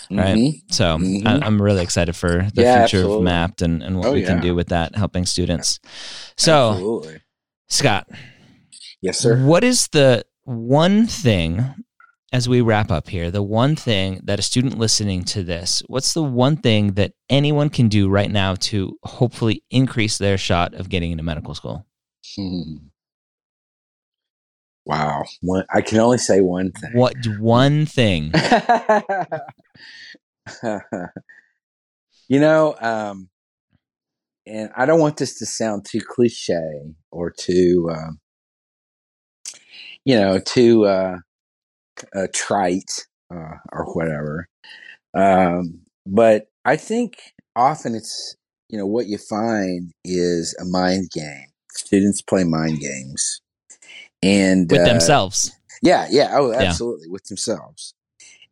right? 0.10 0.38
Mhm. 0.38 0.62
So 0.72 0.98
Mhm. 0.98 1.26
I, 1.28 1.46
I'm 1.46 1.62
really 1.62 1.82
excited 1.84 2.16
for 2.16 2.48
the 2.54 2.62
Yeah, 2.62 2.88
future 2.88 3.06
of. 3.06 3.22
Mappd 3.22 3.62
and, 3.62 3.84
and 3.84 3.98
what 3.98 4.08
Oh, 4.08 4.14
we 4.14 4.24
can 4.24 4.40
do 4.42 4.56
with 4.56 4.68
that, 4.70 4.96
helping 4.96 5.26
students. 5.26 5.80
So 6.38 6.72
Absolutely. 6.72 7.20
Scott, 7.68 8.08
Yes, 9.02 9.20
sir. 9.20 9.44
what 9.46 9.64
is 9.66 9.88
the 9.92 10.24
one 10.46 11.08
thing 11.08 11.74
as 12.32 12.48
we 12.50 12.62
wrap 12.62 12.90
up 12.92 13.10
here, 13.10 13.32
the 13.32 13.44
one 13.44 13.76
thing 13.76 14.20
that 14.24 14.40
a 14.40 14.42
student 14.42 14.78
listening 14.78 15.24
to 15.24 15.44
this, 15.44 15.82
what's 15.88 16.14
the 16.14 16.24
one 16.24 16.56
thing 16.58 16.94
that 16.94 17.12
anyone 17.30 17.70
can 17.70 17.88
do 17.90 18.08
right 18.10 18.32
now 18.32 18.56
to 18.56 18.98
hopefully 19.04 19.64
increase 19.72 20.18
their 20.18 20.38
shot 20.38 20.74
of 20.74 20.88
getting 20.90 21.12
into 21.12 21.24
medical 21.24 21.54
school? 21.56 21.86
Hmm. 22.36 22.78
Wow. 24.86 25.24
One, 25.42 25.66
I 25.74 25.82
can 25.82 26.00
only 26.00 26.20
say 26.20 26.42
one 26.42 26.72
thing. 26.72 26.92
What 26.94 27.16
one 27.40 27.86
thing? 27.86 28.32
you 32.28 32.40
know, 32.40 32.76
um, 32.80 33.30
and 34.46 34.70
I 34.78 34.86
don't 34.86 35.00
want 35.00 35.18
this 35.18 35.40
to 35.40 35.46
sound 35.46 35.86
too 35.86 36.02
cliche 36.02 36.94
or 37.12 37.32
too, 37.32 37.90
um, 37.92 38.20
you 40.04 40.16
know, 40.16 40.40
too 40.40 40.86
uh, 40.86 41.18
uh, 42.16 42.28
trite 42.34 43.06
uh, 43.34 43.58
or 43.72 43.86
whatever. 43.94 44.48
Um, 45.16 45.82
but 46.06 46.48
I 46.64 46.76
think 46.76 47.18
often 47.56 47.96
it's, 47.96 48.36
you 48.70 48.78
know, 48.78 48.86
what 48.86 49.08
you 49.08 49.18
find 49.18 49.92
is 50.04 50.56
a 50.60 50.66
mind 50.66 51.10
game. 51.12 51.48
Students 51.72 52.22
play 52.22 52.44
mind 52.44 52.80
games. 52.80 53.42
And 54.24 54.70
With 54.72 54.82
uh, 54.82 54.86
themselves. 54.86 55.52
yeah, 55.82 56.08
yeah, 56.10 56.30
oh, 56.34 56.54
absolutely, 56.54 57.10
with 57.10 57.26
themselves, 57.26 57.94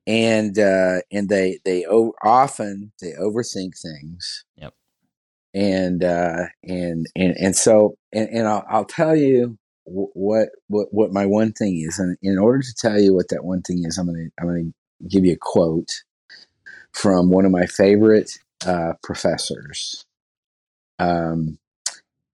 and 0.05 0.57
uh, 0.59 0.97
and 1.11 1.29
they 1.29 1.59
they 1.65 1.85
o- 1.85 2.13
often 2.23 2.91
they 3.01 3.13
overthink 3.13 3.79
things. 3.79 4.45
Yep. 4.57 4.73
And 5.55 6.03
uh, 6.03 6.45
and 6.63 7.07
and 7.15 7.35
and 7.37 7.55
so 7.55 7.97
and, 8.11 8.29
and 8.29 8.47
I'll, 8.47 8.65
I'll 8.69 8.85
tell 8.85 9.15
you 9.15 9.57
what 9.85 10.49
what 10.67 10.87
what 10.91 11.11
my 11.11 11.25
one 11.25 11.53
thing 11.53 11.79
is, 11.79 11.99
and 11.99 12.17
in 12.21 12.37
order 12.37 12.61
to 12.61 12.73
tell 12.77 12.99
you 12.99 13.13
what 13.13 13.29
that 13.29 13.43
one 13.43 13.61
thing 13.61 13.83
is, 13.85 13.97
I'm 13.97 14.07
gonna 14.07 14.29
I'm 14.39 14.47
gonna 14.47 14.71
give 15.07 15.25
you 15.25 15.33
a 15.33 15.37
quote 15.39 15.91
from 16.93 17.29
one 17.29 17.45
of 17.45 17.51
my 17.51 17.65
favorite 17.65 18.31
uh, 18.65 18.93
professors. 19.01 20.05
Um, 20.99 21.57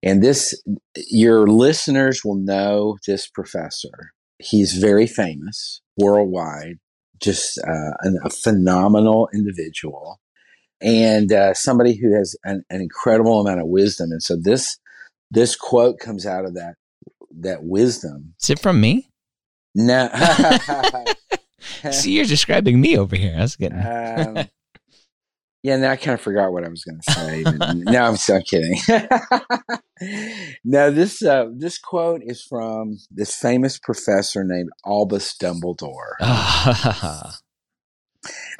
and 0.02 0.24
this, 0.24 0.62
your 0.96 1.48
listeners 1.48 2.22
will 2.24 2.36
know 2.36 2.98
this 3.06 3.28
professor. 3.28 4.12
He's 4.40 4.74
very 4.74 5.08
famous 5.08 5.82
worldwide, 5.98 6.80
just 7.22 7.60
uh, 7.60 7.92
an, 8.02 8.18
a 8.24 8.30
phenomenal 8.30 9.30
individual, 9.34 10.20
and 10.82 11.32
uh, 11.34 11.54
somebody 11.54 11.98
who 11.98 12.16
has 12.16 12.38
an, 12.46 12.64
an 12.70 12.82
incredible 12.82 13.42
amount 13.42 13.60
of 13.60 13.68
wisdom. 13.68 14.12
And 14.12 14.24
so 14.24 14.38
this 14.42 14.78
this 15.32 15.56
quote 15.56 16.00
comes 16.00 16.26
out 16.26 16.46
of 16.46 16.56
that 16.56 16.76
that 17.40 17.64
wisdom. 17.64 18.36
Is 18.42 18.50
it 18.50 18.60
from 18.60 18.80
me? 18.80 19.10
No, 19.76 20.10
See, 21.92 22.14
you're 22.14 22.26
describing 22.26 22.82
me 22.82 22.98
over 22.98 23.16
here. 23.16 23.36
That's 23.38 23.56
good. 23.56 23.74
um, 23.74 24.48
yeah, 25.62 25.76
now 25.78 25.92
I 25.92 25.98
kind 25.98 26.14
of 26.14 26.22
forgot 26.22 26.54
what 26.54 26.64
I 26.64 26.70
was 26.70 26.84
going 26.84 27.02
to 27.02 27.12
say. 27.12 27.44
no, 27.92 28.04
I'm 28.04 28.16
so 28.16 28.40
kidding. 28.42 28.80
no, 30.64 30.90
this 30.90 31.22
uh, 31.22 31.48
this 31.56 31.78
quote 31.78 32.22
is 32.24 32.42
from 32.42 32.98
this 33.12 33.36
famous 33.36 33.78
professor 33.78 34.44
named 34.46 34.70
Albus 34.86 35.36
Dumbledore. 35.38 36.14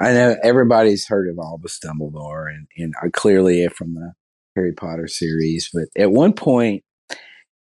I 0.00 0.12
know 0.12 0.36
everybody's 0.42 1.06
heard 1.06 1.28
of 1.28 1.38
Albus 1.38 1.78
Dumbledore, 1.84 2.50
and 2.50 2.66
and 2.76 2.92
I 3.02 3.08
clearly 3.08 3.66
from 3.68 3.94
the 3.94 4.12
Harry 4.54 4.72
Potter 4.72 5.08
series. 5.08 5.70
But 5.72 5.84
at 5.96 6.10
one 6.10 6.34
point, 6.34 6.82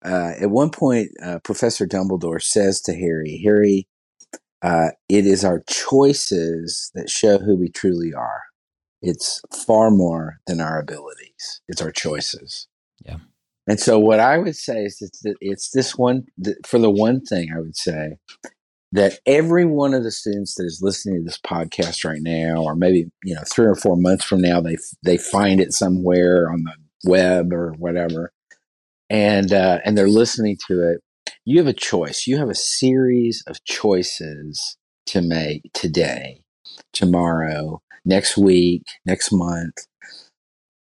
uh, 0.03 0.33
at 0.41 0.49
one 0.49 0.71
point, 0.71 1.09
uh, 1.23 1.39
Professor 1.39 1.87
Dumbledore 1.87 2.41
says 2.41 2.81
to 2.81 2.93
Harry, 2.93 3.41
"Harry, 3.45 3.87
uh, 4.61 4.89
it 5.07 5.25
is 5.25 5.45
our 5.45 5.63
choices 5.69 6.91
that 6.95 7.09
show 7.09 7.37
who 7.37 7.55
we 7.55 7.69
truly 7.69 8.13
are. 8.13 8.41
It's 9.01 9.41
far 9.65 9.89
more 9.89 10.39
than 10.47 10.61
our 10.61 10.79
abilities. 10.79 11.61
It's 11.67 11.81
our 11.81 11.91
choices." 11.91 12.67
Yeah. 13.05 13.17
And 13.67 13.79
so, 13.79 13.99
what 13.99 14.19
I 14.19 14.37
would 14.37 14.55
say 14.55 14.83
is 14.83 14.97
it's, 15.01 15.19
that 15.21 15.35
it's 15.39 15.71
this 15.71 15.95
one 15.95 16.25
for 16.65 16.79
the 16.79 16.89
one 16.89 17.21
thing 17.21 17.49
I 17.55 17.59
would 17.59 17.77
say 17.77 18.17
that 18.91 19.19
every 19.25 19.65
one 19.65 19.93
of 19.93 20.03
the 20.03 20.11
students 20.11 20.55
that 20.55 20.65
is 20.65 20.81
listening 20.81 21.19
to 21.19 21.23
this 21.23 21.39
podcast 21.39 22.03
right 22.03 22.21
now, 22.21 22.63
or 22.63 22.75
maybe 22.75 23.09
you 23.23 23.35
know 23.35 23.43
three 23.49 23.65
or 23.65 23.75
four 23.75 23.95
months 23.95 24.25
from 24.25 24.41
now, 24.41 24.59
they 24.59 24.77
they 25.03 25.17
find 25.17 25.61
it 25.61 25.73
somewhere 25.73 26.49
on 26.51 26.63
the 26.63 26.73
web 27.09 27.53
or 27.53 27.73
whatever, 27.77 28.31
and 29.09 29.53
uh, 29.53 29.79
and 29.85 29.97
they're 29.97 30.07
listening 30.07 30.57
to 30.67 30.91
it. 30.91 31.01
You 31.45 31.59
have 31.59 31.67
a 31.67 31.73
choice. 31.73 32.27
You 32.27 32.37
have 32.37 32.49
a 32.49 32.55
series 32.55 33.43
of 33.47 33.63
choices 33.63 34.77
to 35.07 35.21
make 35.21 35.71
today, 35.73 36.43
tomorrow, 36.93 37.81
next 38.05 38.37
week, 38.37 38.83
next 39.05 39.31
month. 39.31 39.85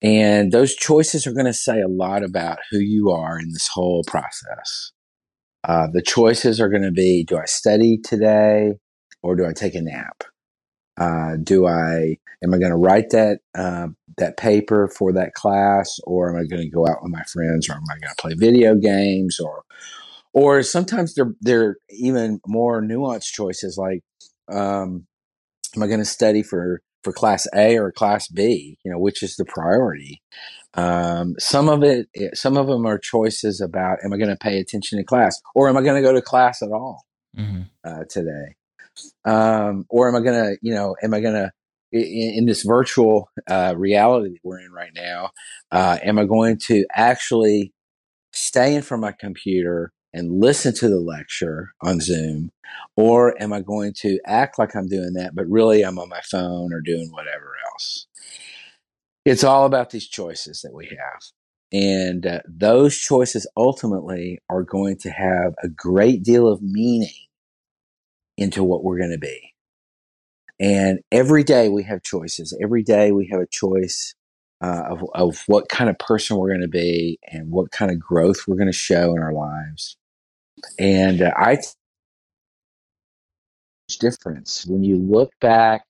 And 0.01 0.51
those 0.51 0.76
choices 0.76 1.28
are 1.28 1.34
going 1.34 1.45
to 1.45 1.53
say 1.53 1.82
a 1.82 1.88
lot 1.88 2.24
about 2.24 2.59
who 2.72 2.80
you 2.80 3.11
are 3.11 3.38
in 3.38 3.51
this 3.51 3.70
whole 3.74 4.03
process. 4.07 4.91
Uh, 5.63 5.88
the 5.91 6.01
choices 6.01 6.61
are 6.61 6.70
going 6.70 6.84
to 6.84 6.91
be 6.91 7.24
do 7.26 7.38
I 7.38 7.45
study 7.45 7.97
today 7.97 8.74
or 9.22 9.36
do 9.36 9.45
I 9.45 9.51
take 9.51 9.76
a 9.76 9.82
nap? 9.82 10.24
Uh, 10.97 11.36
do 11.41 11.67
I 11.67 12.17
am 12.43 12.53
I 12.53 12.57
going 12.57 12.72
to 12.72 12.78
write 12.78 13.09
that 13.11 13.39
uh, 13.55 13.88
that 14.17 14.38
paper 14.38 14.88
for 14.88 15.11
that 15.13 15.34
class 15.34 15.99
or 16.05 16.30
am 16.30 16.36
I 16.38 16.45
going 16.45 16.61
to 16.61 16.70
go 16.70 16.88
out 16.88 17.01
with 17.01 17.11
my 17.11 17.24
friends 17.24 17.70
or 17.70 17.74
am 17.74 17.84
I 17.89 17.99
going 17.99 18.13
to 18.15 18.22
play 18.22 18.34
video 18.36 18.76
games 18.76 19.39
or 19.39 19.63
or 20.34 20.63
sometimes 20.63 21.15
they're 21.15 21.34
they're 21.41 21.78
even 21.89 22.39
more 22.47 22.82
nuanced 22.82 23.32
choices 23.32 23.78
like 23.78 24.01
um, 24.49 25.05
am 25.76 25.84
I 25.84 25.88
going 25.88 25.99
to 25.99 26.05
study 26.05 26.43
for 26.43 26.82
for 27.03 27.13
class 27.13 27.47
A 27.55 27.77
or 27.77 27.91
class 27.91 28.27
B? 28.27 28.77
You 28.83 28.91
know, 28.91 28.99
which 28.99 29.23
is 29.23 29.35
the 29.35 29.45
priority? 29.45 30.21
Um, 30.75 31.35
some 31.39 31.67
of 31.67 31.83
it, 31.83 32.07
some 32.33 32.57
of 32.57 32.67
them 32.67 32.85
are 32.85 32.97
choices 32.97 33.61
about: 33.61 33.99
Am 34.03 34.13
I 34.13 34.17
going 34.17 34.29
to 34.29 34.37
pay 34.37 34.59
attention 34.59 34.97
to 34.99 35.03
class, 35.03 35.39
or 35.55 35.69
am 35.69 35.77
I 35.77 35.81
going 35.81 36.01
to 36.01 36.07
go 36.07 36.13
to 36.13 36.21
class 36.21 36.61
at 36.61 36.71
all 36.71 37.05
hmm 37.35 37.61
uh, 37.83 38.03
today? 38.09 38.55
Um, 39.25 39.85
or 39.89 40.09
am 40.09 40.15
I 40.15 40.19
going 40.19 40.43
to, 40.43 40.57
you 40.61 40.73
know, 40.73 40.95
am 41.01 41.13
I 41.13 41.21
going 41.21 41.35
to 41.35 41.51
in, 41.91 42.33
in 42.39 42.45
this 42.45 42.63
virtual 42.63 43.29
uh, 43.47 43.73
reality 43.77 44.31
that 44.31 44.39
we're 44.43 44.59
in 44.59 44.71
right 44.71 44.91
now? 44.93 45.31
Uh, 45.71 45.97
am 46.03 46.19
I 46.19 46.25
going 46.25 46.57
to 46.65 46.85
actually 46.93 47.73
stay 48.31 48.75
in 48.75 48.81
front 48.81 49.03
of 49.03 49.09
my 49.09 49.15
computer 49.19 49.91
and 50.14 50.39
listen 50.39 50.74
to 50.76 50.89
the 50.89 50.99
lecture 50.99 51.72
on 51.82 51.99
Zoom, 51.99 52.51
or 52.95 53.41
am 53.41 53.53
I 53.53 53.62
going 53.62 53.93
to 54.01 54.20
act 54.26 54.57
like 54.57 54.76
I'm 54.76 54.88
doing 54.88 55.14
that, 55.14 55.36
but 55.36 55.47
really 55.47 55.84
I'm 55.84 55.99
on 55.99 56.10
my 56.10 56.22
phone 56.22 56.74
or 56.74 56.82
doing 56.82 57.10
whatever 57.12 57.53
else? 57.72 58.07
It's 59.26 59.43
all 59.43 59.66
about 59.66 59.91
these 59.91 60.07
choices 60.07 60.62
that 60.62 60.74
we 60.74 60.88
have. 60.88 61.22
And 61.72 62.26
uh, 62.26 62.39
those 62.47 62.97
choices 62.97 63.47
ultimately 63.55 64.39
are 64.49 64.64
going 64.64 64.97
to 64.99 65.12
have 65.12 65.53
a 65.64 65.70
great 65.70 66.24
deal 66.24 66.47
of 66.47 66.62
meaning 66.64 67.14
into 68.38 68.64
what 68.64 68.84
we're 68.84 68.97
going 68.97 69.12
to 69.12 69.20
be. 69.20 69.53
And 70.60 70.99
every 71.12 71.43
day 71.43 71.70
we 71.70 71.84
have 71.84 72.01
choices. 72.01 72.57
Every 72.62 72.84
day 72.84 73.12
we 73.12 73.30
have 73.32 73.39
a 73.39 73.47
choice 73.47 74.16
uh, 74.62 74.84
of, 74.89 75.03
of 75.14 75.43
what 75.47 75.70
kind 75.70 75.89
of 75.89 75.97
person 75.99 76.38
we're 76.38 76.49
going 76.49 76.62
to 76.62 76.68
be 76.68 77.20
and 77.32 77.49
what 77.51 77.72
kind 77.72 77.91
of 77.91 77.99
growth 77.99 78.45
we're 78.47 78.57
going 78.57 78.68
to 78.68 78.74
show 78.74 79.16
in 79.16 79.22
our 79.22 79.34
lives. 79.34 79.95
And 80.78 81.22
uh, 81.22 81.32
I 81.38 81.55
think 81.55 81.76
difference 83.99 84.68
when 84.68 84.84
you 84.84 84.97
look 84.97 85.32
back 85.41 85.84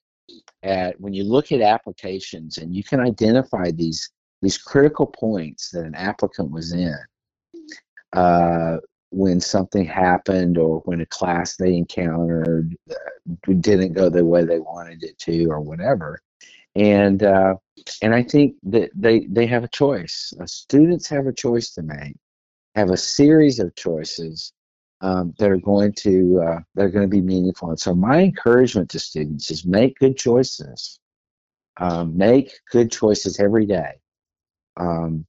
at 0.64 1.00
when 1.02 1.14
you 1.14 1.24
look 1.24 1.52
at 1.52 1.60
applications 1.60 2.58
and 2.58 2.74
you 2.74 2.82
can 2.84 3.00
identify 3.00 3.72
these 3.72 4.10
these 4.42 4.58
critical 4.58 5.06
points 5.06 5.70
that 5.72 5.86
an 5.86 5.96
applicant 5.96 6.50
was 6.50 6.72
in. 6.72 6.98
Uh, 8.14 8.78
when 9.12 9.40
something 9.40 9.86
happened 9.86 10.58
or 10.58 10.80
when 10.86 11.02
a 11.02 11.06
class 11.08 11.56
they 11.58 11.76
encountered 11.76 12.76
uh, 12.90 13.54
didn't 13.60 13.94
go 13.94 14.10
the 14.10 14.24
way 14.24 14.46
they 14.46 14.60
wanted 14.60 15.04
it 15.04 15.18
to 15.18 15.46
or 15.48 15.60
whatever 15.60 16.22
and 16.76 17.24
uh, 17.24 17.56
and 18.02 18.14
I 18.14 18.24
think 18.24 18.56
that 18.64 18.92
they 18.96 19.22
they 19.22 19.48
have 19.48 19.64
a 19.64 19.70
choice. 19.70 20.34
Uh, 20.40 20.46
students 20.46 21.08
have 21.10 21.28
a 21.28 21.34
choice 21.34 21.72
to 21.72 21.82
make, 21.82 22.16
have 22.76 22.92
a 22.92 22.98
series 22.98 23.60
of 23.60 23.76
choices 23.76 24.54
um, 25.02 25.34
that 25.40 25.50
are 25.50 25.58
going 25.58 25.94
to 25.94 26.42
uh, 26.46 26.60
that 26.76 26.86
are 26.86 26.90
going 26.90 27.10
to 27.10 27.16
be 27.16 27.22
meaningful. 27.22 27.70
And 27.70 27.80
so 27.80 27.96
my 27.96 28.20
encouragement 28.20 28.90
to 28.92 29.00
students 29.00 29.50
is 29.52 29.66
make 29.66 29.98
good 30.00 30.18
choices. 30.18 31.00
Um, 31.78 32.18
make 32.18 32.52
good 32.72 32.92
choices 32.92 33.40
every 33.40 33.66
day. 33.66 33.94
Um, 34.76 35.26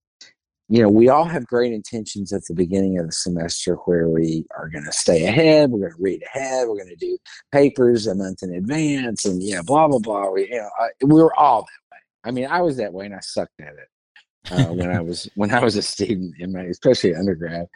you 0.68 0.80
know, 0.82 0.88
we 0.88 1.08
all 1.08 1.24
have 1.24 1.46
great 1.46 1.72
intentions 1.72 2.32
at 2.32 2.44
the 2.46 2.54
beginning 2.54 2.98
of 2.98 3.06
the 3.06 3.12
semester 3.12 3.74
where 3.86 4.08
we 4.08 4.46
are 4.56 4.68
going 4.68 4.84
to 4.84 4.92
stay 4.92 5.26
ahead, 5.26 5.70
we're 5.70 5.80
going 5.80 5.92
to 5.92 6.02
read 6.02 6.22
ahead, 6.22 6.68
we're 6.68 6.76
going 6.76 6.88
to 6.88 6.96
do 6.96 7.18
papers 7.50 8.06
a 8.06 8.14
month 8.14 8.42
in 8.44 8.54
advance, 8.54 9.24
and 9.24 9.42
yeah, 9.42 9.62
blah 9.62 9.88
blah 9.88 9.98
blah. 9.98 10.30
We, 10.30 10.48
you 10.48 10.56
know, 10.56 10.70
I, 10.78 10.88
we 11.04 11.20
were 11.20 11.36
all 11.38 11.62
that 11.62 11.94
way. 11.94 11.98
I 12.24 12.30
mean, 12.30 12.46
I 12.46 12.62
was 12.62 12.76
that 12.76 12.92
way, 12.92 13.06
and 13.06 13.14
I 13.14 13.20
sucked 13.20 13.60
at 13.60 13.74
it 13.74 14.52
uh, 14.52 14.72
when 14.72 14.90
I 14.90 15.00
was 15.00 15.28
when 15.34 15.52
I 15.52 15.60
was 15.60 15.76
a 15.76 15.82
student 15.82 16.34
in 16.38 16.52
my, 16.52 16.62
especially 16.62 17.14
undergrad. 17.14 17.66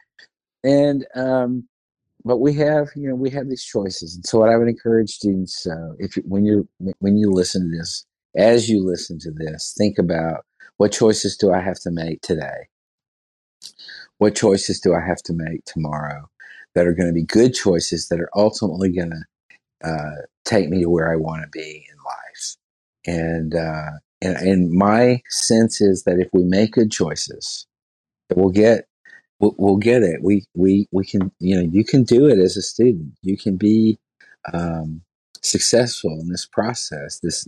And 0.62 1.04
um, 1.16 1.68
but 2.24 2.38
we 2.38 2.54
have, 2.54 2.88
you 2.96 3.08
know, 3.08 3.14
we 3.14 3.30
have 3.30 3.48
these 3.48 3.64
choices, 3.64 4.16
and 4.16 4.26
so 4.26 4.38
what 4.40 4.50
I 4.50 4.56
would 4.56 4.68
encourage 4.68 5.10
students, 5.10 5.66
uh, 5.66 5.92
if 5.98 6.14
when 6.26 6.44
you're 6.44 6.64
when 7.00 7.16
you 7.18 7.30
listen 7.30 7.70
to 7.70 7.78
this, 7.78 8.06
as 8.36 8.68
you 8.68 8.84
listen 8.84 9.18
to 9.20 9.30
this, 9.32 9.74
think 9.78 9.98
about 9.98 10.44
what 10.78 10.92
choices 10.92 11.36
do 11.36 11.52
I 11.52 11.60
have 11.60 11.80
to 11.80 11.90
make 11.90 12.20
today 12.22 12.64
what 14.18 14.34
choices 14.36 14.80
do 14.80 14.94
I 14.94 15.00
have 15.06 15.22
to 15.24 15.32
make 15.34 15.64
tomorrow 15.64 16.28
that 16.74 16.86
are 16.86 16.94
going 16.94 17.08
to 17.08 17.14
be 17.14 17.24
good 17.24 17.54
choices 17.54 18.08
that 18.08 18.20
are 18.20 18.30
ultimately 18.36 18.92
going 18.92 19.12
to 19.12 19.88
uh, 19.88 20.22
take 20.44 20.68
me 20.68 20.82
to 20.82 20.90
where 20.90 21.12
I 21.12 21.16
want 21.16 21.42
to 21.42 21.48
be 21.50 21.86
in 21.90 21.96
life? 22.04 22.56
And, 23.06 23.54
uh, 23.54 23.90
and 24.22 24.36
and 24.36 24.70
my 24.72 25.20
sense 25.28 25.82
is 25.82 26.04
that 26.04 26.18
if 26.18 26.28
we 26.32 26.44
make 26.44 26.72
good 26.72 26.90
choices, 26.90 27.66
that 28.28 28.38
we'll 28.38 28.50
get 28.50 28.86
we'll, 29.44 29.54
we'll 29.58 29.76
get 29.76 30.02
it. 30.02 30.22
We 30.22 30.44
we 30.54 30.88
we 30.90 31.04
can 31.04 31.30
you 31.38 31.56
know 31.56 31.68
you 31.70 31.84
can 31.84 32.04
do 32.04 32.26
it 32.26 32.38
as 32.38 32.56
a 32.56 32.62
student. 32.62 33.12
You 33.22 33.36
can 33.36 33.56
be 33.56 33.98
um, 34.52 35.02
successful 35.42 36.18
in 36.20 36.28
this 36.28 36.46
process. 36.46 37.20
This 37.20 37.46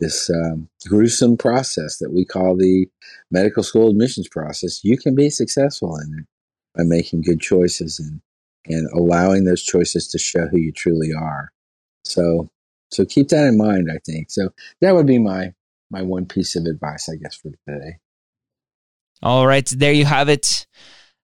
this 0.00 0.30
um, 0.30 0.68
gruesome 0.86 1.36
process 1.36 1.98
that 1.98 2.12
we 2.12 2.24
call 2.24 2.56
the 2.56 2.86
medical 3.30 3.62
school 3.64 3.90
admissions 3.90 4.28
process, 4.28 4.84
you 4.84 4.96
can 4.96 5.16
be 5.16 5.28
successful 5.28 5.96
in 5.96 6.20
it 6.20 6.26
by 6.76 6.84
making 6.84 7.22
good 7.22 7.40
choices 7.40 7.98
and 7.98 8.20
and 8.66 8.88
allowing 8.92 9.44
those 9.44 9.62
choices 9.62 10.08
to 10.08 10.18
show 10.18 10.46
who 10.46 10.58
you 10.58 10.72
truly 10.72 11.12
are. 11.12 11.52
So 12.04 12.48
so 12.90 13.04
keep 13.04 13.28
that 13.28 13.46
in 13.46 13.58
mind. 13.58 13.88
I 13.92 13.98
think 14.04 14.30
so. 14.30 14.50
That 14.80 14.94
would 14.94 15.06
be 15.06 15.18
my 15.18 15.52
my 15.90 16.02
one 16.02 16.26
piece 16.26 16.56
of 16.56 16.64
advice, 16.66 17.08
I 17.08 17.16
guess, 17.16 17.34
for 17.34 17.50
today. 17.66 17.98
All 19.20 19.46
right, 19.48 19.66
there 19.66 19.92
you 19.92 20.04
have 20.04 20.28
it. 20.28 20.66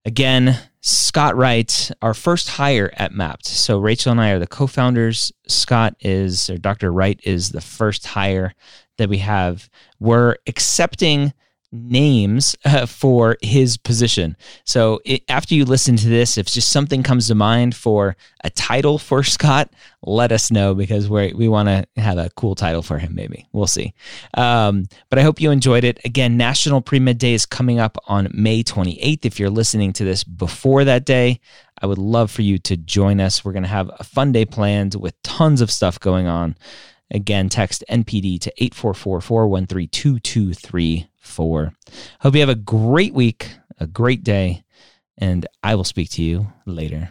Again, 0.07 0.59
Scott 0.80 1.34
Wright, 1.34 1.90
our 2.02 2.12
first 2.12 2.50
hire 2.50 2.92
at 2.96 3.12
Mappd. 3.12 3.46
So 3.46 3.78
Rachel 3.78 4.12
and 4.12 4.20
I 4.20 4.30
are 4.30 4.38
the 4.38 4.46
co-founders. 4.46 5.32
Scott 5.48 5.96
is, 6.00 6.50
or 6.50 6.59
Dr. 6.59 6.92
Wright 6.92 7.18
is 7.24 7.50
the 7.50 7.62
first 7.62 8.07
hire 8.07 8.55
that 8.98 9.09
we 9.09 9.18
have. 9.18 9.70
We're 9.98 10.36
accepting 10.46 11.32
names 11.75 12.55
uh, 12.64 12.87
for 12.87 13.37
his 13.43 13.77
position. 13.77 14.37
So 14.64 15.01
it, 15.05 15.22
after 15.29 15.55
you 15.55 15.64
listen 15.64 15.97
to 15.97 16.09
this, 16.09 16.39
if 16.39 16.47
just 16.47 16.70
something 16.70 17.03
comes 17.03 17.27
to 17.29 17.35
mind 17.35 17.75
for 17.75 18.16
a 18.43 18.51
title 18.51 18.99
for 18.99 19.22
Scott, 19.35 19.72
let 20.03 20.33
us 20.33 20.51
know 20.51 20.75
because 20.75 21.09
we 21.09 21.33
we 21.33 21.49
want 21.49 21.68
to 21.68 21.87
have 22.01 22.18
a 22.18 22.31
cool 22.37 22.55
title 22.55 22.83
for 22.83 22.99
him. 22.99 23.14
Maybe 23.14 23.49
we'll 23.53 23.66
see. 23.66 23.95
Um, 24.35 24.87
but 25.11 25.18
I 25.18 25.22
hope 25.22 25.41
you 25.41 25.51
enjoyed 25.51 25.85
it. 25.85 25.99
Again, 26.05 26.37
National 26.37 26.81
Pre 26.81 27.01
Med 27.01 27.18
Day 27.18 27.35
is 27.35 27.47
coming 27.47 27.81
up 27.81 27.99
on 28.07 28.29
May 28.33 28.62
28th. 28.62 29.25
If 29.25 29.41
you're 29.41 29.51
listening 29.51 29.93
to 29.95 30.05
this 30.05 30.22
before 30.25 30.85
that 30.85 31.05
day, 31.05 31.41
I 31.81 31.87
would 31.87 31.99
love 31.99 32.31
for 32.31 32.43
you 32.43 32.59
to 32.61 32.77
join 32.77 33.20
us. 33.20 33.45
We're 33.45 33.53
going 33.53 33.64
to 33.64 33.68
have 33.68 33.91
a 33.99 34.05
fun 34.05 34.33
day 34.33 34.45
planned 34.45 34.95
with 34.95 35.20
tons 35.22 35.61
of 35.61 35.70
stuff 35.70 35.99
going 35.99 36.27
on. 36.27 36.57
Again, 37.11 37.49
text 37.49 37.85
NPD 37.89 38.41
to 38.41 38.53
844 38.57 39.20
413 39.20 41.09
2234. 41.25 41.72
Hope 42.20 42.35
you 42.35 42.41
have 42.41 42.49
a 42.49 42.55
great 42.55 43.14
week, 43.14 43.57
a 43.79 43.87
great 43.87 44.22
day, 44.22 44.64
and 45.18 45.47
I 45.62 45.75
will 45.75 45.85
speak 45.85 46.11
to 46.11 46.22
you 46.22 46.53
later. 46.66 47.11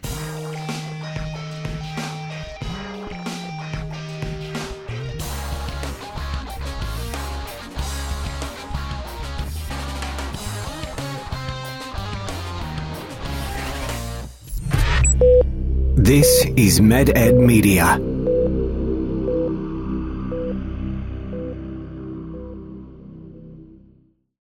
This 15.96 16.44
is 16.56 16.80
MedEd 16.80 17.34
Media. 17.38 17.98